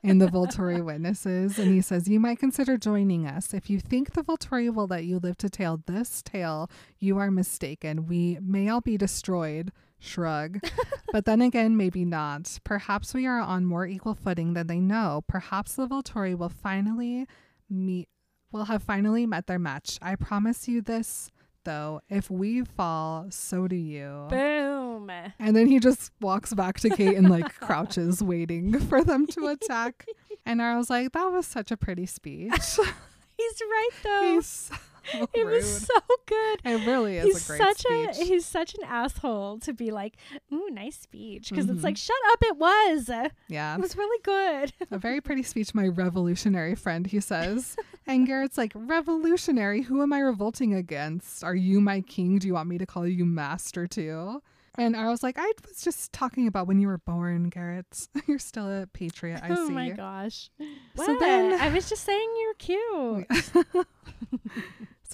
in 0.02 0.18
the 0.18 0.26
Volturi 0.26 0.84
witnesses, 0.84 1.58
and 1.58 1.72
he 1.72 1.80
says, 1.80 2.08
You 2.08 2.20
might 2.20 2.38
consider 2.38 2.76
joining 2.76 3.26
us. 3.26 3.54
If 3.54 3.70
you 3.70 3.80
think 3.80 4.12
the 4.12 4.22
Volturi 4.22 4.72
will 4.72 4.86
let 4.86 5.04
you 5.04 5.18
live 5.18 5.38
to 5.38 5.50
tell 5.50 5.82
this 5.86 6.22
tale, 6.22 6.70
you 6.98 7.18
are 7.18 7.30
mistaken. 7.30 8.06
We 8.06 8.38
may 8.40 8.68
all 8.68 8.80
be 8.80 8.96
destroyed. 8.96 9.72
Shrug. 9.98 10.60
but 11.12 11.24
then 11.24 11.40
again, 11.40 11.76
maybe 11.76 12.04
not. 12.04 12.58
Perhaps 12.64 13.14
we 13.14 13.26
are 13.26 13.40
on 13.40 13.64
more 13.64 13.86
equal 13.86 14.14
footing 14.14 14.52
than 14.52 14.66
they 14.66 14.78
know. 14.78 15.24
Perhaps 15.26 15.74
the 15.74 15.86
Volturi 15.86 16.36
will 16.36 16.50
finally 16.50 17.26
meet 17.70 18.08
will 18.52 18.66
have 18.66 18.82
finally 18.82 19.26
met 19.26 19.46
their 19.46 19.58
match. 19.58 19.98
I 20.00 20.14
promise 20.14 20.68
you 20.68 20.80
this 20.80 21.30
though. 21.66 22.00
If 22.08 22.30
we 22.30 22.64
fall, 22.64 23.26
so 23.28 23.68
do 23.68 23.76
you. 23.76 24.26
Boom. 24.30 25.10
And 25.38 25.54
then 25.54 25.66
he 25.66 25.78
just 25.78 26.12
walks 26.20 26.54
back 26.54 26.80
to 26.80 26.88
Kate 26.88 27.16
and 27.16 27.28
like 27.28 27.54
crouches 27.60 28.22
waiting 28.22 28.80
for 28.80 29.04
them 29.04 29.26
to 29.26 29.48
attack. 29.48 30.06
And 30.46 30.62
I 30.62 30.78
was 30.78 30.88
like, 30.88 31.12
that 31.12 31.30
was 31.30 31.46
such 31.46 31.70
a 31.70 31.76
pretty 31.76 32.06
speech. 32.06 32.50
He's 33.36 33.60
right 33.60 33.90
though. 34.02 34.34
He's 34.36 34.70
it 35.34 35.44
rude. 35.46 35.56
was 35.56 35.86
so 35.86 35.94
good. 36.26 36.60
it 36.64 36.86
really 36.86 37.16
is 37.18 37.24
he's 37.24 37.44
a 37.44 37.46
great 37.48 37.58
such 37.58 37.78
speech. 37.78 38.18
a 38.20 38.24
he's 38.24 38.46
such 38.46 38.74
an 38.74 38.84
asshole 38.84 39.58
to 39.60 39.72
be 39.72 39.90
like, 39.90 40.16
ooh, 40.52 40.68
nice 40.70 40.98
speech, 40.98 41.50
because 41.50 41.66
Mhm. 41.66 41.74
it's 41.74 41.84
like, 41.84 41.96
shut 41.96 42.16
up, 42.32 42.38
it 42.42 42.56
was. 42.56 43.10
Yeah, 43.48 43.74
it 43.74 43.80
was 43.80 43.96
really 43.96 44.20
good. 44.22 44.72
A 44.90 44.98
very 44.98 45.20
pretty 45.20 45.42
speech, 45.42 45.74
my 45.74 45.86
revolutionary 45.86 46.74
friend, 46.74 47.06
he 47.06 47.20
says. 47.20 47.76
and 48.06 48.26
Garrett's 48.26 48.56
like, 48.58 48.72
Revolutionary? 48.74 49.82
Who 49.82 50.02
am 50.02 50.12
I 50.12 50.20
revolting 50.20 50.74
against? 50.74 51.42
Are 51.44 51.54
you 51.54 51.80
my 51.80 52.00
king? 52.00 52.38
Do 52.38 52.46
you 52.46 52.54
want 52.54 52.68
me 52.68 52.78
to 52.78 52.86
call 52.86 53.06
you 53.06 53.24
master 53.24 53.86
too? 53.86 54.42
And 54.78 54.94
I 54.94 55.08
was 55.08 55.22
like, 55.22 55.36
I 55.38 55.52
was 55.66 55.80
just 55.80 56.12
talking 56.12 56.46
about 56.46 56.66
when 56.66 56.78
you 56.78 56.86
were 56.88 56.98
born, 56.98 57.48
Garrett. 57.48 58.08
You're 58.26 58.38
still 58.38 58.66
a 58.82 58.86
patriot, 58.86 59.40
I 59.42 59.48
oh 59.50 59.68
see. 59.68 59.72
my 59.72 59.90
gosh. 59.90 60.50
So 60.60 60.66
What? 60.96 61.18
then- 61.20 61.58
I 61.60 61.72
was 61.72 61.88
just 61.88 62.04
saying 62.04 62.28
you're 62.42 62.54
cute. 62.54 63.86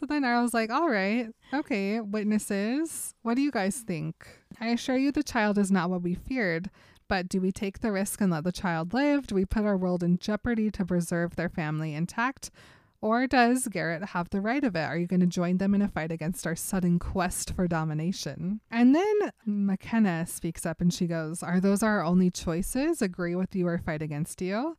So 0.03 0.07
then 0.07 0.24
I 0.24 0.42
was 0.42 0.53
like, 0.53 0.68
all 0.68 0.90
right, 0.90 1.28
okay, 1.55 2.00
witnesses, 2.00 3.14
what 3.22 3.36
do 3.36 3.40
you 3.40 3.53
guys 3.53 3.76
think? 3.76 4.26
I 4.61 4.70
assure 4.70 4.96
you 4.96 5.12
the 5.12 5.22
child 5.22 5.59
is 5.59 5.70
not 5.70 5.90
what 5.90 6.03
we 6.03 6.16
feared, 6.16 6.70
but 7.07 7.28
do 7.28 7.40
we 7.40 7.53
take 7.53 7.78
the 7.78 7.92
risk 7.92 8.20
and 8.20 8.32
let 8.32 8.42
the 8.42 8.50
child 8.50 8.92
live? 8.94 9.28
Do 9.28 9.36
we 9.36 9.44
put 9.44 9.64
our 9.64 9.76
world 9.76 10.03
in 10.03 10.18
jeopardy 10.18 10.72
to 10.72 10.84
preserve 10.84 11.36
their 11.36 11.48
family 11.48 11.94
intact? 11.94 12.50
Or 13.00 13.28
does 13.28 13.68
Garrett 13.68 14.07
have 14.07 14.28
the 14.30 14.40
right 14.40 14.64
of 14.64 14.74
it? 14.74 14.80
Are 14.80 14.98
you 14.98 15.07
going 15.07 15.20
to 15.20 15.26
join 15.26 15.59
them 15.59 15.72
in 15.72 15.82
a 15.82 15.88
fight 15.88 16.11
against 16.11 16.48
our 16.48 16.57
sudden 16.57 16.98
quest 16.98 17.55
for 17.55 17.68
domination? 17.68 18.61
And 18.72 18.96
then 18.96 19.30
Makenna 19.46 20.28
speaks 20.28 20.66
up 20.66 20.80
and 20.80 20.92
she 20.92 21.07
goes, 21.07 21.44
Are 21.44 21.61
those 21.61 21.84
our 21.84 22.03
only 22.03 22.28
choices? 22.32 23.03
Agree 23.03 23.36
with 23.36 23.55
you 23.55 23.68
or 23.68 23.78
fight 23.78 24.03
against 24.03 24.42
you? 24.42 24.76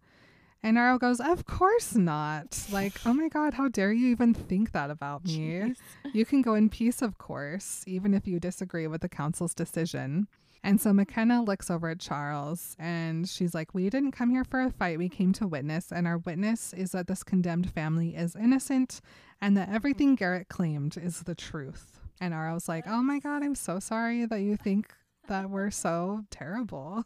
And 0.63 0.77
Aro 0.77 0.97
goes, 0.97 1.19
Of 1.19 1.45
course 1.45 1.93
not. 1.95 2.65
Like, 2.71 2.93
oh 3.05 3.13
my 3.13 3.27
God, 3.27 3.53
how 3.53 3.67
dare 3.67 3.91
you 3.91 4.07
even 4.07 4.33
think 4.33 4.71
that 4.71 4.89
about 4.89 5.25
me? 5.25 5.37
Jeez. 5.37 5.77
You 6.13 6.25
can 6.25 6.41
go 6.41 6.53
in 6.53 6.69
peace, 6.69 7.01
of 7.01 7.17
course, 7.17 7.83
even 7.87 8.13
if 8.13 8.27
you 8.27 8.39
disagree 8.39 8.85
with 8.87 9.01
the 9.01 9.09
council's 9.09 9.53
decision. 9.55 10.27
And 10.63 10.79
so 10.79 10.91
Makenna 10.91 11.45
looks 11.45 11.69
over 11.69 11.89
at 11.89 11.99
Charles 11.99 12.75
and 12.79 13.27
she's 13.27 13.53
like, 13.53 13.73
We 13.73 13.89
didn't 13.89 14.13
come 14.13 14.29
here 14.29 14.45
for 14.45 14.61
a 14.61 14.71
fight. 14.71 14.97
We 14.97 15.09
came 15.09 15.33
to 15.33 15.47
witness. 15.47 15.91
And 15.91 16.07
our 16.07 16.19
witness 16.19 16.71
is 16.71 16.91
that 16.91 17.07
this 17.07 17.23
condemned 17.23 17.71
family 17.71 18.15
is 18.15 18.35
innocent 18.35 19.01
and 19.41 19.57
that 19.57 19.69
everything 19.69 20.15
Garrett 20.15 20.47
claimed 20.47 20.97
is 20.97 21.23
the 21.23 21.35
truth. 21.35 21.99
And 22.21 22.33
Aro's 22.33 22.69
like, 22.69 22.85
Oh 22.87 23.03
my 23.03 23.19
God, 23.19 23.43
I'm 23.43 23.55
so 23.55 23.79
sorry 23.79 24.25
that 24.25 24.39
you 24.39 24.55
think 24.55 24.93
that 25.27 25.49
we're 25.49 25.71
so 25.71 26.21
terrible. 26.29 27.03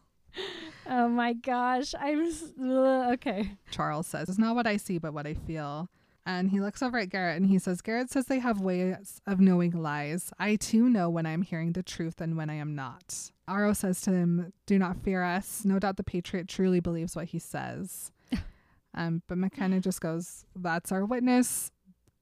Oh 0.90 1.10
my 1.10 1.34
gosh. 1.34 1.94
I'm 2.00 2.22
ugh, 2.62 3.14
okay. 3.14 3.52
Charles 3.72 4.08
says, 4.08 4.30
It's 4.30 4.38
not 4.38 4.56
what 4.56 4.68
I 4.68 4.78
see, 4.78 4.98
but 4.98 5.14
what 5.14 5.28
I 5.28 5.34
feel. 5.34 5.90
And 6.26 6.50
he 6.50 6.60
looks 6.60 6.82
over 6.82 6.98
at 6.98 7.10
Garrett 7.10 7.38
and 7.38 7.46
he 7.46 7.58
says, 7.58 7.82
Garrett 7.82 8.10
says 8.10 8.26
they 8.26 8.40
have 8.40 8.60
ways 8.60 9.22
of 9.26 9.40
knowing 9.40 9.72
lies. 9.72 10.32
I 10.38 10.58
too 10.58 10.90
know 10.90 11.10
when 11.10 11.26
I'm 11.26 11.42
hearing 11.42 11.72
the 11.72 11.84
truth 11.84 12.20
and 12.20 12.36
when 12.36 12.50
I 12.50 12.56
am 12.56 12.76
not. 12.76 13.32
Aro 13.50 13.74
says 13.76 14.02
to 14.02 14.12
him, 14.12 14.52
Do 14.66 14.78
not 14.78 14.98
fear 15.04 15.24
us. 15.24 15.64
No 15.64 15.80
doubt 15.80 15.96
the 15.96 16.04
Patriot 16.04 16.50
truly 16.50 16.82
believes 16.82 17.16
what 17.16 17.26
he 17.28 17.40
says. 17.40 18.12
Um, 18.96 19.22
but 19.28 19.38
Makenna 19.38 19.80
just 19.80 20.02
goes, 20.02 20.44
"That's 20.56 20.92
our 20.92 21.06
witness. 21.06 21.72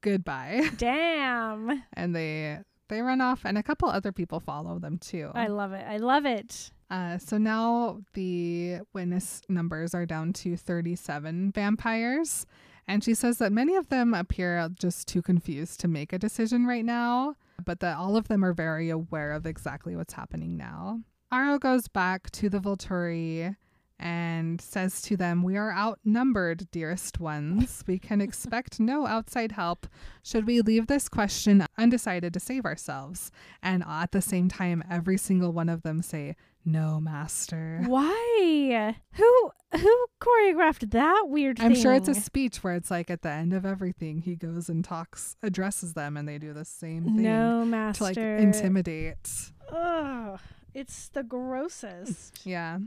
Goodbye." 0.01 0.71
Damn. 0.77 1.83
and 1.93 2.13
they 2.13 2.57
they 2.89 2.99
run 3.01 3.21
off, 3.21 3.45
and 3.45 3.57
a 3.57 3.63
couple 3.63 3.87
other 3.87 4.11
people 4.11 4.41
follow 4.41 4.77
them 4.77 4.97
too. 4.97 5.31
I 5.33 5.47
love 5.47 5.71
it. 5.71 5.85
I 5.87 5.97
love 5.97 6.25
it. 6.25 6.71
Uh, 6.89 7.17
so 7.17 7.37
now 7.37 7.99
the 8.13 8.79
witness 8.93 9.41
numbers 9.49 9.95
are 9.95 10.05
down 10.05 10.33
to 10.33 10.55
37 10.55 11.51
vampires. 11.51 12.45
And 12.87 13.03
she 13.03 13.15
says 13.15 13.39
that 13.39 13.51
many 13.51 13.75
of 13.75 13.89
them 13.89 14.13
appear 14.13 14.69
just 14.79 15.07
too 15.07 15.21
confused 15.21 15.79
to 15.79 15.87
make 15.87 16.13
a 16.13 16.19
decision 16.19 16.65
right 16.65 16.85
now, 16.85 17.35
but 17.63 17.79
that 17.79 17.97
all 17.97 18.15
of 18.15 18.27
them 18.27 18.45
are 18.45 18.53
very 18.53 18.89
aware 18.89 19.31
of 19.31 19.45
exactly 19.45 19.95
what's 19.95 20.13
happening 20.13 20.55
now. 20.55 21.01
Aro 21.33 21.59
goes 21.59 21.87
back 21.87 22.29
to 22.31 22.49
the 22.49 22.59
Volturi 22.59 23.55
and 23.97 24.59
says 24.59 25.01
to 25.03 25.17
them, 25.17 25.41
We 25.41 25.57
are 25.57 25.71
outnumbered, 25.71 26.69
dearest 26.71 27.19
ones. 27.19 27.83
We 27.87 27.97
can 27.97 28.21
expect 28.21 28.79
no 28.79 29.07
outside 29.07 29.53
help 29.53 29.87
should 30.21 30.45
we 30.45 30.61
leave 30.61 30.87
this 30.87 31.09
question 31.09 31.65
undecided 31.77 32.33
to 32.33 32.39
save 32.39 32.65
ourselves. 32.65 33.31
And 33.63 33.83
at 33.87 34.11
the 34.11 34.21
same 34.21 34.47
time, 34.47 34.83
every 34.89 35.17
single 35.17 35.53
one 35.53 35.69
of 35.69 35.81
them 35.81 36.01
say, 36.01 36.35
No, 36.65 36.99
master. 36.99 37.81
Why? 37.85 38.95
Who 39.13 39.51
who 39.77 40.05
choreographed 40.21 40.89
that 40.91 41.25
weird 41.27 41.59
I'm 41.61 41.73
thing? 41.73 41.81
sure 41.81 41.93
it's 41.93 42.07
a 42.07 42.15
speech 42.15 42.63
where 42.63 42.73
it's 42.75 42.89
like 42.89 43.09
at 43.11 43.21
the 43.21 43.29
end 43.29 43.53
of 43.53 43.65
everything, 43.65 44.19
he 44.19 44.35
goes 44.35 44.67
and 44.69 44.83
talks, 44.83 45.35
addresses 45.43 45.93
them, 45.93 46.17
and 46.17 46.27
they 46.27 46.37
do 46.39 46.53
the 46.53 46.65
same 46.65 47.03
thing 47.03 47.21
no 47.23 47.63
master 47.65 47.99
to 47.99 48.03
like 48.03 48.17
intimidate. 48.17 49.29
Ugh, 49.71 50.39
it's 50.73 51.09
the 51.09 51.23
grossest. 51.23 52.39
Yeah. 52.45 52.79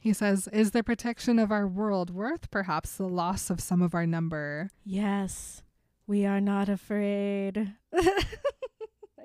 He 0.00 0.12
says, 0.12 0.48
Is 0.52 0.70
the 0.70 0.82
protection 0.84 1.38
of 1.38 1.50
our 1.50 1.66
world 1.66 2.10
worth 2.10 2.50
perhaps 2.50 2.96
the 2.96 3.08
loss 3.08 3.50
of 3.50 3.60
some 3.60 3.82
of 3.82 3.94
our 3.94 4.06
number? 4.06 4.70
yes, 4.84 5.62
we 6.06 6.24
are 6.24 6.40
not 6.40 6.68
afraid. 6.70 7.74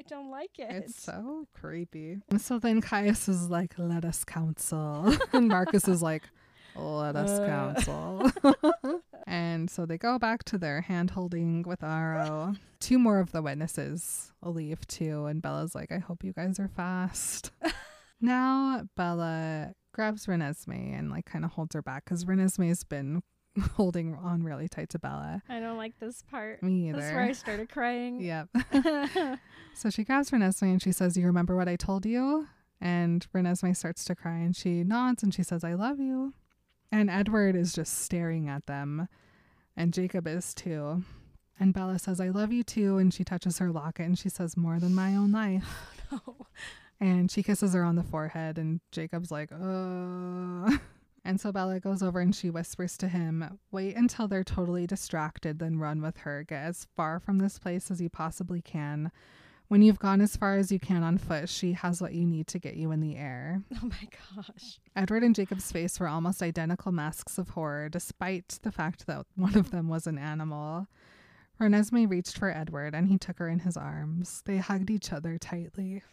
I 0.05 0.09
don't 0.09 0.29
like 0.31 0.59
it. 0.59 0.69
It's 0.69 1.01
so 1.01 1.47
creepy. 1.53 2.17
And 2.29 2.41
so 2.41 2.59
then 2.59 2.81
Caius 2.81 3.29
is 3.29 3.49
like, 3.49 3.73
Let 3.77 4.03
us 4.05 4.23
counsel. 4.23 5.15
and 5.33 5.47
Marcus 5.47 5.87
is 5.87 6.01
like, 6.01 6.23
Let 6.75 7.15
us 7.15 7.29
Uh. 7.29 7.45
counsel. 7.47 8.31
and 9.27 9.69
so 9.69 9.85
they 9.85 9.97
go 9.97 10.19
back 10.19 10.43
to 10.45 10.57
their 10.57 10.81
hand 10.81 11.11
holding 11.11 11.63
with 11.63 11.79
Aro. 11.81 12.57
Two 12.79 12.99
more 12.99 13.19
of 13.19 13.31
the 13.31 13.41
witnesses 13.41 14.33
leave 14.43 14.85
too. 14.87 15.25
And 15.25 15.41
Bella's 15.41 15.73
like, 15.75 15.91
I 15.91 15.99
hope 15.99 16.23
you 16.23 16.33
guys 16.33 16.59
are 16.59 16.67
fast. 16.67 17.51
now 18.21 18.83
Bella 18.97 19.73
grabs 19.93 20.25
Renesmee 20.25 20.97
and 20.97 21.09
like 21.11 21.25
kind 21.25 21.45
of 21.45 21.51
holds 21.51 21.75
her 21.75 21.81
back 21.81 22.03
because 22.05 22.25
Renesmee's 22.25 22.83
been 22.83 23.21
holding 23.75 24.15
on 24.15 24.43
really 24.43 24.67
tight 24.67 24.89
to 24.89 24.99
Bella. 24.99 25.41
I 25.49 25.59
don't 25.59 25.77
like 25.77 25.99
this 25.99 26.21
part. 26.23 26.63
Me 26.63 26.89
either. 26.89 26.99
That's 26.99 27.13
where 27.13 27.23
I 27.23 27.31
started 27.33 27.69
crying. 27.69 28.19
Yep. 28.21 28.49
So 29.75 29.89
she 29.89 30.03
grabs 30.03 30.29
Renesmee 30.29 30.71
and 30.71 30.81
she 30.81 30.91
says, 30.91 31.17
You 31.17 31.25
remember 31.25 31.55
what 31.55 31.67
I 31.67 31.75
told 31.75 32.05
you? 32.05 32.47
And 32.79 33.25
Renesmee 33.33 33.75
starts 33.75 34.05
to 34.05 34.15
cry 34.15 34.37
and 34.37 34.55
she 34.55 34.83
nods 34.83 35.23
and 35.23 35.33
she 35.33 35.41
says, 35.41 35.63
I 35.63 35.73
love 35.73 35.99
you. 35.99 36.33
And 36.91 37.09
Edward 37.09 37.55
is 37.55 37.73
just 37.73 38.01
staring 38.03 38.47
at 38.47 38.67
them. 38.67 39.07
And 39.75 39.91
Jacob 39.91 40.27
is 40.27 40.53
too. 40.53 41.03
And 41.59 41.73
Bella 41.73 41.97
says, 41.97 42.19
I 42.21 42.29
love 42.29 42.51
you 42.51 42.63
too. 42.63 42.97
And 42.97 43.11
she 43.11 43.23
touches 43.23 43.57
her 43.57 43.71
locket 43.71 44.05
and 44.05 44.19
she 44.19 44.29
says, 44.29 44.55
More 44.55 44.79
than 44.79 44.93
my 44.93 45.15
own 45.15 45.31
life. 45.31 45.65
no. 46.11 46.45
And 46.99 47.31
she 47.31 47.41
kisses 47.41 47.73
her 47.73 47.83
on 47.83 47.95
the 47.95 48.03
forehead. 48.03 48.59
And 48.59 48.79
Jacob's 48.91 49.31
like, 49.31 49.49
Uh. 49.51 50.77
And 51.25 51.39
so 51.39 51.51
Bella 51.51 51.79
goes 51.79 52.03
over 52.03 52.19
and 52.19 52.35
she 52.35 52.49
whispers 52.49 52.97
to 52.97 53.07
him, 53.07 53.59
Wait 53.71 53.95
until 53.95 54.27
they're 54.27 54.43
totally 54.43 54.85
distracted, 54.85 55.59
then 55.59 55.79
run 55.79 56.01
with 56.01 56.17
her. 56.17 56.43
Get 56.43 56.63
as 56.63 56.87
far 56.95 57.19
from 57.19 57.39
this 57.39 57.59
place 57.59 57.89
as 57.89 58.01
you 58.01 58.09
possibly 58.09 58.61
can. 58.61 59.11
When 59.69 59.81
you've 59.81 59.99
gone 59.99 60.21
as 60.21 60.35
far 60.35 60.57
as 60.57 60.71
you 60.71 60.79
can 60.79 61.01
on 61.01 61.17
foot, 61.17 61.47
she 61.47 61.73
has 61.73 62.01
what 62.01 62.13
you 62.13 62.25
need 62.25 62.47
to 62.47 62.59
get 62.59 62.75
you 62.75 62.91
in 62.91 62.99
the 62.99 63.15
air. 63.15 63.63
Oh 63.81 63.87
my 63.87 64.07
gosh. 64.35 64.79
Edward 64.95 65.23
and 65.23 65.33
Jacob's 65.33 65.71
face 65.71 65.99
were 65.99 66.07
almost 66.07 66.43
identical 66.43 66.91
masks 66.91 67.37
of 67.37 67.49
horror, 67.49 67.89
despite 67.89 68.59
the 68.61 68.71
fact 68.71 69.07
that 69.07 69.25
one 69.35 69.57
of 69.57 69.71
them 69.71 69.87
was 69.87 70.05
an 70.05 70.17
animal. 70.17 70.87
Renesmee 71.59 72.09
reached 72.09 72.37
for 72.37 72.51
Edward 72.51 72.93
and 72.93 73.07
he 73.07 73.17
took 73.17 73.39
her 73.39 73.47
in 73.47 73.59
his 73.59 73.77
arms. 73.77 74.41
They 74.45 74.57
hugged 74.57 74.89
each 74.89 75.13
other 75.13 75.37
tightly. 75.37 76.03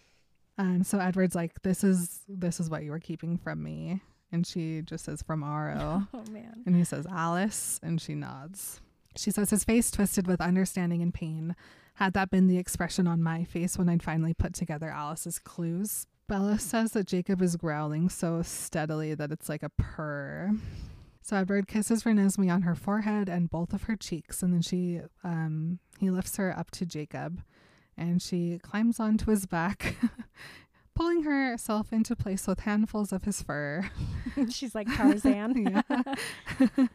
And 0.56 0.86
so 0.86 0.98
Edward's 0.98 1.34
like, 1.34 1.62
This 1.62 1.82
is 1.82 2.20
this 2.28 2.60
is 2.60 2.70
what 2.70 2.84
you 2.84 2.90
were 2.90 3.00
keeping 3.00 3.38
from 3.38 3.62
me. 3.62 4.02
And 4.32 4.46
she 4.46 4.82
just 4.82 5.04
says, 5.04 5.22
From 5.22 5.42
Aro. 5.42 6.06
Oh 6.14 6.24
man. 6.30 6.62
And 6.66 6.76
he 6.76 6.84
says, 6.84 7.06
Alice, 7.10 7.80
and 7.82 8.00
she 8.00 8.14
nods. 8.14 8.80
She 9.16 9.30
says, 9.30 9.50
his 9.50 9.64
face 9.64 9.90
twisted 9.90 10.28
with 10.28 10.40
understanding 10.40 11.02
and 11.02 11.12
pain. 11.12 11.56
Had 11.94 12.12
that 12.14 12.30
been 12.30 12.46
the 12.46 12.58
expression 12.58 13.06
on 13.08 13.22
my 13.22 13.42
face 13.44 13.76
when 13.76 13.88
I'd 13.88 14.02
finally 14.02 14.34
put 14.34 14.54
together 14.54 14.88
Alice's 14.88 15.38
clues? 15.40 16.06
Bella 16.28 16.60
says 16.60 16.92
that 16.92 17.08
Jacob 17.08 17.42
is 17.42 17.56
growling 17.56 18.08
so 18.08 18.40
steadily 18.42 19.14
that 19.14 19.32
it's 19.32 19.48
like 19.48 19.64
a 19.64 19.68
purr. 19.68 20.52
So 21.22 21.36
Edward 21.36 21.66
kisses 21.66 22.04
Renesmee 22.04 22.52
on 22.52 22.62
her 22.62 22.76
forehead 22.76 23.28
and 23.28 23.50
both 23.50 23.72
of 23.72 23.82
her 23.84 23.96
cheeks, 23.96 24.42
and 24.42 24.52
then 24.54 24.62
she 24.62 25.00
um 25.24 25.80
he 25.98 26.08
lifts 26.10 26.36
her 26.36 26.56
up 26.56 26.70
to 26.72 26.86
Jacob 26.86 27.42
and 27.96 28.22
she 28.22 28.58
climbs 28.62 28.98
onto 28.98 29.30
his 29.30 29.46
back, 29.46 29.96
pulling 30.94 31.22
herself 31.22 31.92
into 31.92 32.14
place 32.16 32.46
with 32.46 32.60
handfuls 32.60 33.12
of 33.12 33.24
his 33.24 33.42
fur. 33.42 33.90
She's 34.50 34.74
like 34.74 34.88
Tarzan. 34.94 35.82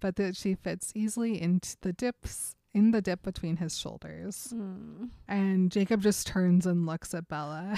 but 0.00 0.16
that 0.16 0.36
she 0.36 0.54
fits 0.54 0.92
easily 0.94 1.40
into 1.40 1.76
the 1.82 1.92
dips 1.92 2.54
in 2.74 2.90
the 2.90 3.02
dip 3.02 3.22
between 3.22 3.56
his 3.58 3.78
shoulders. 3.78 4.48
Hmm. 4.54 5.06
And 5.28 5.70
Jacob 5.70 6.00
just 6.02 6.26
turns 6.26 6.66
and 6.66 6.86
looks 6.86 7.12
at 7.14 7.28
Bella 7.28 7.76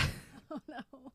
Oh 0.51 0.61
no. 0.69 1.11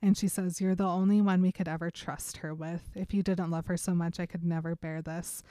and 0.00 0.16
she 0.16 0.28
says, 0.28 0.60
You're 0.60 0.74
the 0.76 0.84
only 0.86 1.20
one 1.20 1.42
we 1.42 1.50
could 1.52 1.66
ever 1.68 1.90
trust 1.90 2.36
her 2.38 2.54
with. 2.54 2.82
If 2.94 3.12
you 3.12 3.22
didn't 3.22 3.50
love 3.50 3.66
her 3.66 3.76
so 3.76 3.94
much, 3.94 4.20
I 4.20 4.26
could 4.26 4.44
never 4.44 4.76
bear 4.76 5.02
this. 5.02 5.42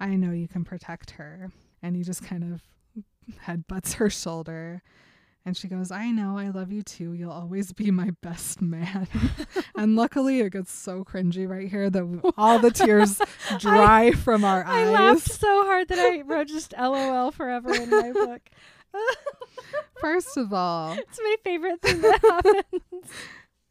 I 0.00 0.16
know 0.16 0.32
you 0.32 0.48
can 0.48 0.64
protect 0.64 1.12
her. 1.12 1.50
And 1.82 1.94
he 1.94 2.02
just 2.02 2.24
kind 2.24 2.42
of 2.52 2.62
headbutts 3.46 3.94
her 3.94 4.10
shoulder. 4.10 4.82
And 5.46 5.56
she 5.56 5.68
goes, 5.68 5.90
I 5.90 6.10
know, 6.10 6.36
I 6.36 6.50
love 6.50 6.70
you 6.70 6.82
too. 6.82 7.14
You'll 7.14 7.32
always 7.32 7.72
be 7.72 7.90
my 7.90 8.10
best 8.20 8.60
man. 8.60 9.08
and 9.76 9.96
luckily, 9.96 10.40
it 10.40 10.50
gets 10.52 10.70
so 10.70 11.02
cringy 11.02 11.48
right 11.48 11.68
here 11.68 11.88
that 11.88 12.32
all 12.36 12.58
the 12.58 12.70
tears 12.70 13.20
dry 13.58 14.12
from 14.12 14.44
our 14.44 14.64
I 14.64 14.82
eyes. 14.82 14.86
I 14.86 14.90
laughed 14.90 15.30
so 15.30 15.64
hard 15.64 15.88
that 15.88 15.98
I 15.98 16.20
wrote 16.22 16.48
just 16.48 16.74
LOL 16.78 17.30
forever 17.30 17.72
in 17.74 17.88
my 17.88 18.12
book. 18.12 18.42
First 20.00 20.36
of 20.36 20.52
all, 20.52 20.92
It's 20.98 21.18
my 21.22 21.36
favorite 21.44 21.80
thing 21.80 22.00
that 22.02 22.20
happens. 22.20 23.10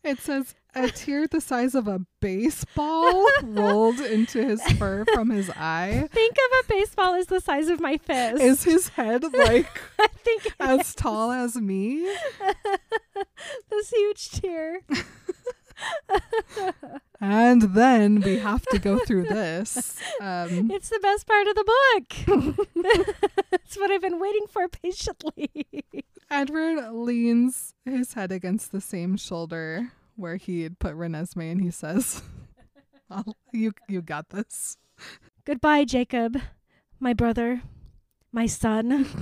it 0.04 0.20
says 0.20 0.56
a 0.76 0.88
tear 0.90 1.28
the 1.28 1.42
size 1.42 1.76
of 1.76 1.88
a 1.88 2.02
baseball 2.22 3.26
rolled 3.44 4.00
into 4.00 4.44
his 4.46 4.62
fur 4.74 5.06
from 5.14 5.30
his 5.30 5.50
eye. 5.52 6.08
Think 6.12 6.36
of 6.36 6.60
a 6.66 6.68
baseball 6.70 7.14
as 7.16 7.28
the 7.28 7.40
size 7.40 7.70
of 7.70 7.80
my 7.80 7.98
fist. 7.98 8.42
Is 8.42 8.64
his 8.64 8.90
head 8.90 9.24
like 9.34 9.82
I 10.00 10.08
think 10.08 10.54
as 10.60 10.94
tall 10.94 11.32
as 11.32 11.56
me? 11.56 12.04
this 13.70 13.90
huge 13.90 14.30
tear. 14.32 14.82
And 17.22 17.62
then 17.74 18.22
we 18.22 18.40
have 18.40 18.66
to 18.68 18.80
go 18.80 19.00
through 19.00 19.24
this. 19.26 19.98
Um, 20.22 20.70
It's 20.72 20.90
the 20.90 21.00
best 21.02 21.26
part 21.28 21.48
of 21.48 21.56
the 21.56 21.64
book. 21.64 22.74
It's 23.52 23.78
what 23.78 23.92
I've 23.92 24.02
been 24.02 24.20
waiting 24.20 24.46
for 24.50 24.68
patiently. 24.68 25.50
Edward 26.30 26.92
leans 26.94 27.74
his 27.86 28.14
head 28.14 28.32
against 28.32 28.72
the 28.72 28.82
same 28.82 29.18
shoulder 29.18 29.92
where 30.20 30.36
he 30.36 30.64
had 30.64 30.80
put 30.80 30.96
Renesmee, 30.96 31.52
and 31.52 31.62
he 31.62 31.72
says, 31.72 32.22
"I'll- 33.10 33.36
"You, 33.54 33.74
you 33.88 34.02
got 34.02 34.30
this." 34.30 34.78
Goodbye, 35.46 35.86
Jacob, 35.86 36.38
my 37.00 37.14
brother, 37.14 37.62
my 38.32 38.46
son. 38.46 39.08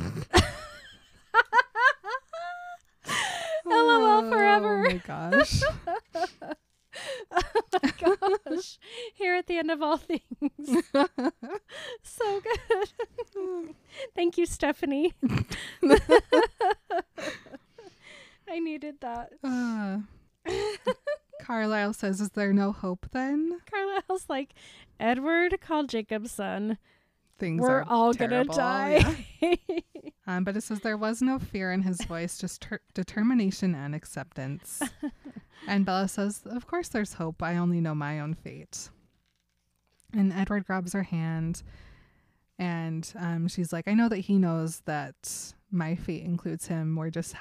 LOL 3.66 4.30
forever. 4.30 4.86
Oh 4.88 4.90
my 4.92 5.02
gosh. 5.06 5.62
oh 7.32 7.64
my 7.84 7.92
gosh. 8.00 8.80
Here 9.14 9.36
at 9.36 9.48
the 9.48 9.58
end 9.58 9.70
of 9.72 9.82
all 9.82 9.98
things. 9.98 10.22
so 12.04 12.42
good. 12.42 13.76
Thank 14.16 14.38
you, 14.38 14.46
Stephenie. 14.46 15.14
I 18.50 18.60
needed 18.60 18.96
that. 19.02 19.34
Uh, 19.44 19.98
Carlisle 21.42 21.94
says, 21.94 22.20
"Is 22.22 22.30
there 22.32 22.54
no 22.54 22.72
hope 22.72 23.08
then?" 23.12 23.60
Carlisle's 23.70 24.26
like, 24.30 24.54
Edward 25.00 25.60
called 25.62 25.90
Jacob's 25.90 26.32
son. 26.32 26.78
Things 27.40 27.62
We're 27.62 27.84
all 27.84 28.14
terrible, 28.14 28.56
gonna 28.56 29.00
die. 29.02 29.26
yeah. 29.40 29.56
Um, 30.30 30.44
but 30.44 30.58
it 30.58 30.64
says 30.64 30.82
there 30.82 30.98
was 30.98 31.22
no 31.22 31.40
fear 31.40 31.72
in 31.72 31.84
his 31.84 32.02
voice, 32.04 32.38
just 32.38 32.62
ter- 32.62 32.82
determination 32.94 33.74
and 33.74 33.96
acceptance. 33.96 34.82
and 35.70 35.86
Bella 35.86 36.10
says, 36.10 36.42
Of 36.46 36.68
course 36.68 36.90
there's 36.90 37.14
hope. 37.14 37.42
I 37.42 37.56
only 37.56 37.80
know 37.80 37.96
my 37.96 38.20
own 38.20 38.34
fate. 38.34 38.90
And 40.12 40.34
Edward 40.34 40.66
grabs 40.66 40.92
her 40.92 41.04
hand 41.04 41.64
And 42.60 43.10
um, 43.18 43.48
she's 43.48 43.72
like, 43.72 43.88
I 43.88 43.94
know 43.94 44.10
that 44.10 44.18
he 44.18 44.38
knows 44.38 44.82
that 44.82 45.54
my 45.72 45.96
fate 45.96 46.24
includes 46.26 46.68
him. 46.68 46.98
We're 46.98 47.10
just, 47.10 47.34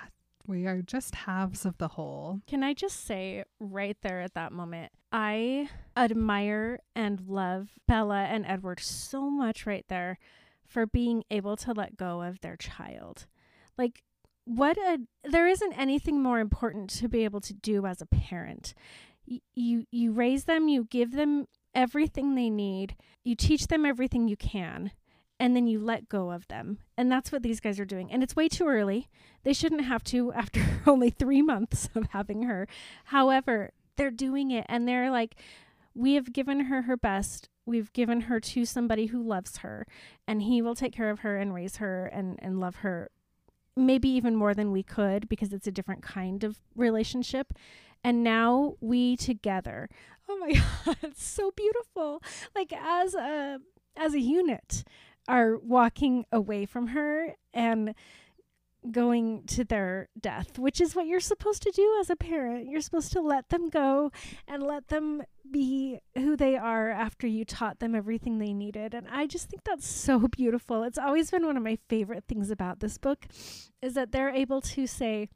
we 0.46 0.66
are 0.66 0.82
just 0.82 1.14
halves 1.14 1.64
of 1.64 1.78
the 1.78 1.88
whole. 1.88 2.40
Can 2.46 2.62
I 2.62 2.74
just 2.74 3.04
say 3.04 3.44
right 3.58 3.96
there 4.02 4.20
at 4.20 4.34
that 4.34 4.52
moment, 4.52 4.92
I 5.12 5.68
admire 5.96 6.80
and 6.94 7.20
love 7.26 7.70
Bella 7.86 8.24
and 8.24 8.44
Edward 8.46 8.80
so 8.80 9.30
much 9.30 9.66
right 9.66 9.84
there 9.88 10.18
for 10.66 10.86
being 10.86 11.24
able 11.30 11.56
to 11.56 11.72
let 11.72 11.96
go 11.96 12.22
of 12.22 12.40
their 12.40 12.56
child. 12.56 13.26
Like, 13.78 14.02
what 14.44 14.76
a 14.78 15.00
there 15.24 15.48
isn't 15.48 15.72
anything 15.72 16.22
more 16.22 16.38
important 16.38 16.90
to 16.90 17.08
be 17.08 17.24
able 17.24 17.40
to 17.40 17.52
do 17.52 17.84
as 17.86 18.00
a 18.00 18.06
parent. 18.06 18.74
Y- 19.26 19.40
you 19.54 19.86
you 19.90 20.12
raise 20.12 20.44
them, 20.44 20.68
you 20.68 20.84
give 20.84 21.12
them 21.12 21.46
everything 21.74 22.34
they 22.34 22.48
need, 22.50 22.96
you 23.24 23.34
teach 23.34 23.66
them 23.66 23.84
everything 23.84 24.28
you 24.28 24.36
can, 24.36 24.92
and 25.38 25.54
then 25.54 25.66
you 25.66 25.78
let 25.78 26.08
go 26.08 26.30
of 26.30 26.48
them. 26.48 26.78
And 26.96 27.10
that's 27.10 27.30
what 27.30 27.42
these 27.42 27.60
guys 27.60 27.78
are 27.78 27.84
doing. 27.84 28.10
And 28.10 28.22
it's 28.22 28.36
way 28.36 28.48
too 28.48 28.66
early. 28.66 29.08
They 29.42 29.52
shouldn't 29.52 29.84
have 29.84 30.02
to 30.04 30.32
after 30.34 30.62
only 30.86 31.10
3 31.10 31.42
months 31.42 31.88
of 31.94 32.08
having 32.10 32.42
her. 32.44 32.66
However, 33.06 33.70
they're 33.96 34.10
doing 34.10 34.50
it 34.50 34.66
and 34.68 34.86
they're 34.86 35.10
like 35.10 35.36
we 35.94 36.14
have 36.14 36.32
given 36.32 36.66
her 36.66 36.82
her 36.82 36.96
best. 36.96 37.48
We've 37.64 37.92
given 37.94 38.22
her 38.22 38.38
to 38.38 38.64
somebody 38.66 39.06
who 39.06 39.22
loves 39.22 39.58
her 39.58 39.86
and 40.28 40.42
he 40.42 40.60
will 40.60 40.74
take 40.74 40.92
care 40.92 41.10
of 41.10 41.20
her 41.20 41.38
and 41.38 41.54
raise 41.54 41.76
her 41.76 42.06
and 42.06 42.38
and 42.42 42.60
love 42.60 42.76
her 42.76 43.10
maybe 43.76 44.08
even 44.08 44.34
more 44.34 44.54
than 44.54 44.72
we 44.72 44.82
could 44.82 45.28
because 45.28 45.52
it's 45.52 45.66
a 45.66 45.72
different 45.72 46.02
kind 46.02 46.42
of 46.44 46.58
relationship. 46.74 47.52
And 48.02 48.24
now 48.24 48.76
we 48.80 49.16
together. 49.16 49.88
Oh 50.28 50.38
my 50.38 50.52
god, 50.84 50.96
it's 51.02 51.24
so 51.24 51.50
beautiful. 51.50 52.22
Like 52.54 52.72
as 52.72 53.14
a 53.14 53.58
as 53.96 54.14
a 54.14 54.20
unit 54.20 54.84
are 55.28 55.56
walking 55.58 56.26
away 56.32 56.66
from 56.66 56.88
her 56.88 57.34
and 57.52 57.94
going 58.90 59.44
to 59.46 59.64
their 59.64 60.08
death, 60.20 60.58
which 60.58 60.80
is 60.80 60.94
what 60.94 61.06
you're 61.06 61.20
supposed 61.20 61.62
to 61.62 61.70
do 61.70 61.96
as 62.00 62.10
a 62.10 62.16
parent. 62.16 62.68
You're 62.68 62.80
supposed 62.80 63.12
to 63.12 63.20
let 63.20 63.48
them 63.48 63.68
go 63.68 64.12
and 64.46 64.62
let 64.62 64.88
them 64.88 65.22
be 65.50 65.98
who 66.14 66.36
they 66.36 66.56
are 66.56 66.90
after 66.90 67.26
you 67.26 67.44
taught 67.44 67.78
them 67.78 67.94
everything 67.94 68.38
they 68.38 68.52
needed. 68.52 68.94
And 68.94 69.06
I 69.10 69.26
just 69.26 69.48
think 69.48 69.64
that's 69.64 69.86
so 69.86 70.28
beautiful. 70.28 70.82
It's 70.82 70.98
always 70.98 71.30
been 71.30 71.46
one 71.46 71.56
of 71.56 71.62
my 71.62 71.78
favorite 71.88 72.24
things 72.28 72.50
about 72.50 72.80
this 72.80 72.98
book 72.98 73.26
is 73.82 73.94
that 73.94 74.12
they're 74.12 74.30
able 74.30 74.60
to 74.60 74.86
say 74.86 75.28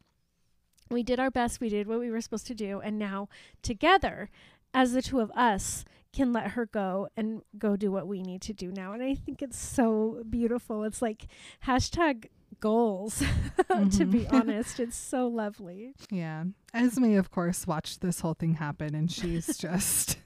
we 0.90 1.02
did 1.02 1.20
our 1.20 1.30
best, 1.30 1.60
we 1.60 1.68
did 1.68 1.86
what 1.86 2.00
we 2.00 2.10
were 2.10 2.20
supposed 2.20 2.48
to 2.48 2.54
do, 2.54 2.80
and 2.80 2.98
now 2.98 3.28
together 3.62 4.28
as 4.74 4.92
the 4.92 5.02
two 5.02 5.20
of 5.20 5.30
us 5.32 5.84
can 6.12 6.32
let 6.32 6.48
her 6.52 6.66
go 6.66 7.08
and 7.16 7.42
go 7.58 7.76
do 7.76 7.92
what 7.92 8.06
we 8.08 8.22
need 8.22 8.42
to 8.42 8.52
do 8.52 8.72
now. 8.72 8.92
And 8.92 9.02
I 9.02 9.14
think 9.14 9.42
it's 9.42 9.58
so 9.58 10.22
beautiful. 10.28 10.82
It's 10.84 11.00
like 11.00 11.26
hashtag 11.66 12.26
goals, 12.58 13.20
to 13.92 14.04
be 14.04 14.24
Mhm. 14.24 14.32
honest. 14.40 14.80
It's 14.80 14.96
so 14.96 15.28
lovely. 15.28 15.94
Yeah. 16.10 16.44
Esme, 16.74 17.16
of 17.16 17.30
course, 17.30 17.66
watched 17.66 18.00
this 18.00 18.20
whole 18.20 18.34
thing 18.34 18.54
happen 18.54 18.94
and 18.94 19.10
she's 19.10 19.56
just 19.58 20.18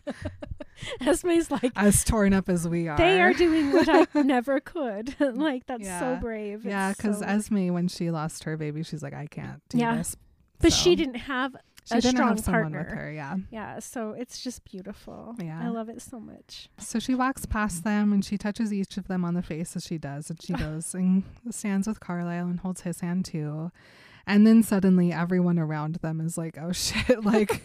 Esme's 1.01 1.51
like, 1.51 1.72
as 1.76 2.03
torn 2.05 2.32
up 2.32 2.49
as 2.49 2.66
we 2.66 2.88
are. 2.88 2.97
they 2.97 3.20
are 3.20 3.32
doing 3.32 3.72
what 3.72 3.88
I 3.88 4.22
never 4.22 4.61
could. 4.61 5.14
like, 5.20 5.66
that's 5.66 5.84
so 5.84 5.88
Yeah. 6.12 6.14
brave. 6.20 6.64
Yeah, 6.64 6.92
because 6.92 7.18
so- 7.20 7.26
Esme, 7.26 7.68
when 7.72 7.88
she 7.88 8.11
lost 8.11 8.45
her 8.45 8.57
baby, 8.57 8.82
she's 8.82 9.03
like, 9.03 9.14
I 9.14 9.26
can't 9.26 9.62
do 9.68 9.78
Yeah. 9.78 9.97
this. 9.97 10.16
But 10.61 10.72
So, 10.72 10.78
she 10.78 10.97
didn't 10.97 11.16
have 11.16 11.55
she 11.85 11.95
a 11.99 12.01
didn't 12.01 12.16
strong 12.16 12.28
have 12.30 12.41
someone 12.41 12.72
with 12.72 12.87
partner. 12.87 12.97
her. 12.97 13.12
Yeah. 13.12 13.37
Yeah, 13.51 13.78
so 13.78 14.11
it's 14.12 14.43
just 14.43 14.64
beautiful. 14.64 15.35
Yeah. 15.39 15.61
I 15.62 15.68
love 15.68 15.89
it 15.89 16.01
so 16.01 16.18
much. 16.18 16.68
So 16.78 16.99
she 16.99 17.14
walks 17.14 17.45
past 17.47 17.85
them 17.85 18.12
and 18.12 18.24
she 18.24 18.39
touches 18.39 18.72
each 18.72 18.97
of 18.97 19.07
them 19.09 19.24
on 19.24 19.35
the 19.35 19.43
face 19.43 19.76
as 19.76 19.85
she 19.87 19.99
does. 19.99 20.30
And 20.30 20.41
she 20.43 20.53
goes 20.64 20.95
and 20.95 21.24
stands 21.51 21.87
with 21.87 22.01
Carlisle 22.01 22.47
and 22.47 22.61
holds 22.61 22.82
his 22.82 23.01
hand 23.01 23.24
too. 23.26 23.70
And 24.27 24.47
then 24.47 24.62
suddenly 24.62 25.12
everyone 25.12 25.59
around 25.59 25.97
them 25.97 26.20
is 26.20 26.39
like, 26.39 26.57
oh 26.61 26.72
shit, 26.72 27.25
like 27.25 27.64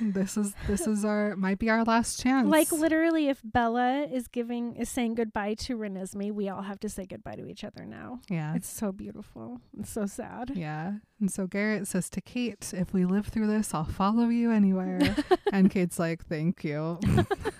this 0.00 0.36
is 0.36 0.54
this 0.66 0.86
is 0.86 1.04
our 1.04 1.36
might 1.36 1.58
be 1.58 1.68
our 1.70 1.84
last 1.84 2.22
chance. 2.22 2.48
Like 2.48 2.72
literally 2.72 3.28
if 3.28 3.40
Bella 3.44 4.06
is 4.10 4.28
giving 4.28 4.76
is 4.76 4.88
saying 4.88 5.14
goodbye 5.16 5.54
to 5.54 5.76
Renesmee, 5.76 6.32
we 6.32 6.48
all 6.48 6.62
have 6.62 6.80
to 6.80 6.88
say 6.88 7.04
goodbye 7.06 7.36
to 7.36 7.46
each 7.46 7.64
other 7.64 7.84
now. 7.84 8.20
yeah. 8.30 8.54
It's 8.54 8.68
so 8.68 8.92
beautiful. 8.92 9.60
It's 9.78 9.90
so 9.90 10.06
sad. 10.06 10.52
Yeah. 10.54 10.94
And 11.20 11.30
so 11.30 11.46
Garrett 11.46 11.86
says 11.86 12.10
to 12.10 12.20
Kate, 12.20 12.72
if 12.76 12.92
we 12.92 13.04
live 13.04 13.26
through 13.26 13.46
this, 13.46 13.72
I'll 13.72 13.84
follow 13.84 14.28
you 14.28 14.50
anywhere. 14.50 15.00
and 15.52 15.70
Kate's 15.70 15.98
like, 15.98 16.24
thank 16.26 16.64
you. 16.64 16.98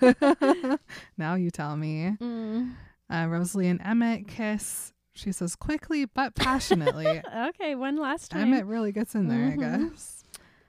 now 1.17 1.35
you 1.35 1.51
tell 1.51 1.75
me. 1.77 2.17
Mm. 2.21 2.73
Uh, 3.09 3.27
Rosalie 3.29 3.67
and 3.67 3.81
Emmett 3.83 4.27
kiss. 4.27 4.93
She 5.15 5.31
says 5.31 5.55
quickly 5.55 6.05
but 6.05 6.35
passionately. 6.35 7.21
Okay, 7.49 7.73
one 7.75 7.95
last 7.97 8.31
time. 8.31 8.41
Emmett 8.53 8.65
really 8.65 8.91
gets 8.91 9.15
in 9.15 9.27
there, 9.27 9.51
Mhm. 9.51 9.53
I 9.53 9.87
guess. 9.89 10.23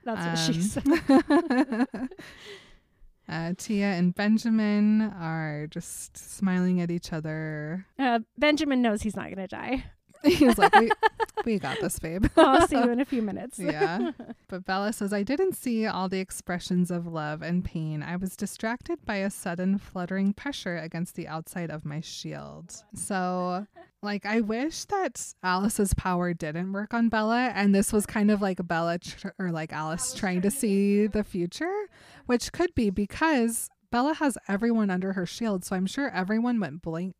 That's 0.05 0.25
what 0.25 0.55
she 0.55 0.61
Um, 0.61 1.87
said. 1.99 2.09
uh, 3.29 3.53
Tia 3.57 3.87
and 3.87 4.15
Benjamin 4.15 5.01
are 5.01 5.67
just 5.69 6.15
smiling 6.17 6.79
at 6.79 6.89
each 6.89 7.11
other. 7.11 7.85
Uh, 7.99 8.19
Benjamin 8.37 8.81
knows 8.81 9.01
he's 9.01 9.15
not 9.17 9.25
going 9.25 9.35
to 9.37 9.47
die. 9.47 9.83
He's 10.23 10.57
like, 10.57 10.75
we, 10.75 10.89
we 11.45 11.59
got 11.59 11.79
this, 11.79 11.99
babe. 11.99 12.25
I'll 12.37 12.67
see 12.67 12.77
you 12.77 12.89
in 12.89 12.99
a 12.99 13.05
few 13.05 13.21
minutes. 13.21 13.59
Yeah. 13.59 14.11
But 14.47 14.65
Bella 14.65 14.93
says, 14.93 15.13
I 15.13 15.23
didn't 15.23 15.53
see 15.53 15.85
all 15.85 16.09
the 16.09 16.19
expressions 16.19 16.91
of 16.91 17.07
love 17.07 17.41
and 17.41 17.63
pain. 17.63 18.03
I 18.03 18.15
was 18.15 18.35
distracted 18.35 19.05
by 19.05 19.17
a 19.17 19.29
sudden 19.29 19.77
fluttering 19.77 20.33
pressure 20.33 20.77
against 20.77 21.15
the 21.15 21.27
outside 21.27 21.69
of 21.69 21.85
my 21.85 22.01
shield. 22.01 22.83
So, 22.93 23.67
like, 24.01 24.25
I 24.25 24.41
wish 24.41 24.85
that 24.85 25.33
Alice's 25.43 25.93
power 25.93 26.33
didn't 26.33 26.73
work 26.73 26.93
on 26.93 27.09
Bella. 27.09 27.51
And 27.55 27.73
this 27.73 27.93
was 27.93 28.05
kind 28.05 28.31
of 28.31 28.41
like 28.41 28.65
Bella 28.67 28.99
tr- 28.99 29.29
or 29.39 29.51
like 29.51 29.73
Alice 29.73 30.13
trying 30.13 30.41
to 30.41 30.51
see 30.51 31.07
the 31.07 31.23
future, 31.23 31.87
which 32.25 32.51
could 32.51 32.73
be 32.75 32.89
because 32.89 33.69
Bella 33.91 34.13
has 34.15 34.37
everyone 34.47 34.89
under 34.89 35.13
her 35.13 35.25
shield. 35.25 35.63
So 35.63 35.75
I'm 35.75 35.85
sure 35.85 36.09
everyone 36.09 36.59
went 36.59 36.81
blank. 36.81 37.15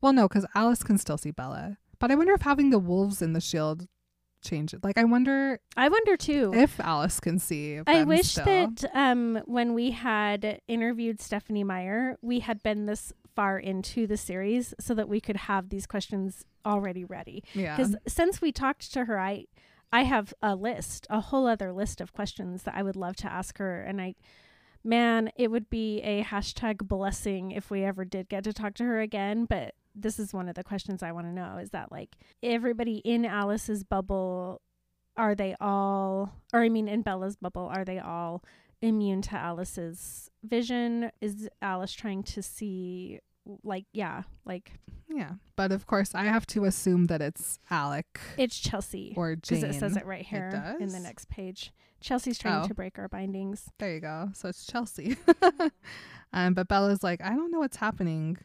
Well, 0.00 0.12
no, 0.12 0.28
because 0.28 0.46
Alice 0.54 0.82
can 0.82 0.98
still 0.98 1.18
see 1.18 1.30
Bella. 1.30 1.78
But 1.98 2.10
I 2.10 2.14
wonder 2.14 2.32
if 2.34 2.42
having 2.42 2.70
the 2.70 2.78
wolves 2.78 3.22
in 3.22 3.32
the 3.32 3.40
shield 3.40 3.88
change 4.42 4.72
it. 4.74 4.84
Like, 4.84 4.98
I 4.98 5.04
wonder 5.04 5.60
I 5.76 5.88
wonder 5.88 6.16
too. 6.16 6.52
if 6.54 6.78
Alice 6.80 7.20
can 7.20 7.38
see. 7.38 7.80
I 7.86 8.04
wish 8.04 8.28
still. 8.28 8.44
that 8.44 8.84
um, 8.94 9.40
when 9.46 9.74
we 9.74 9.90
had 9.92 10.60
interviewed 10.68 11.20
Stephenie 11.20 11.64
Meyer, 11.64 12.16
we 12.22 12.40
had 12.40 12.62
been 12.62 12.86
this 12.86 13.12
far 13.34 13.58
into 13.58 14.06
the 14.06 14.16
series 14.16 14.72
so 14.80 14.94
that 14.94 15.08
we 15.08 15.20
could 15.20 15.36
have 15.36 15.68
these 15.68 15.86
questions 15.86 16.44
already 16.64 17.04
ready. 17.04 17.44
yeah, 17.54 17.76
Because 17.76 17.96
since 18.06 18.40
we 18.40 18.50
talked 18.52 18.92
to 18.92 19.04
her, 19.06 19.18
I 19.18 19.46
I 19.92 20.02
have 20.02 20.34
a 20.42 20.54
list, 20.54 21.06
a 21.10 21.20
whole 21.20 21.46
other 21.46 21.72
list 21.72 22.00
of 22.00 22.12
questions 22.12 22.64
that 22.64 22.74
I 22.74 22.82
would 22.82 22.96
love 22.96 23.16
to 23.16 23.32
ask 23.32 23.58
her, 23.58 23.82
and 23.82 24.00
I. 24.00 24.14
Man, 24.84 25.32
it 25.34 25.50
would 25.50 25.68
be 25.68 26.00
a 26.02 26.22
hashtag 26.22 26.86
blessing 26.86 27.50
if 27.50 27.72
we 27.72 27.82
ever 27.82 28.04
did 28.04 28.28
get 28.28 28.44
to 28.44 28.52
talk 28.52 28.74
to 28.74 28.84
her 28.84 29.00
again. 29.00 29.44
But 29.44 29.74
this 29.98 30.18
is 30.18 30.32
one 30.34 30.48
of 30.48 30.54
the 30.54 30.62
questions 30.64 31.02
I 31.02 31.12
want 31.12 31.26
to 31.26 31.32
know 31.32 31.56
is 31.58 31.70
that 31.70 31.90
like 31.90 32.16
everybody 32.42 32.96
in 32.98 33.24
Alice's 33.24 33.82
bubble 33.82 34.60
are 35.16 35.34
they 35.34 35.54
all 35.60 36.30
or 36.52 36.60
I 36.62 36.68
mean 36.68 36.86
in 36.88 37.00
Bella's 37.02 37.36
bubble 37.36 37.70
are 37.72 37.84
they 37.84 37.98
all 37.98 38.44
immune 38.82 39.22
to 39.22 39.36
Alice's 39.36 40.30
vision 40.44 41.10
is 41.22 41.48
Alice 41.62 41.92
trying 41.92 42.22
to 42.24 42.42
see 42.42 43.20
like 43.62 43.86
yeah 43.92 44.22
like 44.44 44.72
yeah. 45.08 45.34
But 45.54 45.70
of 45.70 45.86
course, 45.86 46.16
I 46.16 46.24
have 46.24 46.46
to 46.48 46.64
assume 46.64 47.06
that 47.06 47.22
it's 47.22 47.58
Alec 47.70 48.20
it's 48.36 48.58
Chelsea 48.58 49.14
or 49.16 49.36
because 49.36 49.60
Jane. 49.60 49.70
it 49.70 49.74
says 49.74 49.96
it 49.96 50.04
right 50.04 50.26
here 50.26 50.76
in 50.80 50.88
the 50.88 50.98
next 50.98 51.28
page 51.30 51.72
Chelsea's 52.00 52.38
trying 52.38 52.64
Oh. 52.64 52.68
to 52.68 52.74
break 52.74 52.98
our 52.98 53.08
bindings 53.08 53.70
There 53.78 53.94
you 53.94 54.00
go. 54.00 54.30
So 54.34 54.48
it's 54.48 54.66
Chelsea. 54.66 55.16
um, 56.32 56.54
but 56.54 56.68
Bella's 56.68 57.02
like, 57.02 57.22
I 57.22 57.30
don't 57.30 57.50
know 57.50 57.60
what's 57.60 57.76
happening. 57.78 58.36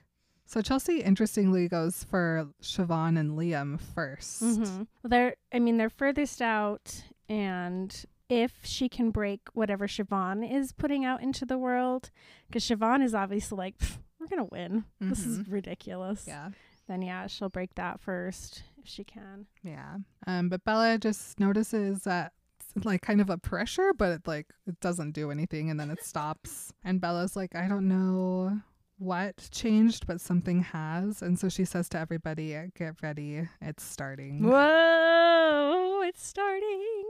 So 0.51 0.61
Chelsea 0.61 0.99
interestingly 0.99 1.69
goes 1.69 2.03
for 2.03 2.49
Siobhan 2.61 3.17
and 3.17 3.37
Liam 3.37 3.79
1st 3.95 4.41
mm-hmm. 4.43 4.83
they're 5.05 5.35
I 5.53 5.59
mean 5.59 5.77
they're 5.77 5.89
furthest 5.89 6.41
out 6.41 7.05
and 7.29 8.05
if 8.27 8.51
she 8.63 8.89
can 8.89 9.11
break 9.11 9.39
whatever 9.53 9.87
Siobhan 9.87 10.43
is 10.53 10.73
putting 10.73 11.05
out 11.05 11.23
into 11.23 11.45
the 11.45 11.57
world 11.57 12.11
because 12.47 12.65
Siobhan 12.65 13.01
is 13.01 13.15
obviously 13.15 13.57
like 13.57 13.75
we're 14.19 14.27
gonna 14.27 14.43
win 14.51 14.83
this 14.99 15.25
is 15.25 15.47
ridiculous 15.47 16.25
Yeah. 16.27 16.49
then 16.85 17.01
yeah, 17.01 17.27
she'll 17.27 17.47
break 17.47 17.75
that 17.75 18.01
first 18.01 18.63
if 18.77 18.89
she 18.89 19.05
can. 19.05 19.45
Yeah. 19.63 19.99
Um, 20.27 20.49
but 20.49 20.65
Bella 20.65 20.97
just 20.97 21.39
notices 21.39 22.03
that 22.03 22.33
it's 22.75 22.85
like 22.85 23.01
kind 23.01 23.21
of 23.21 23.29
a 23.29 23.37
pressure, 23.37 23.93
but 23.97 24.11
it 24.11 24.27
like 24.27 24.47
it 24.67 24.81
doesn't 24.81 25.11
do 25.11 25.31
anything 25.31 25.69
and 25.69 25.79
then 25.79 25.89
it 25.89 26.03
stops. 26.03 26.73
And 26.83 26.99
Bella's 26.99 27.37
like, 27.37 27.55
I 27.55 27.69
don't 27.69 27.87
know 27.87 28.59
what 29.01 29.49
changed, 29.51 30.05
but 30.05 30.21
something 30.21 30.61
has. 30.61 31.23
And 31.23 31.37
so 31.39 31.49
she 31.49 31.65
says 31.65 31.89
to 31.89 31.97
everybody, 31.99 32.55
get 32.77 33.01
ready, 33.01 33.47
it's 33.59 33.83
starting. 33.83 34.43
Whoa, 34.43 36.01
it's 36.05 36.23
starting. 36.25 37.05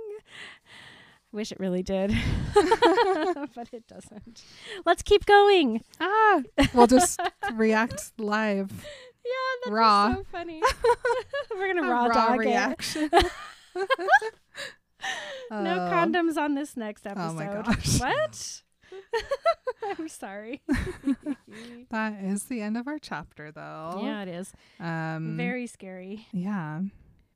Wish 1.33 1.51
it 1.51 1.59
really 1.59 1.83
did, 1.83 2.11
but 2.53 3.67
it 3.73 3.87
doesn't. 3.87 4.43
Let's 4.85 5.01
keep 5.01 5.25
going. 5.25 5.83
Ah, 5.99 6.41
we'll 6.73 6.87
just 6.87 7.19
react 7.53 8.13
live. 8.17 8.69
Yeah, 8.71 9.31
that's 9.65 9.71
Raw. 9.73 10.15
so 10.15 10.23
funny. 10.31 10.61
We're 11.51 11.73
gonna 11.73 11.87
A 11.87 11.91
raw, 11.91 12.07
dog 12.07 12.39
reaction. 12.39 13.09
it. 13.13 13.31
No 15.51 15.73
Oh. 15.73 15.89
condoms 15.91 16.37
on 16.37 16.55
this 16.55 16.75
next 16.77 17.05
episode. 17.07 17.29
Oh 17.29 17.33
my 17.33 17.45
gosh. 17.45 17.99
What? 17.99 18.61
I'm 19.99 20.07
sorry. 20.07 20.61
That 21.89 22.13
is 22.23 22.45
the 22.45 22.61
end 22.61 22.77
of 22.77 22.87
our 22.87 22.97
chapter, 22.99 23.51
though. 23.51 23.99
yeah, 24.01 24.21
it 24.21 24.29
is. 24.29 24.53
Um. 24.79 25.35
Very 25.35 25.67
scary. 25.67 26.25
Yeah. 26.31 26.81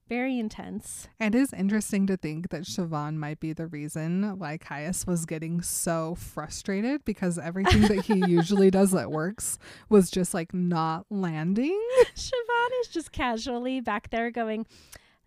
Very 0.07 0.39
intense. 0.39 1.07
It 1.19 1.33
is 1.35 1.51
interesting 1.51 2.05
to 2.07 2.15
think 2.15 2.49
that 2.49 2.61
Siobhan 2.61 3.15
might 3.15 3.39
be 3.39 3.51
the 3.53 3.65
reason 3.67 4.37
why 4.37 4.57
Caius 4.57 5.05
was 5.07 5.25
getting 5.25 5.61
so 5.63 6.13
frustrated 6.15 7.03
because 7.03 7.37
everything 7.39 7.81
that 7.81 8.05
he 8.05 8.13
usually 8.31 8.69
does 8.71 8.91
that 8.91 9.11
works 9.11 9.57
was 9.89 10.09
just 10.11 10.33
like 10.33 10.53
not 10.53 11.05
landing. 11.09 11.77
Siobhan 12.15 12.69
is 12.81 12.87
just 12.89 13.11
casually 13.11 13.81
back 13.81 14.11
there 14.11 14.29
going, 14.31 14.65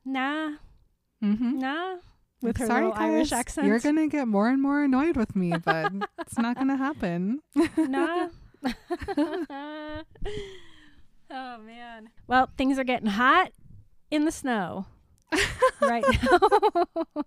nah, 0.05 0.53
Mm-hmm. 1.23 1.59
nah, 1.59 1.97
with 2.43 2.57
her 2.59 2.67
Sorry, 2.67 2.85
little 2.87 2.99
Irish 2.99 3.33
accent. 3.33 3.67
You're 3.67 3.81
gonna 3.81 4.09
get 4.09 4.29
more 4.29 4.49
and 4.49 4.63
more 4.63 4.85
annoyed 4.85 5.17
with 5.17 5.35
me, 5.35 5.53
but 5.65 5.93
it's 6.21 6.39
not 6.39 6.57
gonna 6.57 6.77
happen. 6.77 7.41
nah. 7.77 8.29
oh 11.31 11.59
man. 11.59 12.11
Well, 12.27 12.51
things 12.57 12.79
are 12.79 12.85
getting 12.85 13.09
hot 13.09 13.53
in 14.11 14.25
the 14.25 14.33
snow 14.33 14.87
right 15.81 16.05
now. 16.23 17.25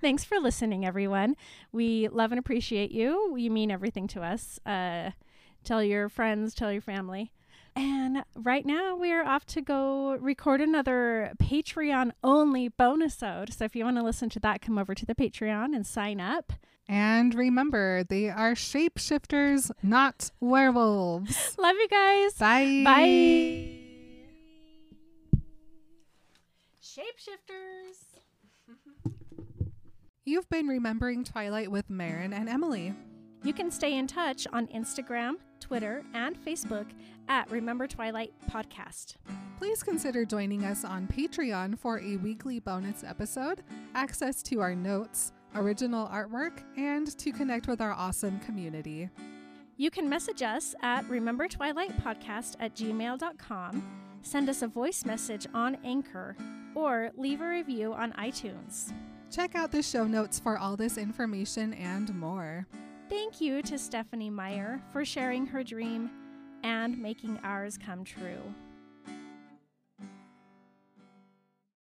Thanks 0.00 0.24
for 0.24 0.38
listening, 0.38 0.84
everyone. 0.84 1.36
We 1.70 2.08
love 2.08 2.32
and 2.32 2.38
appreciate 2.38 2.90
you. 2.90 3.36
You 3.36 3.50
mean 3.50 3.70
everything 3.70 4.08
to 4.08 4.22
us. 4.22 4.58
Uh, 4.66 5.10
tell 5.64 5.82
your 5.82 6.08
friends, 6.08 6.54
tell 6.54 6.72
your 6.72 6.82
family. 6.82 7.30
And 7.74 8.24
right 8.36 8.66
now, 8.66 8.96
we 8.96 9.12
are 9.12 9.24
off 9.24 9.46
to 9.46 9.62
go 9.62 10.16
record 10.16 10.60
another 10.60 11.32
Patreon 11.38 12.12
only 12.22 12.68
bonus 12.68 13.22
ode. 13.22 13.52
So 13.52 13.64
if 13.64 13.74
you 13.74 13.84
want 13.84 13.96
to 13.96 14.02
listen 14.02 14.28
to 14.30 14.40
that, 14.40 14.60
come 14.60 14.78
over 14.78 14.94
to 14.94 15.06
the 15.06 15.14
Patreon 15.14 15.74
and 15.74 15.86
sign 15.86 16.20
up. 16.20 16.52
And 16.88 17.34
remember, 17.34 18.04
they 18.04 18.28
are 18.28 18.52
shapeshifters, 18.52 19.70
not 19.82 20.30
werewolves. 20.40 21.54
Love 21.58 21.76
you 21.76 21.88
guys. 21.88 22.34
Bye. 22.34 22.82
Bye. 22.84 23.78
Shapeshifters. 26.82 28.20
You've 30.24 30.48
been 30.50 30.66
remembering 30.66 31.24
Twilight 31.24 31.70
with 31.70 31.88
Marin 31.88 32.32
and 32.32 32.48
Emily. 32.48 32.94
You 33.44 33.52
can 33.52 33.70
stay 33.70 33.96
in 33.96 34.06
touch 34.06 34.46
on 34.52 34.68
Instagram, 34.68 35.34
Twitter, 35.58 36.04
and 36.14 36.36
Facebook 36.44 36.86
at 37.28 37.50
Remember 37.50 37.86
Twilight 37.86 38.32
Podcast. 38.50 39.16
Please 39.58 39.82
consider 39.82 40.24
joining 40.24 40.64
us 40.64 40.84
on 40.84 41.06
Patreon 41.06 41.78
for 41.78 42.00
a 42.00 42.16
weekly 42.16 42.58
bonus 42.60 43.04
episode, 43.04 43.62
access 43.94 44.42
to 44.44 44.60
our 44.60 44.74
notes, 44.74 45.32
original 45.54 46.08
artwork, 46.08 46.62
and 46.76 47.16
to 47.18 47.30
connect 47.32 47.68
with 47.68 47.80
our 47.80 47.92
awesome 47.92 48.40
community. 48.40 49.08
You 49.76 49.90
can 49.90 50.08
message 50.08 50.42
us 50.42 50.74
at 50.82 51.08
Remember 51.08 51.48
Twilight 51.48 51.96
Podcast 52.02 52.56
at 52.60 52.74
gmail.com, 52.74 53.82
send 54.22 54.48
us 54.48 54.62
a 54.62 54.68
voice 54.68 55.04
message 55.04 55.46
on 55.54 55.76
Anchor, 55.84 56.36
or 56.74 57.10
leave 57.16 57.40
a 57.40 57.48
review 57.48 57.92
on 57.92 58.12
iTunes. 58.12 58.92
Check 59.30 59.54
out 59.54 59.72
the 59.72 59.82
show 59.82 60.04
notes 60.06 60.38
for 60.38 60.58
all 60.58 60.76
this 60.76 60.98
information 60.98 61.72
and 61.74 62.14
more. 62.14 62.66
Thank 63.08 63.40
you 63.40 63.62
to 63.62 63.78
Stephenie 63.78 64.30
Meyer 64.30 64.80
for 64.92 65.04
sharing 65.04 65.46
her 65.46 65.62
dream 65.62 66.10
and 66.62 66.98
making 66.98 67.38
ours 67.42 67.78
come 67.78 68.04
true. 68.04 68.54